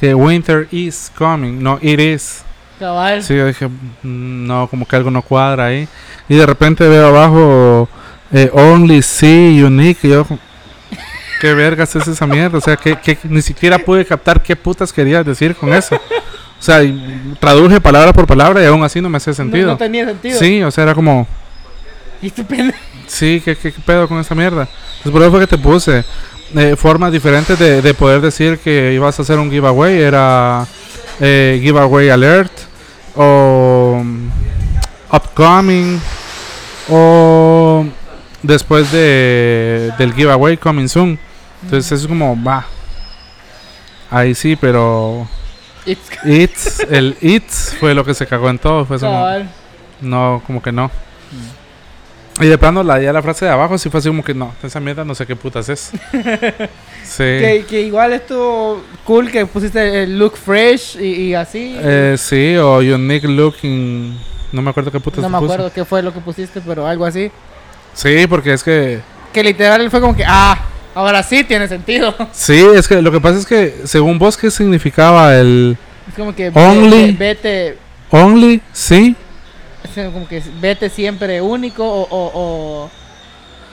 Que 0.00 0.14
winter 0.14 0.68
is 0.72 1.10
coming. 1.16 1.62
No, 1.62 1.78
it 1.80 1.98
is. 2.00 2.42
Cabal. 2.78 3.22
Sí, 3.22 3.36
yo 3.36 3.46
dije, 3.46 3.66
mm, 3.68 4.46
no, 4.46 4.68
como 4.68 4.86
que 4.86 4.96
algo 4.96 5.10
no 5.10 5.22
cuadra 5.22 5.66
ahí. 5.66 5.88
Y 6.28 6.36
de 6.36 6.46
repente 6.46 6.86
veo 6.88 7.08
abajo, 7.08 7.88
eh, 8.32 8.50
Only 8.52 9.02
See 9.02 9.62
Unique. 9.62 10.06
Y 10.06 10.10
yo, 10.10 10.26
¿qué 11.40 11.54
vergas 11.54 11.94
es 11.96 12.06
esa 12.06 12.26
mierda? 12.26 12.58
O 12.58 12.60
sea, 12.60 12.76
que, 12.76 12.96
que 12.96 13.18
ni 13.24 13.42
siquiera 13.42 13.78
pude 13.78 14.04
captar 14.04 14.42
qué 14.42 14.56
putas 14.56 14.92
querías 14.92 15.24
decir 15.24 15.54
con 15.54 15.72
eso. 15.72 15.96
O 16.58 16.62
sea, 16.62 16.80
traduje 17.38 17.80
palabra 17.80 18.12
por 18.12 18.26
palabra 18.26 18.62
y 18.62 18.66
aún 18.66 18.82
así 18.82 19.00
no 19.00 19.08
me 19.08 19.18
hacía 19.18 19.34
sentido. 19.34 19.68
no 19.68 19.76
tenía 19.76 20.06
sentido. 20.06 20.38
Sí, 20.38 20.62
o 20.62 20.70
sea, 20.70 20.84
era 20.84 20.94
como, 20.94 21.26
Y 22.22 22.30
pendejo. 22.30 22.78
sí, 23.06 23.42
¿qué, 23.44 23.54
qué, 23.56 23.72
qué 23.72 23.80
pedo 23.84 24.08
con 24.08 24.18
esa 24.18 24.34
mierda? 24.34 24.62
Entonces, 24.98 25.12
por 25.12 25.22
eso 25.22 25.30
fue 25.30 25.40
que 25.40 25.46
te 25.46 25.58
puse 25.58 26.02
eh, 26.54 26.74
formas 26.76 27.12
diferentes 27.12 27.58
de, 27.58 27.82
de 27.82 27.94
poder 27.94 28.20
decir 28.22 28.58
que 28.58 28.92
ibas 28.94 29.18
a 29.18 29.22
hacer 29.22 29.38
un 29.38 29.50
giveaway. 29.50 30.00
Era 30.00 30.66
eh, 31.20 31.60
giveaway 31.62 32.08
alert 32.08 32.52
o 33.16 34.02
upcoming 35.12 36.00
o 36.88 37.84
después 38.42 38.92
de, 38.92 39.92
del 39.98 40.14
giveaway 40.14 40.56
coming 40.56 40.88
soon. 40.88 41.18
Entonces, 41.62 42.00
es 42.00 42.06
como, 42.06 42.40
va. 42.42 42.66
Ahí 44.10 44.34
sí, 44.34 44.54
pero 44.56 45.26
It's 45.84 46.10
It's, 46.24 46.80
el 46.90 47.16
It's 47.20 47.76
fue 47.78 47.94
lo 47.94 48.04
que 48.04 48.14
se 48.14 48.26
cagó 48.26 48.50
en 48.50 48.58
todo. 48.58 48.84
Fue 48.84 48.98
como, 48.98 49.26
no, 50.00 50.42
como 50.46 50.62
que 50.62 50.72
no. 50.72 50.90
Y 52.40 52.46
de 52.46 52.58
plano, 52.58 52.82
la, 52.82 53.00
ya 53.00 53.12
la 53.12 53.22
frase 53.22 53.46
de 53.46 53.50
abajo 53.50 53.78
sí 53.78 53.88
fue 53.88 53.98
así 53.98 54.08
como 54.08 54.22
que 54.22 54.34
no, 54.34 54.54
esa 54.62 54.78
mierda 54.78 55.04
no 55.04 55.14
sé 55.14 55.26
qué 55.26 55.34
putas 55.36 55.68
es. 55.68 55.90
sí. 57.02 57.16
Que, 57.18 57.64
que 57.68 57.80
igual 57.80 58.12
estuvo 58.12 58.82
cool 59.04 59.30
que 59.30 59.46
pusiste 59.46 60.02
el 60.02 60.18
look 60.18 60.36
fresh 60.36 60.96
y, 61.00 61.28
y 61.28 61.34
así. 61.34 61.76
Eh, 61.78 62.16
sí, 62.18 62.56
o 62.56 62.78
Unique 62.78 63.26
Looking. 63.26 64.18
No 64.52 64.62
me 64.62 64.70
acuerdo 64.70 64.90
qué 64.92 65.00
putas 65.00 65.22
no 65.22 65.28
me 65.28 65.38
acuerdo 65.38 65.72
qué 65.72 65.84
fue 65.84 66.02
lo 66.02 66.12
que 66.12 66.20
pusiste, 66.20 66.60
pero 66.60 66.86
algo 66.86 67.04
así. 67.04 67.30
Sí, 67.94 68.26
porque 68.28 68.52
es 68.52 68.62
que. 68.62 69.00
Que 69.32 69.42
literal 69.42 69.90
fue 69.90 70.00
como 70.00 70.14
que, 70.14 70.24
ah, 70.26 70.58
ahora 70.94 71.22
sí 71.22 71.42
tiene 71.44 71.68
sentido. 71.68 72.14
Sí, 72.32 72.64
es 72.74 72.86
que 72.86 73.00
lo 73.00 73.10
que 73.10 73.20
pasa 73.20 73.38
es 73.38 73.46
que 73.46 73.74
según 73.84 74.18
vos, 74.18 74.36
¿qué 74.36 74.50
significaba 74.50 75.36
el 75.36 75.76
Es 76.08 76.14
como 76.14 76.34
que 76.34 76.50
Only. 76.54 77.12
vete, 77.12 77.78
only? 78.10 78.60
Sí. 78.72 79.16
Como 80.12 80.28
que 80.28 80.42
vete 80.60 80.88
siempre 80.90 81.40
único 81.40 81.84
o, 81.84 82.06
o, 82.10 82.90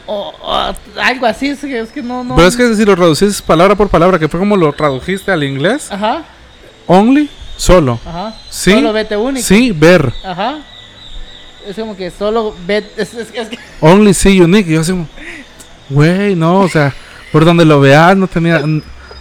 o, 0.05 0.73
algo 1.01 1.25
así. 1.25 1.47
Es 1.49 1.59
que, 1.59 1.79
es 1.79 1.89
que 1.89 2.01
no, 2.01 2.23
no. 2.23 2.35
Pero 2.35 2.47
es 2.47 2.55
que 2.55 2.75
si 2.75 2.85
lo 2.85 2.95
traducís 2.95 3.41
palabra 3.41 3.75
por 3.75 3.89
palabra, 3.89 4.17
que 4.19 4.27
fue 4.27 4.39
como 4.39 4.55
lo 4.57 4.71
tradujiste 4.73 5.31
al 5.31 5.43
inglés, 5.43 5.91
Ajá, 5.91 6.23
only, 6.87 7.29
solo. 7.57 7.99
ajá. 8.05 8.35
Sí. 8.49 8.71
Solo 8.71 8.93
vete 8.93 9.15
único. 9.17 9.45
Sí, 9.45 9.71
ver. 9.71 10.11
Ajá. 10.23 10.59
Es 11.67 11.75
como 11.77 11.95
que 11.95 12.11
solo 12.11 12.53
vete. 12.65 13.01
Es, 13.01 13.13
es- 13.13 13.29
es 13.33 13.47
que 13.49 13.57
Only 13.79 14.13
see 14.13 14.41
unique. 14.41 14.69
Y 14.69 14.73
yo 14.75 14.81
así 14.81 14.91
como, 14.91 15.07
güey, 15.89 16.35
no, 16.35 16.59
o 16.61 16.69
sea, 16.69 16.93
por 17.31 17.45
donde 17.45 17.63
lo 17.65 17.79
veas 17.79 18.15
no 18.17 18.27
tenía. 18.27 18.61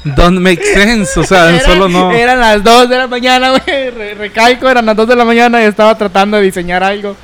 Don't 0.05 0.41
make 0.41 0.63
sense, 0.65 1.19
o 1.19 1.23
sea, 1.25 1.51
Era- 1.51 1.65
solo 1.65 1.89
no. 1.89 2.11
Eran 2.11 2.41
las 2.41 2.63
2 2.65 2.89
de 2.89 2.99
la 2.99 3.07
mañana, 3.07 3.51
güey. 3.51 3.91
re- 3.91 4.15
recalco, 4.15 4.69
eran 4.69 4.85
las 4.87 4.97
2 4.97 5.07
de 5.09 5.17
la 5.17 5.25
mañana 5.25 5.63
y 5.63 5.67
estaba 5.67 5.97
tratando 5.97 6.37
de 6.39 6.43
diseñar 6.45 6.83
algo. 6.83 7.17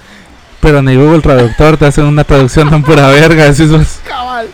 Pero 0.60 0.80
ni 0.82 0.94
Google 0.96 1.20
Traductor 1.20 1.76
te 1.76 1.86
hacen 1.86 2.04
una 2.04 2.24
traducción 2.24 2.68
tan 2.70 2.82
pura 2.82 3.08
verga. 3.08 3.44
decís 3.50 3.70
vos. 3.70 3.98
Cabal. 4.06 4.48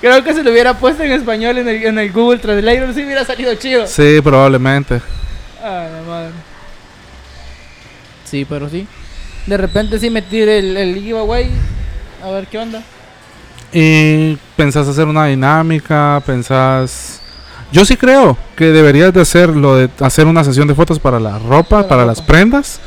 Creo 0.00 0.22
que 0.22 0.32
si 0.34 0.42
lo 0.42 0.52
hubiera 0.52 0.74
puesto 0.78 1.02
en 1.02 1.10
español 1.12 1.58
en 1.58 1.68
el, 1.68 1.82
en 1.84 1.98
el 1.98 2.12
Google 2.12 2.38
Translator, 2.38 2.94
sí 2.94 3.04
hubiera 3.04 3.24
salido 3.24 3.54
chido. 3.56 3.86
Sí, 3.86 4.20
probablemente. 4.22 5.00
Ay, 5.62 5.88
la 5.92 6.02
madre. 6.08 6.30
Sí, 8.24 8.44
pero 8.48 8.68
sí. 8.68 8.86
De 9.46 9.56
repente 9.56 9.98
sí 9.98 10.10
me 10.10 10.22
tiré 10.22 10.58
el, 10.58 10.76
el 10.76 10.94
giveaway. 11.02 11.50
A 12.24 12.30
ver 12.30 12.46
qué 12.46 12.58
onda. 12.58 12.82
Y 13.72 14.36
pensás 14.56 14.88
hacer 14.88 15.06
una 15.06 15.26
dinámica, 15.26 16.22
pensás... 16.26 17.20
Yo 17.72 17.84
sí 17.84 17.96
creo 17.96 18.36
que 18.56 18.66
deberías 18.66 19.14
de 19.14 19.20
hacer 19.20 19.50
lo 19.50 19.76
de 19.76 19.88
hacer 20.00 20.26
una 20.26 20.42
sesión 20.42 20.66
de 20.66 20.74
fotos 20.74 20.98
para 20.98 21.20
la 21.20 21.38
ropa, 21.38 21.76
Para 21.76 21.88
para 21.88 22.00
la 22.02 22.06
las 22.08 22.20
prendas. 22.20 22.80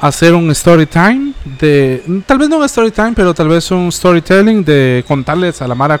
Hacer 0.00 0.34
un 0.34 0.50
story 0.50 0.86
time 0.86 1.32
de... 1.58 2.02
Tal 2.26 2.38
vez 2.38 2.48
no 2.48 2.58
un 2.58 2.64
story 2.64 2.90
time, 2.90 3.12
pero 3.16 3.32
tal 3.32 3.48
vez 3.48 3.70
un 3.70 3.90
storytelling 3.90 4.64
de 4.64 5.04
contarles 5.08 5.62
a 5.62 5.68
la 5.68 5.74
Mara 5.74 6.00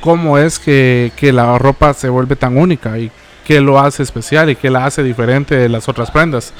cómo 0.00 0.38
es 0.38 0.58
que, 0.58 1.12
que 1.16 1.32
la 1.32 1.58
ropa 1.58 1.92
se 1.92 2.08
vuelve 2.08 2.36
tan 2.36 2.56
única 2.56 2.98
y 2.98 3.10
qué 3.44 3.60
lo 3.60 3.78
hace 3.78 4.02
especial 4.02 4.50
y 4.50 4.56
qué 4.56 4.70
la 4.70 4.86
hace 4.86 5.02
diferente 5.02 5.56
de 5.56 5.68
las 5.68 5.88
otras 5.88 6.10
prendas. 6.10 6.52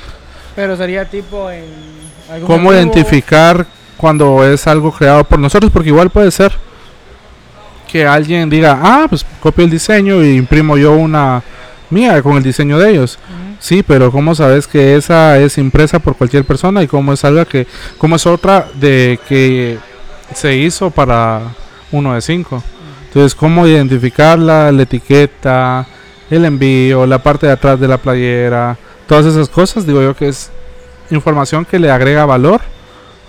Pero 0.56 0.76
sería 0.76 1.04
tipo 1.04 1.50
en. 1.50 1.64
algún 2.30 2.46
¿Cómo 2.46 2.72
identificar 2.72 3.66
cuando 4.00 4.44
es 4.46 4.66
algo 4.66 4.90
creado 4.90 5.24
por 5.24 5.38
nosotros? 5.38 5.70
Porque 5.70 5.90
igual 5.90 6.08
puede 6.08 6.30
ser 6.30 6.52
que 7.90 8.06
alguien 8.06 8.48
diga, 8.48 8.78
ah, 8.82 9.06
pues 9.08 9.26
copio 9.40 9.64
el 9.64 9.70
diseño 9.70 10.24
y 10.24 10.36
imprimo 10.36 10.78
yo 10.78 10.92
una 10.92 11.42
mía 11.90 12.22
con 12.22 12.36
el 12.36 12.42
diseño 12.42 12.78
de 12.78 12.92
ellos. 12.92 13.18
Sí, 13.58 13.82
pero 13.82 14.10
¿cómo 14.10 14.34
sabes 14.34 14.66
que 14.66 14.96
esa 14.96 15.38
es 15.38 15.58
impresa 15.58 15.98
por 15.98 16.16
cualquier 16.16 16.44
persona 16.44 16.82
y 16.82 16.86
cómo 16.86 17.12
es 17.12 17.24
algo 17.24 17.44
que, 17.44 17.66
cómo 17.98 18.16
es 18.16 18.26
otra 18.26 18.66
de 18.74 19.18
que 19.28 19.78
se 20.34 20.56
hizo 20.56 20.90
para 20.90 21.42
uno 21.92 22.14
de 22.14 22.22
cinco? 22.22 22.62
Entonces, 23.08 23.34
¿cómo 23.34 23.66
identificarla, 23.66 24.72
la 24.72 24.82
etiqueta, 24.82 25.86
el 26.30 26.44
envío, 26.46 27.04
la 27.06 27.22
parte 27.22 27.48
de 27.48 27.52
atrás 27.52 27.78
de 27.78 27.88
la 27.88 27.98
playera, 27.98 28.78
todas 29.06 29.26
esas 29.26 29.48
cosas? 29.48 29.84
Digo 29.84 30.00
yo 30.00 30.16
que 30.16 30.28
es 30.28 30.50
información 31.10 31.66
que 31.66 31.78
le 31.78 31.90
agrega 31.90 32.24
valor 32.24 32.62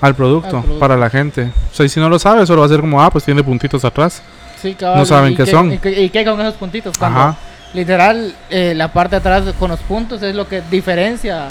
al 0.01 0.15
producto, 0.15 0.57
Al 0.57 0.63
producto. 0.63 0.79
para 0.79 0.97
la 0.97 1.09
gente. 1.09 1.51
O 1.71 1.75
sea, 1.75 1.85
y 1.85 1.89
si 1.89 1.99
no 1.99 2.09
lo 2.09 2.19
sabes, 2.19 2.47
solo 2.47 2.61
va 2.61 2.65
a 2.65 2.69
ser 2.69 2.81
como, 2.81 3.01
ah, 3.01 3.09
pues 3.11 3.23
tiene 3.23 3.43
puntitos 3.43 3.85
atrás. 3.85 4.21
Sí, 4.61 4.75
No 4.81 5.05
saben 5.05 5.35
qué 5.35 5.45
qué 5.45 5.51
son. 5.51 5.71
¿Y 5.73 5.77
qué, 5.79 6.03
y 6.03 6.09
qué 6.09 6.23
con 6.25 6.39
esos 6.41 6.55
puntitos? 6.55 6.97
Cuando 6.97 7.19
Ajá. 7.19 7.35
literal 7.73 8.35
eh, 8.49 8.73
la 8.75 8.91
parte 8.93 9.11
de 9.11 9.17
atrás 9.17 9.43
con 9.57 9.71
los 9.71 9.79
puntos 9.81 10.21
es 10.21 10.35
lo 10.35 10.47
que 10.47 10.61
diferencia. 10.69 11.47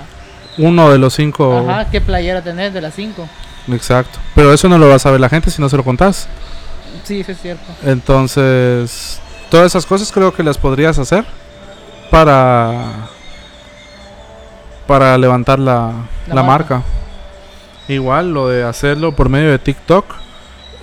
Uno 0.59 0.91
de 0.91 0.99
los 0.99 1.15
cinco. 1.15 1.65
Ajá, 1.69 1.91
qué 1.91 2.01
playera 2.01 2.43
tenés 2.43 2.73
de 2.75 2.81
las 2.81 2.95
5. 2.95 3.27
Exacto. 3.73 4.19
Pero 4.35 4.53
eso 4.53 4.69
no 4.69 4.79
lo 4.79 4.89
va 4.89 4.97
a 4.97 4.99
saber 4.99 5.21
la 5.21 5.29
gente 5.29 5.51
si 5.51 5.61
no 5.63 5.69
se 5.69 5.77
lo 5.77 5.85
contás. 5.85 6.29
Sí, 7.05 7.21
eso 7.21 7.33
es 7.33 7.41
cierto. 7.41 7.65
Entonces, 7.85 9.21
todas 9.49 9.67
esas 9.67 9.87
cosas 9.87 10.11
creo 10.13 10.33
que 10.35 10.43
las 10.43 10.59
podrías 10.59 10.99
hacer 10.99 11.25
para 12.11 12.75
para 14.87 15.17
levantar 15.19 15.59
la, 15.59 15.93
La 16.27 16.35
la 16.35 16.43
marca. 16.43 16.77
marca. 16.77 16.89
Igual 17.91 18.33
lo 18.33 18.49
de 18.49 18.63
hacerlo 18.63 19.17
por 19.17 19.29
medio 19.29 19.51
de 19.51 19.59
TikTok, 19.59 20.05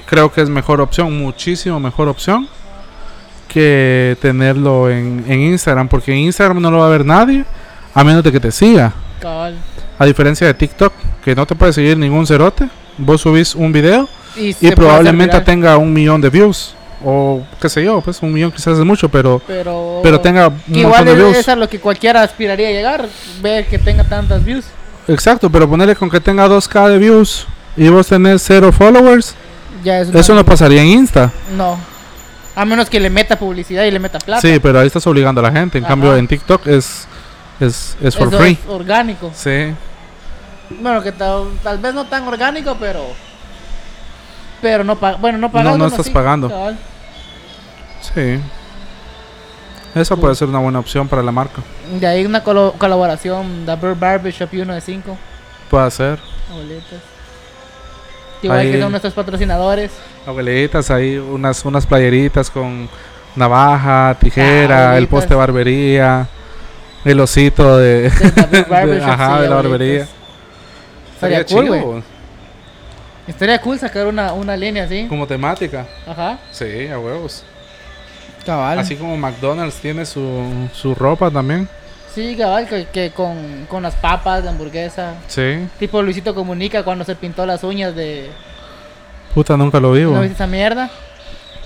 creo 0.06 0.32
que 0.32 0.42
es 0.42 0.50
mejor 0.50 0.82
opción, 0.82 1.18
muchísimo 1.18 1.80
mejor 1.80 2.10
opción 2.10 2.48
que 3.48 4.18
tenerlo 4.22 4.90
en, 4.90 5.24
en 5.28 5.40
Instagram, 5.40 5.88
porque 5.88 6.12
en 6.12 6.20
Instagram 6.20 6.62
no 6.62 6.70
lo 6.70 6.80
va 6.80 6.88
a 6.88 6.90
ver 6.90 7.06
nadie 7.06 7.46
a 7.94 8.04
menos 8.04 8.24
de 8.24 8.32
que 8.32 8.40
te 8.40 8.52
siga. 8.52 8.94
A 9.98 10.06
diferencia 10.06 10.46
de 10.46 10.54
TikTok, 10.54 10.94
que 11.24 11.34
no 11.34 11.46
te 11.46 11.56
puede 11.56 11.74
seguir 11.74 11.98
ningún 11.98 12.28
cerote, 12.28 12.70
vos 12.98 13.22
subís 13.22 13.56
un 13.56 13.72
video 13.72 14.08
Y, 14.36 14.54
probablemente 14.72 15.40
tenga 15.42 15.78
un 15.78 15.92
millón 15.94 16.22
de 16.22 16.30
views. 16.30 16.76
O 17.04 17.44
qué 17.62 17.70
sé 17.70 17.84
yo, 17.84 18.02
pues 18.02 18.22
un 18.22 18.34
millón 18.34 18.52
quizás 18.52 18.78
es 18.78 18.84
mucho, 18.84 19.10
pero, 19.10 19.42
Pero, 19.48 20.02
pero 20.04 20.20
tenga 20.20 20.48
un 20.50 20.82
montón 20.82 21.06
de 21.06 21.16
views. 21.16 21.38
es 21.38 21.48
a 21.48 21.56
lo 21.56 21.70
que 21.70 21.80
cualquiera 21.80 22.22
aspiraría 22.22 22.68
a 22.68 22.72
llegar. 22.72 23.08
Ver 23.42 23.66
que 23.68 23.80
tenga 23.80 24.04
tantas 24.04 24.44
views. 24.44 24.66
Exacto, 25.08 25.50
pero 25.50 25.70
ponerle 25.70 25.96
con 25.96 26.10
que 26.10 26.20
tenga 26.20 26.48
2k 26.48 26.90
de 26.90 26.98
views 26.98 27.46
y 27.76 27.88
vos 27.90 28.08
tenés 28.08 28.44
cero 28.46 28.72
followers, 28.72 29.36
Ya 29.84 30.00
es 30.02 30.14
eso 30.14 30.34
no 30.36 30.44
pasaría 30.44 30.82
en 30.82 30.88
Insta. 30.88 31.32
No. 31.56 31.78
A 32.56 32.66
menos 32.66 32.90
que 32.90 33.00
le 33.00 33.10
meta 33.10 33.38
publicidad 33.38 33.84
y 33.86 33.92
le 33.92 34.00
meta 34.00 34.18
plata. 34.20 34.42
Sí, 34.42 34.60
pero 34.60 34.80
ahí 34.80 34.88
estás 34.88 35.06
obligando 35.08 35.40
a 35.42 35.44
la 35.44 35.52
gente. 35.52 35.78
En 35.78 35.84
Ajá. 35.86 35.92
cambio, 35.94 36.16
en 36.18 36.28
TikTok 36.28 36.66
es, 36.68 37.08
es, 37.60 37.96
es 38.02 38.16
for 38.18 38.28
Eso 38.30 38.38
free. 38.40 38.54
es 38.54 38.68
orgánico. 38.70 39.32
Sí, 39.36 39.74
Bueno, 40.82 41.02
que 41.04 41.12
tal, 41.12 41.50
tal 41.64 41.78
vez 41.78 41.94
no 41.94 42.06
tan 42.08 42.28
orgánico, 42.28 42.76
pero. 42.80 43.06
Pero 44.62 44.84
no 44.84 44.96
paga. 44.98 45.18
Bueno, 45.18 45.38
no 45.38 45.52
pagando. 45.52 45.78
no 45.78 45.86
estás 45.88 46.10
pagando. 46.10 46.50
cabal. 46.50 46.78
sí. 48.02 48.40
Esa 50.00 50.16
puede 50.16 50.36
ser 50.36 50.48
una 50.48 50.60
buena 50.60 50.80
opción 50.80 51.08
para 51.08 51.24
la 51.24 51.32
marca. 51.32 51.62
De 52.00 52.06
ahí 52.08 52.26
una 52.26 52.44
colo- 52.44 52.74
colaboración. 52.78 53.64
The 53.66 53.76
Bird 53.76 53.98
Barbershop 54.00 54.54
y 54.54 54.62
uno 54.62 54.74
de 54.74 54.82
5. 54.82 55.18
Puede 55.70 55.92
ser. 55.92 56.20
Boletas. 56.52 57.00
Igual 58.42 58.60
Ahí- 58.60 58.72
que 58.72 58.82
son 58.82 58.92
nuestros 58.92 59.14
patrocinadores. 59.14 59.92
Abuelitas, 60.26 60.92
ahí 60.92 61.18
unas, 61.18 61.64
unas 61.66 61.86
playeritas 61.86 62.50
con 62.52 62.88
navaja, 63.36 64.16
tijera, 64.20 64.92
Ah, 64.92 64.98
el 64.98 65.08
poste 65.08 65.30
de 65.30 65.34
abuelitas. 65.36 65.38
barbería, 65.38 66.28
el 67.06 67.20
osito 67.20 67.78
de, 67.78 68.10
De 68.10 68.10
de- 68.86 69.04
ajá, 69.04 69.38
sí, 69.38 69.42
de 69.44 69.50
la 69.50 69.56
abuelitas. 69.56 69.56
barbería. 69.56 70.08
Estaría 71.14 71.40
Estaría 71.40 71.46
cool, 71.46 71.66
chido, 71.80 72.04
Estaría 73.28 73.62
cool 73.62 73.80
sacar 73.80 74.08
una, 74.08 74.34
una 74.34 74.56
línea 74.56 74.84
así. 74.86 75.06
como 75.08 75.26
temática. 75.28 75.86
Ajá. 76.08 76.38
Sí, 76.52 76.88
a 76.88 77.00
huevos. 77.00 77.44
Cabal. 78.48 78.80
Así 78.80 78.96
como 78.96 79.16
McDonald's 79.18 79.76
tiene 79.76 80.06
su, 80.06 80.70
su 80.74 80.96
ropa 80.96 81.30
también. 81.30 81.68
Sí, 82.16 82.36
cabal, 82.36 82.68
que, 82.68 82.88
que 82.92 83.12
con, 83.12 83.68
con 83.70 83.84
las 83.84 83.94
papas, 83.96 84.44
la 84.44 84.50
hamburguesa. 84.52 85.16
Sí. 85.28 85.68
Tipo 85.78 86.02
Luisito 86.02 86.34
Comunica 86.34 86.84
cuando 86.84 87.04
se 87.04 87.16
pintó 87.16 87.46
las 87.46 87.64
uñas 87.64 87.94
de. 87.94 88.32
Puta, 89.36 89.56
nunca 89.56 89.80
lo 89.80 89.92
vi, 89.92 90.02
¿No 90.04 90.22
viste 90.22 90.34
esa 90.34 90.48
mierda? 90.48 90.90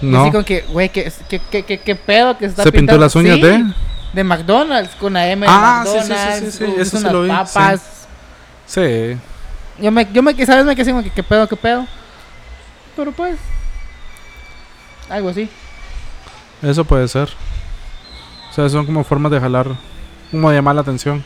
No. 0.01 0.23
así 0.23 0.31
con 0.31 0.43
que, 0.43 0.61
güey, 0.61 0.89
que, 0.89 1.09
que, 1.29 1.63
que, 1.63 1.79
que 1.79 1.95
pedo 1.95 2.35
que 2.37 2.45
se 2.45 2.49
está 2.49 2.63
Se 2.63 2.71
pintó 2.71 2.97
las 2.97 3.15
uñas 3.15 3.35
Sí, 3.35 3.41
de. 3.43 3.63
De 4.13 4.23
McDonald's, 4.25 4.93
con 4.95 5.13
la 5.13 5.29
M 5.29 5.45
de 5.45 5.53
Ah, 5.55 5.83
sí, 5.85 5.91
sí, 5.91 6.03
sí, 6.03 6.09
McDonald's. 6.09 6.45
sí, 6.45 6.51
sí, 6.51 6.65
con 6.65 6.81
eso 6.81 6.97
sí 6.97 6.97
unas 6.97 7.13
lo 7.13 7.21
vi, 7.21 7.29
papas. 7.29 8.07
Sí. 8.65 9.17
Yo 9.79 9.91
me, 9.91 10.07
yo 10.11 10.21
me, 10.23 10.45
¿sabes? 10.45 10.65
Me 10.65 10.75
quedé 10.75 10.81
así 10.81 10.91
como 10.91 11.03
que, 11.03 11.11
¿qué 11.11 11.23
pedo, 11.23 11.47
qué 11.47 11.55
pedo? 11.55 11.85
Pero 12.95 13.11
pues. 13.13 13.37
Algo 15.09 15.29
así. 15.29 15.47
Eso 16.61 16.85
puede 16.85 17.07
ser. 17.07 17.29
O 18.49 18.53
sea, 18.53 18.69
son 18.69 18.85
como 18.85 19.03
formas 19.03 19.31
de 19.31 19.39
jalar, 19.39 19.67
como 20.29 20.49
de 20.49 20.57
llamar 20.57 20.75
la 20.75 20.81
atención. 20.81 21.23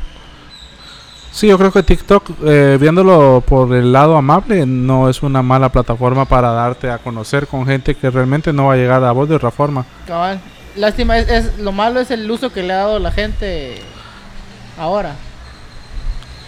Sí, 1.31 1.47
yo 1.47 1.57
creo 1.57 1.71
que 1.71 1.83
TikTok, 1.83 2.29
eh, 2.45 2.77
viéndolo 2.79 3.43
por 3.45 3.73
el 3.75 3.91
lado 3.91 4.15
amable, 4.15 4.65
no 4.65 5.09
es 5.09 5.21
una 5.21 5.41
mala 5.41 5.67
plataforma 5.69 6.23
para 6.25 6.51
darte 6.51 6.89
a 6.89 6.97
conocer 6.99 7.47
con 7.47 7.65
gente 7.65 7.93
que 7.95 8.09
realmente 8.09 8.53
no 8.53 8.67
va 8.67 8.73
a 8.73 8.77
llegar 8.77 9.03
a 9.03 9.11
vos 9.11 9.27
de 9.27 9.35
otra 9.35 9.51
forma. 9.51 9.85
Cabal. 10.07 10.39
Lástima, 10.77 11.17
es, 11.17 11.27
es- 11.29 11.57
lo 11.59 11.71
malo 11.73 11.99
es 11.99 12.11
el 12.11 12.29
uso 12.29 12.53
que 12.53 12.63
le 12.63 12.71
ha 12.73 12.77
dado 12.77 12.99
la 12.99 13.11
gente 13.11 13.81
ahora. 14.79 15.15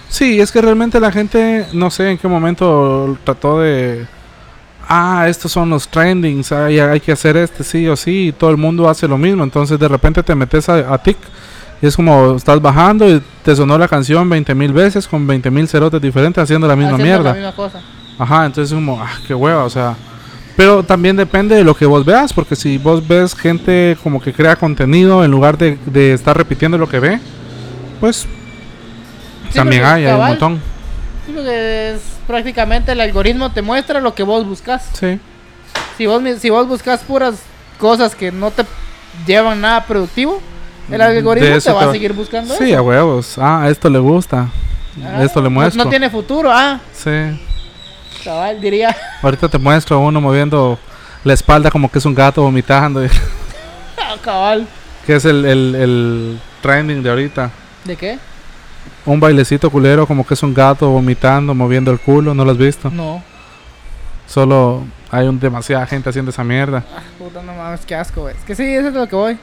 Sí, 0.09 0.39
es 0.39 0.51
que 0.53 0.61
realmente 0.61 0.99
la 1.01 1.11
gente, 1.11 1.67
no 1.73 1.89
sé 1.91 2.11
en 2.11 2.17
qué 2.17 2.27
momento 2.29 3.17
trató 3.25 3.59
de... 3.59 4.07
Ah, 4.88 5.25
estos 5.27 5.51
son 5.51 5.69
los 5.69 5.88
trendings, 5.88 6.51
hay, 6.51 6.79
hay 6.79 6.99
que 6.99 7.11
hacer 7.11 7.35
este 7.38 7.63
sí 7.63 7.88
o 7.88 7.95
sí, 7.95 8.27
y 8.27 8.31
todo 8.31 8.49
el 8.49 8.57
mundo 8.57 8.89
hace 8.89 9.07
lo 9.07 9.17
mismo, 9.17 9.43
entonces 9.43 9.77
de 9.77 9.88
repente 9.88 10.23
te 10.23 10.33
metes 10.33 10.69
a, 10.69 10.93
a 10.93 10.97
TIC 10.97 11.17
y 11.81 11.88
es 11.88 11.95
como 11.95 12.35
estás 12.35 12.61
bajando 12.61 13.09
y 13.09 13.21
te 13.43 13.55
sonó 13.55 13.77
la 13.77 13.88
canción 13.88 14.29
20 14.29 14.55
mil 14.55 14.73
veces 14.73 15.07
con 15.07 15.27
20 15.27 15.51
mil 15.51 15.67
cerotes 15.67 16.01
diferentes 16.01 16.41
haciendo 16.41 16.67
la 16.67 16.75
misma 16.75 16.93
haciendo 16.93 17.05
mierda. 17.05 17.29
La 17.29 17.35
misma 17.35 17.55
cosa. 17.55 17.81
Ajá, 18.17 18.45
entonces 18.45 18.73
como, 18.73 19.01
ah, 19.01 19.11
qué 19.27 19.35
hueva, 19.35 19.63
o 19.63 19.69
sea. 19.69 19.95
Pero 20.55 20.81
también 20.81 21.15
depende 21.15 21.55
de 21.55 21.63
lo 21.63 21.75
que 21.75 21.85
vos 21.85 22.03
veas, 22.03 22.33
porque 22.33 22.55
si 22.55 22.79
vos 22.79 23.07
ves 23.07 23.35
gente 23.35 23.95
como 24.01 24.19
que 24.19 24.33
crea 24.33 24.55
contenido 24.55 25.23
en 25.23 25.29
lugar 25.29 25.55
de, 25.55 25.77
de 25.85 26.13
estar 26.13 26.35
repitiendo 26.35 26.79
lo 26.79 26.89
que 26.89 26.99
ve, 26.99 27.19
pues 27.99 28.27
Sí, 29.49 29.55
también 29.55 29.83
hay, 29.83 30.05
hay 30.05 30.19
un 30.19 30.27
montón. 30.27 30.61
Sí, 31.28 31.34
porque 31.36 31.91
es 31.95 32.01
prácticamente 32.25 32.91
el 32.93 33.01
algoritmo 33.01 33.51
te 33.51 33.61
muestra 33.61 33.99
lo 34.01 34.15
que 34.15 34.23
vos 34.23 34.45
buscas. 34.47 34.89
Sí, 34.93 35.19
Si 35.97 36.05
vos, 36.07 36.21
si 36.39 36.49
vos 36.49 36.67
buscas 36.67 37.01
puras 37.01 37.36
cosas 37.80 38.15
que 38.15 38.32
no 38.32 38.49
te 38.51 38.63
llevan 39.28 39.61
nada 39.61 39.86
productivo, 39.86 40.41
el 40.89 41.01
algoritmo 41.01 41.59
te 41.59 41.71
va 41.71 41.89
a 41.89 41.91
seguir 41.91 42.13
buscando 42.13 42.55
sí, 42.55 42.71
eso. 42.71 42.80
a 42.80 42.82
huevos. 42.82 43.38
Ah, 43.38 43.63
a 43.63 43.69
esto 43.69 43.89
le 43.89 43.99
gusta. 43.99 44.47
Ah, 45.05 45.23
esto 45.23 45.39
le 45.41 45.45
no- 45.49 45.51
muestro. 45.51 45.84
No, 45.84 45.89
tiene 45.89 46.09
futuro, 46.09 46.49
ah, 46.51 46.80
Sí. 46.93 47.11
cabal, 48.23 48.59
diría. 48.59 48.95
Ahorita 49.21 49.47
te 49.47 49.57
muestro 49.59 49.99
uno 49.99 50.19
moviendo 50.19 50.80
la 51.23 51.34
espalda 51.34 51.69
como 51.69 51.91
que 51.91 51.99
es 51.99 52.05
un 52.05 52.15
gato 52.15 52.41
vomitando. 52.41 53.01
Ah, 53.99 54.15
cabal. 54.21 54.65
que 55.05 55.15
es 55.15 55.25
el, 55.25 55.43
el, 55.45 55.75
el 55.75 56.39
trending 56.61 57.03
de 57.03 57.09
ahorita. 57.09 57.49
¿De 57.84 57.95
qué? 57.95 58.17
Un 59.08 59.20
bailecito 59.22 59.70
culero 59.70 60.05
como 60.05 60.28
que 60.28 60.34
es 60.34 60.43
un 60.43 60.53
gato 60.53 60.89
vomitando, 60.89 61.55
moviendo 61.55 61.91
el 61.91 61.99
culo. 61.99 62.34
¿No 62.34 62.43
lo 62.43 62.51
has 62.51 62.58
visto? 62.58 62.91
No. 62.91 63.24
Solo 64.28 64.84
hay 65.10 65.28
un, 65.28 65.39
demasiada 65.39 65.86
gente 65.88 66.10
haciendo 66.10 66.32
esa 66.32 66.43
mierda. 66.43 66.84
Ah, 66.93 67.01
puta, 67.18 67.41
no 67.41 67.53
mames, 67.53 67.86
qué 67.86 67.95
asco, 67.95 68.24
güey. 68.24 68.36
Es 68.36 68.43
que 68.43 68.53
sí, 68.53 68.66
eso 68.66 68.89
es 68.89 68.93
lo 68.93 69.08
que 69.08 69.16
voy. 69.16 69.38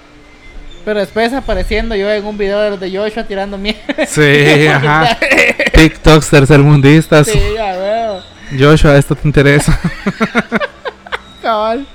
Pero 0.84 1.00
después 1.00 1.32
apareciendo 1.32 1.96
yo 1.96 2.10
en 2.12 2.26
un 2.26 2.36
video 2.36 2.60
de 2.60 2.70
los 2.70 2.78
de 2.78 2.94
Joshua 2.94 3.24
tirando 3.24 3.56
mierda. 3.56 4.04
Sí, 4.06 4.66
ajá. 4.72 5.16
TikToks 5.72 6.28
tercermundistas. 6.28 7.26
sí, 7.26 7.40
ya 7.56 7.76
veo. 7.76 8.22
Joshua, 8.58 8.96
esto 8.98 9.14
te 9.14 9.26
interesa. 9.26 9.80
Cabal. 11.42 11.86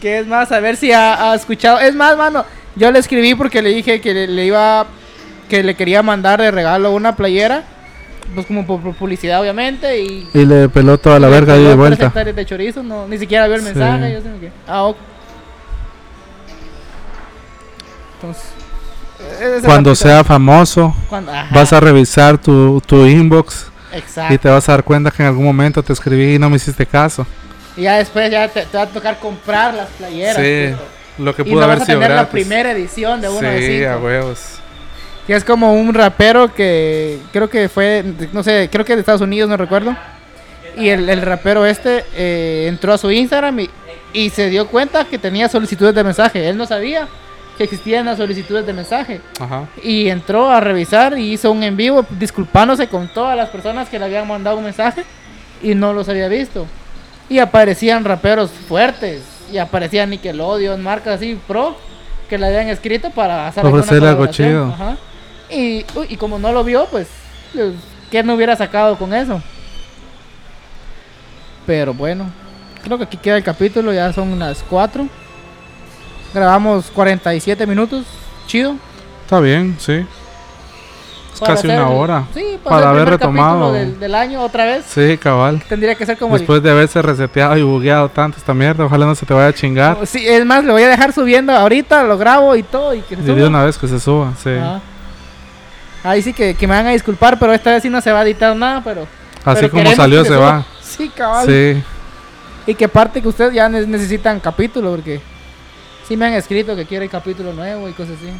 Que 0.00 0.20
es 0.20 0.26
más, 0.26 0.50
a 0.50 0.60
ver 0.60 0.76
si 0.76 0.92
ha, 0.92 1.30
ha 1.30 1.34
escuchado. 1.34 1.78
Es 1.78 1.94
más, 1.94 2.16
mano, 2.16 2.46
yo 2.74 2.90
le 2.90 2.98
escribí 2.98 3.34
porque 3.34 3.60
le 3.60 3.68
dije 3.70 4.00
que 4.00 4.14
le, 4.14 4.26
le 4.26 4.46
iba. 4.46 4.86
Que 5.48 5.62
le 5.62 5.74
quería 5.74 6.02
mandar 6.02 6.40
de 6.40 6.50
regalo 6.50 6.92
una 6.92 7.16
playera. 7.16 7.64
Pues 8.34 8.46
como 8.46 8.66
por, 8.66 8.80
publicidad, 8.94 9.40
obviamente. 9.40 10.00
Y. 10.00 10.28
Y 10.32 10.44
le 10.46 10.68
peló 10.68 10.96
toda 10.98 11.20
la 11.20 11.28
verga 11.28 11.54
ahí 11.54 11.62
de 11.64 11.74
vuelta. 11.74 12.08
de 12.08 12.46
chorizo, 12.46 12.82
no, 12.82 13.06
ni 13.06 13.18
siquiera 13.18 13.46
vio 13.46 13.56
el 13.56 13.60
Sí. 13.62 13.66
mensaje. 13.66 14.12
Yo 14.14 14.20
sé 14.22 14.28
que, 14.40 14.50
ah, 14.66 14.84
ok. 14.84 14.96
Entonces. 18.16 18.44
ese 19.58 19.66
Cuando 19.66 19.94
sea 19.94 20.24
famoso, 20.24 20.94
cuando- 21.08 21.32
vas 21.52 21.72
a 21.72 21.80
revisar 21.80 22.38
tu, 22.38 22.80
tu 22.86 23.04
inbox 23.06 23.66
Exacto. 23.92 24.34
y 24.34 24.38
te 24.38 24.48
vas 24.48 24.68
a 24.68 24.72
dar 24.72 24.84
cuenta 24.84 25.10
que 25.10 25.22
en 25.22 25.28
algún 25.28 25.44
momento 25.44 25.82
te 25.82 25.92
escribí 25.92 26.34
y 26.34 26.38
no 26.38 26.48
me 26.50 26.56
hiciste 26.56 26.86
caso. 26.86 27.26
Y 27.76 27.82
ya 27.82 27.96
después 27.98 28.30
ya 28.30 28.48
te, 28.48 28.62
te 28.64 28.76
va 28.76 28.84
a 28.84 28.88
tocar 28.88 29.18
comprar 29.18 29.74
las 29.74 29.88
playeras. 29.90 30.36
Sí, 30.36 30.74
lo 31.22 31.34
que 31.34 31.42
Y 31.42 31.44
pudo 31.46 31.56
no 31.60 31.64
haber 31.64 31.78
vas 31.78 31.82
a 31.82 31.86
sido 31.86 31.98
tener 31.98 32.10
la 32.10 32.22
gratis. 32.22 32.32
primera 32.32 32.70
edición 32.72 33.20
de 33.20 33.28
uno 33.28 33.40
sí, 33.40 33.44
de 33.46 33.88
a 33.88 33.92
cinco. 33.94 34.06
huevos. 34.06 34.38
Que 35.26 35.34
es 35.34 35.44
como 35.44 35.72
un 35.74 35.94
rapero 35.94 36.52
que 36.54 37.18
creo 37.32 37.48
que 37.48 37.68
fue, 37.68 38.04
no 38.32 38.42
sé, 38.42 38.68
creo 38.70 38.84
que 38.84 38.94
de 38.94 39.00
Estados 39.00 39.22
Unidos, 39.22 39.48
no 39.48 39.56
recuerdo. 39.56 39.96
Y 40.76 40.88
el, 40.88 41.08
el 41.08 41.22
rapero 41.22 41.64
este 41.64 42.04
eh, 42.14 42.66
entró 42.68 42.92
a 42.92 42.98
su 42.98 43.10
Instagram 43.10 43.60
y, 43.60 43.70
y 44.12 44.30
se 44.30 44.50
dio 44.50 44.66
cuenta 44.66 45.04
que 45.04 45.18
tenía 45.18 45.48
solicitudes 45.48 45.94
de 45.94 46.04
mensaje. 46.04 46.48
Él 46.48 46.56
no 46.56 46.66
sabía 46.66 47.08
que 47.56 47.64
existían 47.64 48.06
las 48.06 48.18
solicitudes 48.18 48.66
de 48.66 48.72
mensaje. 48.72 49.20
Ajá. 49.38 49.66
Y 49.82 50.08
entró 50.08 50.50
a 50.50 50.60
revisar 50.60 51.16
y 51.18 51.32
hizo 51.32 51.52
un 51.52 51.62
en 51.62 51.76
vivo 51.76 52.04
disculpándose 52.18 52.88
con 52.88 53.08
todas 53.08 53.36
las 53.36 53.48
personas 53.48 53.88
que 53.88 53.98
le 53.98 54.04
habían 54.06 54.26
mandado 54.26 54.58
un 54.58 54.64
mensaje 54.64 55.04
y 55.62 55.74
no 55.74 55.92
los 55.92 56.08
había 56.08 56.28
visto. 56.28 56.66
Y 57.28 57.38
aparecían 57.38 58.04
raperos 58.04 58.50
fuertes. 58.50 59.22
Y 59.52 59.58
aparecían 59.58 60.10
Nickelodeon, 60.10 60.82
marcas 60.82 61.16
así 61.16 61.38
pro 61.46 61.76
que 62.28 62.38
le 62.38 62.46
habían 62.46 62.68
escrito 62.68 63.10
para 63.10 63.46
hacer 63.46 63.64
Ofrecerle 63.64 64.08
algo 64.08 64.26
chido. 64.26 64.66
Ajá. 64.66 64.96
Y, 65.54 65.84
uy, 65.94 66.06
y 66.10 66.16
como 66.16 66.38
no 66.38 66.52
lo 66.52 66.64
vio, 66.64 66.86
pues, 66.90 67.06
pues, 67.54 67.74
¿qué 68.10 68.22
no 68.22 68.34
hubiera 68.34 68.56
sacado 68.56 68.96
con 68.96 69.14
eso? 69.14 69.40
Pero 71.66 71.94
bueno, 71.94 72.26
creo 72.82 72.98
que 72.98 73.04
aquí 73.04 73.16
queda 73.16 73.36
el 73.36 73.44
capítulo, 73.44 73.92
ya 73.92 74.12
son 74.12 74.38
las 74.38 74.62
4. 74.68 75.06
Grabamos 76.34 76.90
47 76.92 77.66
minutos, 77.66 78.04
chido. 78.46 78.74
Está 79.22 79.40
bien, 79.40 79.76
sí. 79.78 80.04
Es 81.32 81.40
casi 81.40 81.66
hacer 81.68 81.80
una 81.80 81.88
hora. 81.88 82.24
Sí, 82.34 82.58
para 82.62 82.76
para, 82.76 82.90
haber 82.90 83.08
retomado 83.08 83.72
del, 83.72 83.98
del 83.98 84.14
año 84.14 84.40
otra 84.42 84.64
vez. 84.66 84.84
Sí, 84.86 85.16
cabal. 85.18 85.62
Tendría 85.68 85.94
que 85.94 86.04
ser 86.06 86.16
como 86.18 86.34
el- 86.36 86.40
Después 86.40 86.62
de 86.62 86.70
haberse 86.70 87.00
reseteado 87.02 87.56
y 87.56 87.62
bugueado 87.62 88.08
tanto 88.08 88.38
esta 88.38 88.54
mierda, 88.54 88.84
ojalá 88.84 89.06
no 89.06 89.14
se 89.14 89.24
te 89.26 89.34
vaya 89.34 89.48
a 89.48 89.52
chingar. 89.52 90.06
Sí, 90.06 90.24
es 90.26 90.44
más, 90.44 90.64
lo 90.64 90.74
voy 90.74 90.82
a 90.82 90.88
dejar 90.88 91.12
subiendo 91.12 91.52
ahorita, 91.52 92.04
lo 92.04 92.18
grabo 92.18 92.54
y 92.54 92.62
todo 92.62 92.94
y 92.94 93.00
que 93.00 93.16
se 93.16 93.22
Y 93.22 93.24
de 93.24 93.34
suba. 93.34 93.48
una 93.48 93.64
vez 93.64 93.78
que 93.78 93.88
se 93.88 93.98
suba, 93.98 94.32
sí. 94.42 94.50
Ajá. 94.50 94.80
Ahí 96.04 96.22
sí 96.22 96.32
que, 96.32 96.54
que 96.54 96.66
me 96.68 96.74
van 96.76 96.86
a 96.86 96.90
disculpar, 96.90 97.38
pero 97.38 97.52
esta 97.52 97.72
vez 97.72 97.82
sí 97.82 97.90
no 97.90 98.00
se 98.00 98.12
va 98.12 98.20
a 98.20 98.24
editar 98.24 98.54
nada, 98.54 98.82
pero... 98.84 99.02
Así 99.44 99.62
pero 99.62 99.70
como 99.70 99.90
salió, 99.96 100.22
que 100.22 100.28
se 100.28 100.36
va. 100.36 100.64
Sí, 100.82 101.08
cabal. 101.08 101.46
Sí. 101.46 101.82
Y 102.66 102.74
que 102.76 102.88
parte 102.88 103.20
que 103.20 103.26
ustedes 103.28 103.52
ya 103.52 103.68
ne- 103.68 103.86
necesitan 103.86 104.38
capítulo, 104.38 104.92
porque 104.92 105.20
sí 106.06 106.16
me 106.16 106.26
han 106.26 106.34
escrito 106.34 106.76
que 106.76 106.84
quieren 106.86 107.08
capítulo 107.08 107.52
nuevo 107.52 107.88
y 107.88 107.92
cosas 107.92 108.14
así. 108.18 108.30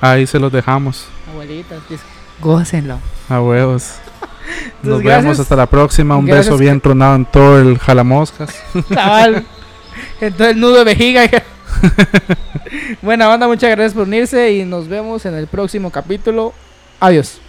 Ahí 0.00 0.26
se 0.26 0.38
los 0.38 0.52
dejamos. 0.52 1.06
Abuelitas, 1.30 1.78
dis- 1.88 2.00
gócenlo. 2.40 2.98
A 3.30 3.40
huevos. 3.40 3.94
Nos 4.82 5.00
gracias. 5.00 5.22
vemos 5.22 5.40
hasta 5.40 5.56
la 5.56 5.64
próxima. 5.66 6.16
Un 6.16 6.26
Gracias 6.26 6.46
beso 6.48 6.58
bien 6.58 6.78
tronado 6.80 7.14
en 7.14 7.24
todo 7.24 7.58
el 7.58 7.78
jalamoscas. 7.78 8.54
Cabal. 8.94 9.46
Entonces 10.20 10.54
el 10.56 10.60
nudo 10.60 10.78
de 10.78 10.84
vejiga. 10.84 11.22
Buena 13.02 13.26
banda, 13.28 13.46
muchas 13.46 13.70
gracias 13.70 13.94
por 13.94 14.02
unirse 14.02 14.52
y 14.52 14.64
nos 14.64 14.88
vemos 14.88 15.24
en 15.26 15.34
el 15.34 15.46
próximo 15.46 15.90
capítulo. 15.90 16.52
Adiós. 17.00 17.43